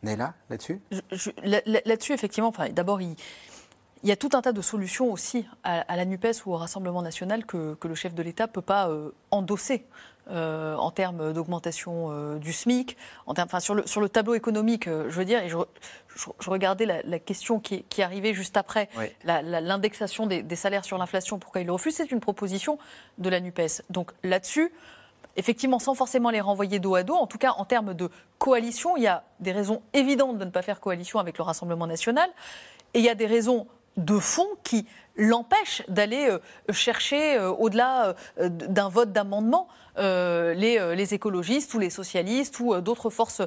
Naila, 0.04 0.34
là-dessus? 0.50 0.80
Là- 1.44 1.62
là- 1.66 1.82
Là-dessus, 1.86 2.14
effectivement, 2.14 2.50
enfin, 2.50 2.70
d'abord, 2.70 3.02
il, 3.02 3.16
il 4.08 4.10
y 4.10 4.14
a 4.14 4.16
tout 4.16 4.30
un 4.36 4.42
tas 4.42 4.54
de 4.54 4.62
solutions 4.62 5.12
aussi 5.12 5.46
à, 5.66 5.82
à 5.82 5.98
la 5.98 6.06
NUPES 6.06 6.46
ou 6.46 6.54
au 6.54 6.58
Rassemblement 6.58 7.02
national 7.02 7.46
que, 7.46 7.74
que 7.74 7.90
le 7.90 7.96
chef 7.96 8.14
de 8.14 8.24
l'État 8.24 8.46
ne 8.48 8.52
peut 8.52 8.62
pas 8.62 8.88
euh, 8.88 9.12
endosser. 9.32 9.86
euh, 10.30 10.76
en 10.78 10.92
termes 10.92 11.32
d'augmentation 11.34 12.10
euh, 12.12 12.38
du 12.38 12.52
SMIC, 12.54 12.96
en 13.28 13.34
termes, 13.34 13.48
enfin, 13.48 13.60
sur, 13.62 13.76
le, 13.76 13.86
sur 13.88 14.00
le 14.02 14.08
tableau 14.10 14.34
économique, 14.34 14.88
euh, 14.88 15.10
je 15.10 15.16
veux 15.20 15.24
dire, 15.26 15.42
et 15.44 15.48
je, 15.50 15.58
je- 16.16 16.30
je 16.40 16.50
regardais 16.50 16.86
la, 16.86 17.02
la 17.04 17.20
question 17.20 17.60
qui, 17.62 17.84
qui 17.84 18.02
arrivait 18.02 18.34
juste 18.34 18.56
après, 18.58 18.88
Oui. 18.98 19.06
l'indexation 19.24 20.26
des, 20.26 20.42
des 20.44 20.56
salaires 20.58 20.84
sur 20.86 20.98
l'inflation, 20.98 21.40
pourquoi 21.40 21.62
il 21.62 21.68
le 21.68 21.72
refuse, 21.74 21.96
c'est 21.96 22.12
une 22.12 22.20
proposition 22.22 22.78
de 23.20 23.30
la 23.30 23.40
NUPES. 23.42 23.84
Donc 23.90 24.12
là-dessus, 24.24 24.70
effectivement, 25.38 25.80
sans 25.80 25.96
forcément 25.96 26.30
les 26.30 26.42
renvoyer 26.42 26.80
dos 26.80 26.96
à 26.96 27.04
dos, 27.04 27.16
en 27.16 27.28
tout 27.28 27.38
cas 27.38 27.52
en 27.58 27.64
termes 27.66 27.94
de 27.94 28.10
coalition, 28.38 28.98
il 28.98 29.04
y 29.04 29.08
a 29.08 29.24
des 29.40 29.54
raisons 29.54 29.82
évidentes 29.94 30.38
de 30.38 30.46
ne 30.46 30.52
pas 30.52 30.62
faire 30.62 30.80
coalition 30.82 31.20
avec 31.20 31.38
le 31.38 31.44
Rassemblement 31.46 31.88
national, 31.88 32.30
et 32.94 33.00
il 33.00 33.06
y 33.06 33.10
a 33.10 33.16
des 33.16 33.28
raisons 33.28 33.66
de 33.98 34.20
fond 34.20 34.48
qui 34.64 34.86
l'empêchent 35.18 35.84
d'aller 35.88 36.30
euh, 36.30 36.40
chercher 36.72 37.38
euh, 37.38 37.50
au-delà 37.50 38.16
euh, 38.40 38.50
d'un 38.50 38.90
vote 38.90 39.12
d'amendement 39.12 39.68
les, 40.00 41.08
écologistes 41.16 41.74
ou 41.74 41.80
les 41.80 41.90
socialistes 41.90 42.60
ou 42.60 42.80
d'autres 42.82 43.10
forces, 43.10 43.42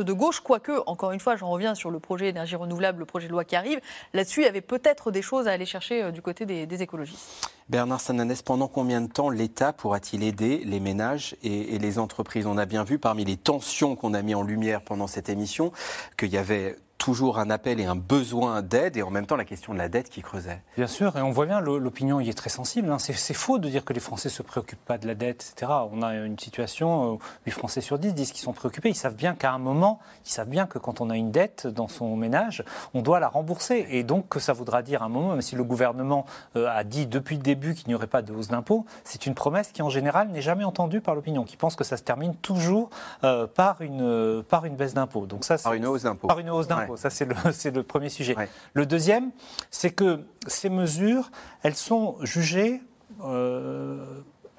de 0.00 0.12
gauche, 0.14 0.40
quoique, 0.40 0.72
encore 0.86 1.12
une 1.12 1.20
fois, 1.20 1.36
j'en 1.36 1.50
reviens 1.50 1.74
sur 1.74 1.90
le 1.90 2.00
projet 2.00 2.30
énergie 2.30 2.56
renouvelable, 2.56 3.00
le 3.00 3.04
projet 3.04 3.26
de 3.26 3.32
loi 3.32 3.44
qui 3.44 3.56
arrive, 3.56 3.78
là-dessus, 4.14 4.40
il 4.40 4.44
y 4.44 4.48
avait 4.48 4.62
peut-être 4.62 5.10
des 5.10 5.20
choses 5.20 5.48
à 5.48 5.50
aller 5.52 5.66
chercher 5.66 6.10
du 6.10 6.22
côté 6.22 6.46
des, 6.46 6.64
des 6.64 6.80
écologistes. 6.80 7.46
Bernard 7.68 8.00
Sananès, 8.00 8.40
pendant 8.40 8.68
combien 8.68 9.02
de 9.02 9.12
temps 9.12 9.28
l'État 9.28 9.74
pourra-t-il 9.74 10.22
aider 10.22 10.62
les 10.64 10.80
ménages 10.80 11.36
et, 11.42 11.74
et 11.74 11.78
les 11.78 11.98
entreprises? 11.98 12.46
On 12.46 12.56
a 12.56 12.64
bien 12.64 12.84
vu 12.84 12.98
parmi 12.98 13.26
les 13.26 13.36
tensions 13.36 13.94
qu'on 13.94 14.14
a 14.14 14.22
mis 14.22 14.34
en 14.34 14.42
lumière 14.42 14.80
pendant 14.80 15.06
cette 15.06 15.28
émission 15.28 15.72
qu'il 16.16 16.30
y 16.30 16.38
avait 16.38 16.78
toujours 17.02 17.40
un 17.40 17.50
appel 17.50 17.80
et 17.80 17.84
un 17.84 17.96
besoin 17.96 18.62
d'aide 18.62 18.96
et 18.96 19.02
en 19.02 19.10
même 19.10 19.26
temps 19.26 19.34
la 19.34 19.44
question 19.44 19.72
de 19.72 19.78
la 19.78 19.88
dette 19.88 20.08
qui 20.08 20.22
creusait. 20.22 20.62
Bien 20.76 20.86
sûr, 20.86 21.16
et 21.16 21.22
on 21.22 21.32
voit 21.32 21.46
bien, 21.46 21.60
l'opinion 21.60 22.20
y 22.20 22.28
est 22.28 22.32
très 22.32 22.48
sensible. 22.48 22.92
hein. 22.92 22.98
C'est 23.00 23.34
faux 23.34 23.58
de 23.58 23.68
dire 23.68 23.84
que 23.84 23.92
les 23.92 23.98
Français 24.00 24.28
ne 24.28 24.32
se 24.32 24.42
préoccupent 24.42 24.84
pas 24.84 24.98
de 24.98 25.08
la 25.08 25.16
dette, 25.16 25.52
etc. 25.52 25.72
On 25.90 26.00
a 26.02 26.14
une 26.14 26.38
situation 26.38 27.14
où 27.14 27.18
8 27.46 27.50
Français 27.52 27.80
sur 27.80 27.98
10 27.98 28.14
disent 28.14 28.30
qu'ils 28.30 28.42
sont 28.44 28.52
préoccupés. 28.52 28.88
Ils 28.90 28.94
savent 28.94 29.16
bien 29.16 29.34
qu'à 29.34 29.50
un 29.52 29.58
moment, 29.58 29.98
ils 30.24 30.30
savent 30.30 30.48
bien 30.48 30.66
que 30.66 30.78
quand 30.78 31.00
on 31.00 31.10
a 31.10 31.16
une 31.16 31.32
dette 31.32 31.66
dans 31.66 31.88
son 31.88 32.14
ménage, 32.14 32.62
on 32.94 33.02
doit 33.02 33.18
la 33.18 33.28
rembourser. 33.28 33.84
Et 33.90 34.04
donc, 34.04 34.28
que 34.28 34.38
ça 34.38 34.52
voudra 34.52 34.82
dire 34.82 35.02
à 35.02 35.06
un 35.06 35.08
moment, 35.08 35.30
même 35.32 35.42
si 35.42 35.56
le 35.56 35.64
gouvernement 35.64 36.24
euh, 36.56 36.68
a 36.70 36.84
dit 36.84 37.06
depuis 37.06 37.34
le 37.36 37.42
début 37.42 37.74
qu'il 37.74 37.88
n'y 37.88 37.96
aurait 37.96 38.06
pas 38.06 38.22
de 38.22 38.32
hausse 38.32 38.48
d'impôts, 38.48 38.86
c'est 39.02 39.26
une 39.26 39.34
promesse 39.34 39.72
qui, 39.72 39.82
en 39.82 39.90
général, 39.90 40.28
n'est 40.28 40.40
jamais 40.42 40.64
entendue 40.64 41.00
par 41.00 41.16
l'opinion, 41.16 41.42
qui 41.42 41.56
pense 41.56 41.74
que 41.74 41.82
ça 41.84 41.96
se 41.96 42.04
termine 42.04 42.36
toujours 42.36 42.90
euh, 43.24 43.48
par, 43.48 43.80
une, 43.82 44.02
euh, 44.02 44.42
par 44.42 44.66
une 44.66 44.76
baisse 44.76 44.94
d'impôts. 44.94 45.26
Donc 45.26 45.44
ça, 45.44 45.56
Par 45.58 45.74
une 45.74 45.86
hausse 45.86 46.04
d'impôts. 46.04 46.28
Par 46.28 46.38
une 46.38 46.50
hausse 46.50 46.68
d'impôts. 46.68 46.91
Ouais. 46.91 46.91
Ça, 46.96 47.10
c'est 47.52 47.70
le, 47.70 47.82
premier 47.82 48.08
sujet. 48.08 48.34
Le 48.74 48.86
deuxième, 48.86 49.30
c'est 49.70 49.90
que 49.90 50.20
ces 50.46 50.68
mesures, 50.68 51.30
elles 51.62 51.74
sont 51.76 52.16
jugées 52.22 52.80
euh, 53.24 54.04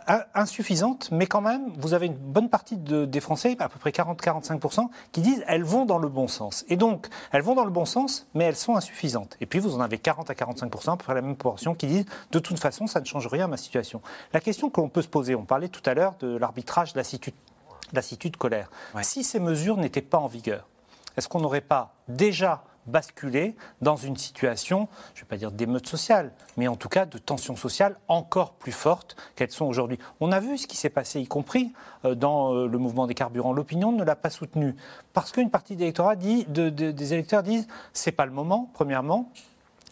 in- 0.08 0.24
insuffisantes, 0.34 1.10
mais 1.12 1.26
quand 1.28 1.42
même, 1.42 1.72
vous 1.78 1.94
avez 1.94 2.06
une 2.08 2.16
bonne 2.18 2.50
partie 2.50 2.78
de- 2.78 3.06
des 3.06 3.20
Français, 3.20 3.56
à 3.60 3.70
peu 3.70 3.80
près 3.80 3.92
40-45%, 3.92 4.90
qui 5.12 5.22
disent 5.22 5.44
elles 5.48 5.64
vont 5.64 5.86
dans 5.86 5.98
le 5.98 6.10
bon 6.10 6.28
sens. 6.28 6.66
Et 6.70 6.76
donc, 6.76 7.08
elles 7.32 7.42
vont 7.42 7.56
dans 7.56 7.66
le 7.66 7.72
bon 7.72 7.86
sens, 7.86 8.28
mais 8.34 8.44
elles 8.46 8.56
sont 8.56 8.76
insuffisantes. 8.76 9.36
Et 9.42 9.46
puis, 9.46 9.60
vous 9.60 9.76
en 9.76 9.80
avez 9.82 9.98
40 9.98 10.30
à 10.30 10.34
45%, 10.34 10.94
à 10.94 10.98
peu 10.98 11.04
près 11.06 11.14
la 11.14 11.22
même 11.22 11.36
proportion, 11.36 11.74
qui 11.76 11.88
disent 11.88 12.06
de 12.32 12.40
toute 12.40 12.60
façon, 12.60 12.88
ça 12.88 13.00
ne 13.00 13.06
change 13.06 13.28
rien 13.28 13.46
à 13.46 13.48
ma 13.48 13.58
situation. 13.58 14.02
La 14.34 14.40
question 14.40 14.70
que 14.70 14.80
l'on 14.82 14.90
peut 14.90 15.02
se 15.02 15.08
poser, 15.08 15.36
on 15.36 15.46
parlait 15.46 15.70
tout 15.70 15.88
à 15.90 15.94
l'heure 15.94 16.16
de 16.20 16.36
l'arbitrage 16.38 16.94
de 16.94 17.00
la 17.00 17.04
situ- 17.04 17.32
de 17.32 17.96
la 17.96 18.02
situ 18.02 18.30
de 18.30 18.38
colère. 18.38 18.70
Si 19.04 19.24
ces 19.24 19.40
mesures 19.40 19.78
n'étaient 19.78 20.02
pas 20.02 20.18
en 20.18 20.28
vigueur, 20.28 20.68
est-ce 21.18 21.28
qu'on 21.28 21.40
n'aurait 21.40 21.62
pas 21.62 21.94
déjà 22.08 22.64
basculé 22.86 23.56
dans 23.82 23.96
une 23.96 24.18
situation, 24.18 24.90
je 25.14 25.22
ne 25.22 25.24
vais 25.26 25.30
pas 25.30 25.38
dire 25.38 25.52
d'émeute 25.54 25.88
sociale, 25.88 26.34
mais 26.58 26.68
en 26.68 26.76
tout 26.76 26.90
cas 26.90 27.06
de 27.06 27.18
tension 27.18 27.56
sociale 27.56 27.96
encore 28.10 28.52
plus 28.54 28.74
forte 28.74 29.16
qu'elles 29.36 29.52
sont 29.52 29.66
aujourd'hui? 29.66 29.98
On 30.20 30.34
a 30.34 30.42
vu 30.42 30.58
ce 30.58 30.68
qui 30.68 30.76
s'est 30.76 30.90
passé, 30.90 31.22
y 31.22 31.28
compris 31.28 31.72
euh, 32.04 32.14
dans 32.14 32.54
euh, 32.54 32.68
le 32.68 32.78
mouvement 32.78 33.08
des 33.08 33.14
carburants. 33.14 33.54
L'opinion 33.54 33.94
ne 33.94 34.04
l'a 34.04 34.18
pas 34.18 34.30
soutenu 34.30 34.76
parce 35.14 35.32
qu'une 35.32 35.50
partie 35.50 35.78
des 35.78 35.84
électeurs, 35.86 36.08
dit, 36.18 36.44
de- 36.50 36.70
de- 36.70 36.92
des 36.92 37.14
pas 38.12 38.26
le 38.26 38.34
moment, 38.34 38.70
premièrement. 38.74 39.32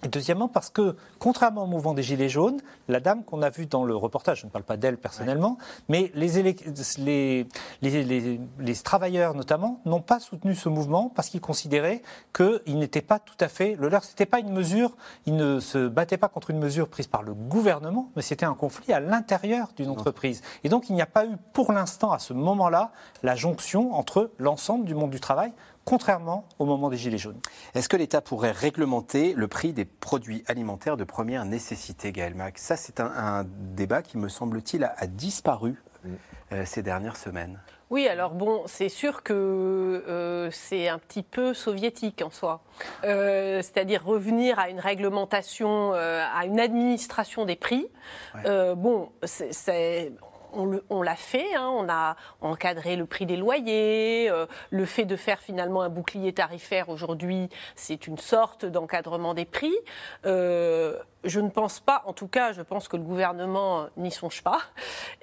Et 0.03 0.07
deuxièmement, 0.07 0.47
parce 0.47 0.69
que, 0.69 0.95
contrairement 1.19 1.63
au 1.63 1.67
mouvement 1.67 1.93
des 1.93 2.01
Gilets 2.03 2.29
jaunes, 2.29 2.59
la 2.87 2.99
dame 2.99 3.23
qu'on 3.23 3.41
a 3.41 3.49
vue 3.49 3.67
dans 3.67 3.83
le 3.85 3.95
reportage, 3.95 4.41
je 4.41 4.45
ne 4.47 4.51
parle 4.51 4.63
pas 4.63 4.77
d'elle 4.77 4.97
personnellement, 4.97 5.57
mais 5.89 6.11
les, 6.15 6.39
élec- 6.41 6.97
les, 6.99 7.47
les, 7.81 8.03
les- 8.03 8.39
les 8.59 8.75
travailleurs 8.75 9.35
notamment 9.35 9.79
n'ont 9.85 10.01
pas 10.01 10.19
soutenu 10.19 10.55
ce 10.55 10.69
mouvement 10.69 11.11
parce 11.15 11.29
qu'ils 11.29 11.41
considéraient 11.41 12.01
qu'il 12.35 12.79
n'était 12.79 13.01
pas 13.01 13.19
tout 13.19 13.35
à 13.39 13.47
fait 13.47 13.75
le 13.79 13.89
leur. 13.89 14.03
Ce 14.03 14.09
n'était 14.09 14.25
pas 14.25 14.39
une 14.39 14.51
mesure, 14.51 14.95
ils 15.25 15.35
ne 15.35 15.59
se 15.59 15.87
battaient 15.87 16.17
pas 16.17 16.29
contre 16.29 16.49
une 16.49 16.59
mesure 16.59 16.87
prise 16.87 17.07
par 17.07 17.21
le 17.21 17.33
gouvernement, 17.33 18.09
mais 18.15 18.21
c'était 18.23 18.45
un 18.45 18.55
conflit 18.55 18.93
à 18.93 18.99
l'intérieur 18.99 19.67
d'une 19.75 19.89
entreprise. 19.89 20.41
Et 20.63 20.69
donc 20.69 20.89
il 20.89 20.95
n'y 20.95 21.01
a 21.01 21.05
pas 21.05 21.25
eu 21.25 21.35
pour 21.53 21.71
l'instant, 21.71 22.11
à 22.11 22.19
ce 22.19 22.33
moment-là, 22.33 22.91
la 23.23 23.35
jonction 23.35 23.93
entre 23.93 24.31
l'ensemble 24.39 24.85
du 24.85 24.95
monde 24.95 25.11
du 25.11 25.19
travail, 25.19 25.51
contrairement 25.85 26.45
au 26.59 26.65
moment 26.65 26.89
des 26.89 26.97
Gilets 26.97 27.17
jaunes. 27.17 27.39
Est-ce 27.73 27.89
que 27.89 27.97
l'État 27.97 28.21
pourrait 28.21 28.51
réglementer 28.51 29.33
le 29.33 29.47
prix 29.47 29.73
des 29.73 29.85
produits 29.85 30.43
alimentaires 30.47 30.97
de 30.97 31.03
première 31.03 31.45
nécessité, 31.45 32.11
Gaël 32.11 32.35
Mac 32.35 32.57
Ça, 32.57 32.75
c'est 32.75 32.99
un, 32.99 33.11
un 33.15 33.43
débat 33.43 34.01
qui, 34.01 34.17
me 34.17 34.29
semble-t-il, 34.29 34.83
a, 34.83 34.93
a 34.97 35.07
disparu 35.07 35.81
euh, 36.51 36.65
ces 36.65 36.81
dernières 36.81 37.17
semaines. 37.17 37.59
Oui, 37.91 38.07
alors 38.07 38.31
bon, 38.31 38.63
c'est 38.67 38.87
sûr 38.87 39.21
que 39.21 39.33
euh, 39.33 40.49
c'est 40.51 40.87
un 40.87 40.97
petit 40.97 41.23
peu 41.23 41.53
soviétique 41.53 42.21
en 42.25 42.31
soi. 42.31 42.63
Euh, 43.03 43.61
C'est-à-dire 43.61 44.05
revenir 44.05 44.57
à 44.59 44.69
une 44.69 44.79
réglementation, 44.79 45.93
euh, 45.93 46.23
à 46.33 46.45
une 46.45 46.61
administration 46.61 47.43
des 47.43 47.57
prix. 47.57 47.87
Euh, 48.45 48.75
bon, 48.75 49.11
c'est 49.23 50.13
on 50.53 51.01
l'a 51.01 51.15
fait, 51.15 51.55
hein, 51.55 51.69
on 51.69 51.89
a 51.89 52.15
encadré 52.41 52.95
le 52.95 53.05
prix 53.05 53.25
des 53.25 53.37
loyers, 53.37 54.29
euh, 54.29 54.45
le 54.69 54.85
fait 54.85 55.05
de 55.05 55.15
faire 55.15 55.39
finalement 55.39 55.81
un 55.81 55.89
bouclier 55.89 56.33
tarifaire 56.33 56.89
aujourd'hui, 56.89 57.49
c'est 57.75 58.07
une 58.07 58.17
sorte 58.17 58.65
d'encadrement 58.65 59.33
des 59.33 59.45
prix. 59.45 59.75
Euh, 60.25 60.97
je 61.23 61.39
ne 61.39 61.49
pense 61.49 61.79
pas, 61.79 62.03
en 62.05 62.13
tout 62.13 62.27
cas, 62.27 62.51
je 62.51 62.61
pense 62.61 62.87
que 62.87 62.97
le 62.97 63.03
gouvernement 63.03 63.87
n'y 63.97 64.11
songe 64.11 64.43
pas, 64.43 64.59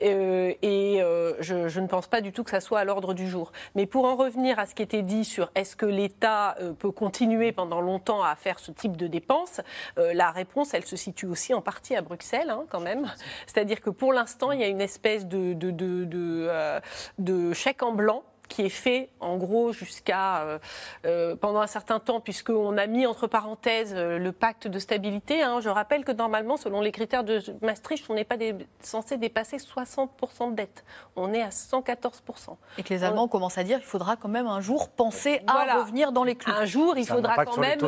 Euh, 0.02 0.54
et 0.62 1.02
euh, 1.02 1.34
je, 1.40 1.80
ne 1.80 1.86
pense 1.86 2.06
pas 2.06 2.20
du 2.20 2.32
tout 2.32 2.44
que 2.44 2.50
ça 2.50 2.60
soit 2.60 2.80
à 2.80 2.84
l'ordre 2.84 3.14
du 3.14 3.28
jour. 3.28 3.52
Mais 3.74 3.86
pour 3.86 4.04
en 4.04 4.16
revenir 4.16 4.58
à 4.58 4.66
ce 4.66 4.74
qui 4.74 4.82
était 4.82 5.02
dit 5.02 5.24
sur 5.24 5.50
est-ce 5.54 5.76
que 5.76 5.86
l'État 5.86 6.56
euh, 6.60 6.72
peut 6.72 6.90
continuer 6.90 7.52
pendant 7.52 7.80
longtemps 7.80 8.22
à 8.22 8.34
faire 8.36 8.58
ce 8.58 8.70
type 8.70 8.96
de 8.96 9.06
dépenses, 9.06 9.60
la 9.96 10.30
réponse, 10.30 10.74
elle 10.74 10.84
se 10.84 10.96
situe 10.96 11.26
aussi 11.26 11.54
en 11.54 11.60
partie 11.60 11.96
à 11.96 12.02
Bruxelles, 12.02 12.50
hein, 12.50 12.64
quand 12.70 12.80
même. 12.80 13.10
C'est-à-dire 13.46 13.80
que 13.80 13.90
pour 13.90 14.12
l'instant, 14.12 14.52
il 14.52 14.60
y 14.60 14.64
a 14.64 14.68
une 14.68 14.80
espèce 14.80 15.26
de 15.26 17.52
chèque 17.52 17.82
en 17.82 17.92
blanc 17.92 18.22
qui 18.48 18.62
est 18.62 18.68
fait 18.70 19.10
en 19.20 19.36
gros 19.36 19.72
jusqu'à 19.72 20.40
euh, 20.42 20.58
euh, 21.04 21.36
pendant 21.36 21.60
un 21.60 21.66
certain 21.66 21.98
temps 22.00 22.20
puisqu'on 22.20 22.76
a 22.78 22.86
mis 22.86 23.06
entre 23.06 23.26
parenthèses 23.26 23.94
euh, 23.94 24.18
le 24.18 24.32
pacte 24.32 24.66
de 24.68 24.78
stabilité. 24.78 25.42
hein. 25.42 25.60
Je 25.60 25.68
rappelle 25.68 26.04
que 26.04 26.12
normalement, 26.12 26.56
selon 26.56 26.80
les 26.80 26.90
critères 26.92 27.24
de 27.24 27.40
Maastricht, 27.62 28.04
on 28.08 28.14
n'est 28.14 28.24
pas 28.24 28.36
dé- 28.36 28.54
censé 28.80 29.16
dépasser 29.16 29.58
60% 29.58 30.50
de 30.50 30.54
dette. 30.56 30.84
On 31.16 31.32
est 31.32 31.42
à 31.42 31.50
114%. 31.50 32.56
Et 32.78 32.82
que 32.82 32.94
les 32.94 33.04
Allemands 33.04 33.28
commencent 33.28 33.58
à 33.58 33.64
dire 33.64 33.78
qu'il 33.78 33.86
faudra 33.86 34.16
quand 34.16 34.28
même 34.28 34.46
un 34.46 34.60
jour 34.60 34.88
penser 34.88 35.40
à 35.46 35.78
revenir 35.80 36.12
dans 36.12 36.24
les 36.24 36.34
clous. 36.34 36.52
Un 36.52 36.64
jour, 36.64 36.94
il 36.96 37.04
Ça 37.04 37.14
faudra 37.14 37.34
quand 37.44 37.60
même 37.60 37.78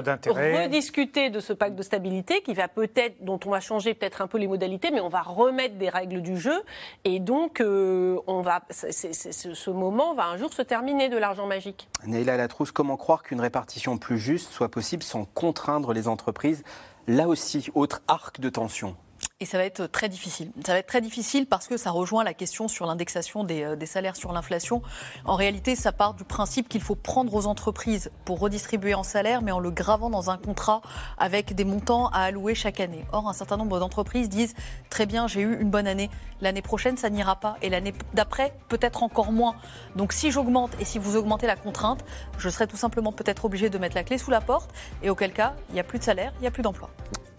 rediscuter 0.65 1.31
de 1.31 1.41
ce 1.41 1.53
pacte 1.53 1.75
de 1.77 1.83
stabilité 1.83 2.43
qui 2.43 2.55
va 2.55 2.69
peut-être, 2.69 3.25
dont 3.25 3.41
on 3.47 3.51
va 3.51 3.61
changer 3.61 3.95
peut-être 3.95 4.21
un 4.23 4.27
peu 4.27 4.39
les 4.39 4.47
modalités, 4.49 4.91
mais 4.91 5.01
on 5.01 5.09
va 5.09 5.23
remettre 5.23 5.77
des 5.77 5.89
règles 5.89 6.23
du 6.23 6.37
jeu. 6.39 6.63
Et 7.05 7.19
donc, 7.21 7.61
euh, 7.61 8.19
on 8.27 8.43
va, 8.43 8.61
ce 8.71 9.71
moment 9.71 10.15
va 10.15 10.27
un 10.27 10.37
jour 10.37 10.50
se 10.55 10.63
terminer 10.63 11.09
de 11.09 11.17
l'argent 11.17 11.47
magique. 11.47 11.89
Neila 12.07 12.37
Latrousse, 12.37 12.73
comment 12.73 12.97
croire 12.97 13.23
qu'une 13.23 13.41
répartition 13.41 13.99
plus 13.99 14.19
juste 14.19 14.53
soit 14.53 14.71
possible 14.71 15.03
sans 15.03 15.25
contraindre 15.25 15.93
les 15.93 16.09
entreprises? 16.09 16.63
Là 17.07 17.29
aussi, 17.29 17.71
autre 17.75 18.03
arc 18.09 18.41
de 18.41 18.49
tension. 18.49 18.97
Et 19.43 19.47
ça 19.47 19.57
va 19.57 19.65
être 19.65 19.87
très 19.87 20.11
difficile. 20.11 20.53
Ça 20.67 20.73
va 20.73 20.81
être 20.81 20.87
très 20.87 21.01
difficile 21.01 21.47
parce 21.47 21.67
que 21.67 21.79
ça 21.79 21.91
rejoint 21.91 22.25
la 22.25 22.35
question 22.35 22.69
sur 22.69 22.85
l'indexation 22.85 23.43
des, 23.43 23.63
euh, 23.63 23.75
des 23.75 23.87
salaires 23.87 24.15
sur 24.15 24.35
l'inflation. 24.35 24.83
En 25.25 25.35
réalité, 25.35 25.77
ça 25.77 25.93
part 25.93 26.13
du 26.13 26.25
principe 26.25 26.69
qu'il 26.69 26.83
faut 26.83 26.95
prendre 26.95 27.33
aux 27.33 27.47
entreprises 27.47 28.11
pour 28.27 28.39
redistribuer 28.39 28.93
en 28.93 29.03
salaire, 29.03 29.41
mais 29.41 29.51
en 29.51 29.59
le 29.59 29.71
gravant 29.71 30.11
dans 30.11 30.29
un 30.29 30.37
contrat 30.37 30.83
avec 31.17 31.55
des 31.55 31.65
montants 31.65 32.09
à 32.09 32.25
allouer 32.25 32.55
chaque 32.55 32.81
année. 32.81 33.07
Or, 33.13 33.31
un 33.31 33.33
certain 33.33 33.57
nombre 33.57 33.81
d'entreprises 33.81 34.29
disent 34.29 34.55
très 34.91 35.07
bien, 35.07 35.27
j'ai 35.27 35.41
eu 35.41 35.59
une 35.59 35.71
bonne 35.71 35.87
année. 35.87 36.11
L'année 36.43 36.61
prochaine, 36.61 36.99
ça 36.99 37.09
n'ira 37.09 37.37
pas. 37.37 37.57
Et 37.63 37.71
l'année 37.71 37.95
d'après, 38.13 38.53
peut-être 38.69 39.03
encore 39.03 39.33
moins. 39.33 39.55
Donc, 39.97 40.13
si 40.13 40.31
j'augmente 40.31 40.73
et 40.81 40.85
si 40.85 40.99
vous 40.99 41.17
augmentez 41.17 41.47
la 41.47 41.57
contrainte, 41.57 42.05
je 42.37 42.51
serai 42.51 42.67
tout 42.67 42.77
simplement 42.77 43.11
peut-être 43.11 43.47
obligé 43.47 43.71
de 43.71 43.79
mettre 43.79 43.95
la 43.95 44.05
clé 44.05 44.19
sous 44.19 44.31
la 44.31 44.43
porte. 44.43 44.71
Et 45.03 45.09
auquel 45.09 45.33
cas, 45.33 45.55
il 45.71 45.77
n'y 45.77 45.81
a 45.81 45.85
plus 45.85 45.99
de 45.99 46.05
salaire, 46.05 46.35
il 46.41 46.43
n'y 46.43 46.47
a 46.47 46.51
plus 46.51 46.63
d'emploi. 46.63 46.91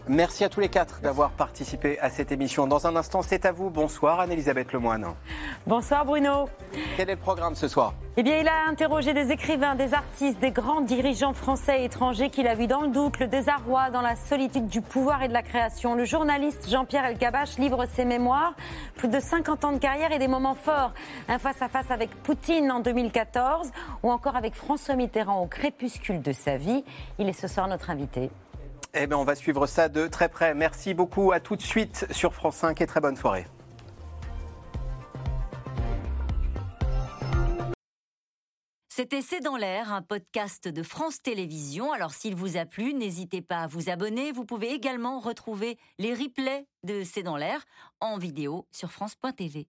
Merci 0.08 0.42
à 0.42 0.48
tous 0.48 0.58
les 0.58 0.68
quatre 0.68 1.00
d'avoir 1.00 1.30
participé 1.30 1.96
à 2.00 2.10
cette 2.10 2.32
émission. 2.32 2.66
Dans 2.66 2.88
un 2.88 2.96
instant, 2.96 3.22
c'est 3.22 3.46
à 3.46 3.52
vous. 3.52 3.70
Bonsoir 3.70 4.18
Anne-Elisabeth 4.18 4.72
Lemoine. 4.72 5.06
Bonsoir 5.64 6.04
Bruno. 6.04 6.48
Quel 6.96 7.08
est 7.08 7.14
le 7.14 7.20
programme 7.20 7.54
ce 7.54 7.68
soir? 7.68 7.94
Eh 8.16 8.24
bien, 8.24 8.38
il 8.38 8.48
a 8.48 8.66
interrogé 8.68 9.14
des 9.14 9.30
écrivains, 9.30 9.76
des 9.76 9.94
artistes, 9.94 10.40
des 10.40 10.50
grands 10.50 10.80
dirigeants 10.80 11.34
français 11.34 11.82
et 11.82 11.84
étrangers 11.84 12.30
qu'il 12.30 12.48
a 12.48 12.56
vu 12.56 12.66
dans 12.66 12.80
le 12.80 12.88
doute, 12.88 13.20
le 13.20 13.28
désarroi, 13.28 13.90
dans 13.90 14.00
la 14.00 14.16
solitude 14.16 14.66
du 14.66 14.80
pouvoir 14.80 15.22
et 15.22 15.28
de 15.28 15.32
la 15.32 15.42
création. 15.42 15.94
Le 15.94 16.04
journaliste 16.04 16.68
Jean-Pierre 16.68 17.04
Elkabach 17.04 17.56
livre 17.58 17.86
ses 17.86 18.04
mémoires, 18.04 18.54
plus 18.96 19.08
de 19.08 19.20
50 19.20 19.64
ans 19.64 19.72
de 19.72 19.78
carrière 19.78 20.10
et 20.10 20.18
des 20.18 20.28
moments 20.28 20.56
forts. 20.56 20.92
Un 21.28 21.38
face-à-face 21.38 21.92
avec 21.92 22.10
Poutine 22.24 22.72
en 22.72 22.80
2014 22.80 23.70
ou 24.02 24.10
encore 24.10 24.34
avec 24.34 24.56
François 24.56 24.96
Mitterrand 24.96 25.40
au 25.42 25.46
crépuscule 25.46 26.20
de 26.20 26.32
sa 26.32 26.56
vie. 26.56 26.84
Il 27.20 27.28
est 27.28 27.40
ce 27.40 27.46
soir 27.46 27.68
notre 27.68 27.88
invité. 27.88 28.30
Eh 28.94 29.06
bien, 29.06 29.16
on 29.16 29.24
va 29.24 29.34
suivre 29.34 29.66
ça 29.66 29.88
de 29.88 30.06
très 30.06 30.28
près. 30.28 30.54
Merci 30.54 30.92
beaucoup. 30.92 31.32
À 31.32 31.40
tout 31.40 31.56
de 31.56 31.62
suite 31.62 32.06
sur 32.10 32.34
France 32.34 32.56
5 32.56 32.80
et 32.80 32.86
très 32.86 33.00
bonne 33.00 33.16
soirée. 33.16 33.46
C'était 38.94 39.22
C'est 39.22 39.40
dans 39.40 39.56
l'air, 39.56 39.90
un 39.90 40.02
podcast 40.02 40.68
de 40.68 40.82
France 40.82 41.22
Télévisions. 41.22 41.92
Alors 41.92 42.12
s'il 42.12 42.34
vous 42.34 42.58
a 42.58 42.66
plu, 42.66 42.92
n'hésitez 42.92 43.40
pas 43.40 43.62
à 43.62 43.66
vous 43.66 43.88
abonner. 43.88 44.32
Vous 44.32 44.44
pouvez 44.44 44.70
également 44.72 45.18
retrouver 45.18 45.78
les 45.98 46.12
replays 46.12 46.66
de 46.84 47.02
C'est 47.02 47.22
dans 47.22 47.38
l'air 47.38 47.64
en 48.00 48.18
vidéo 48.18 48.66
sur 48.70 48.92
France.tv. 48.92 49.66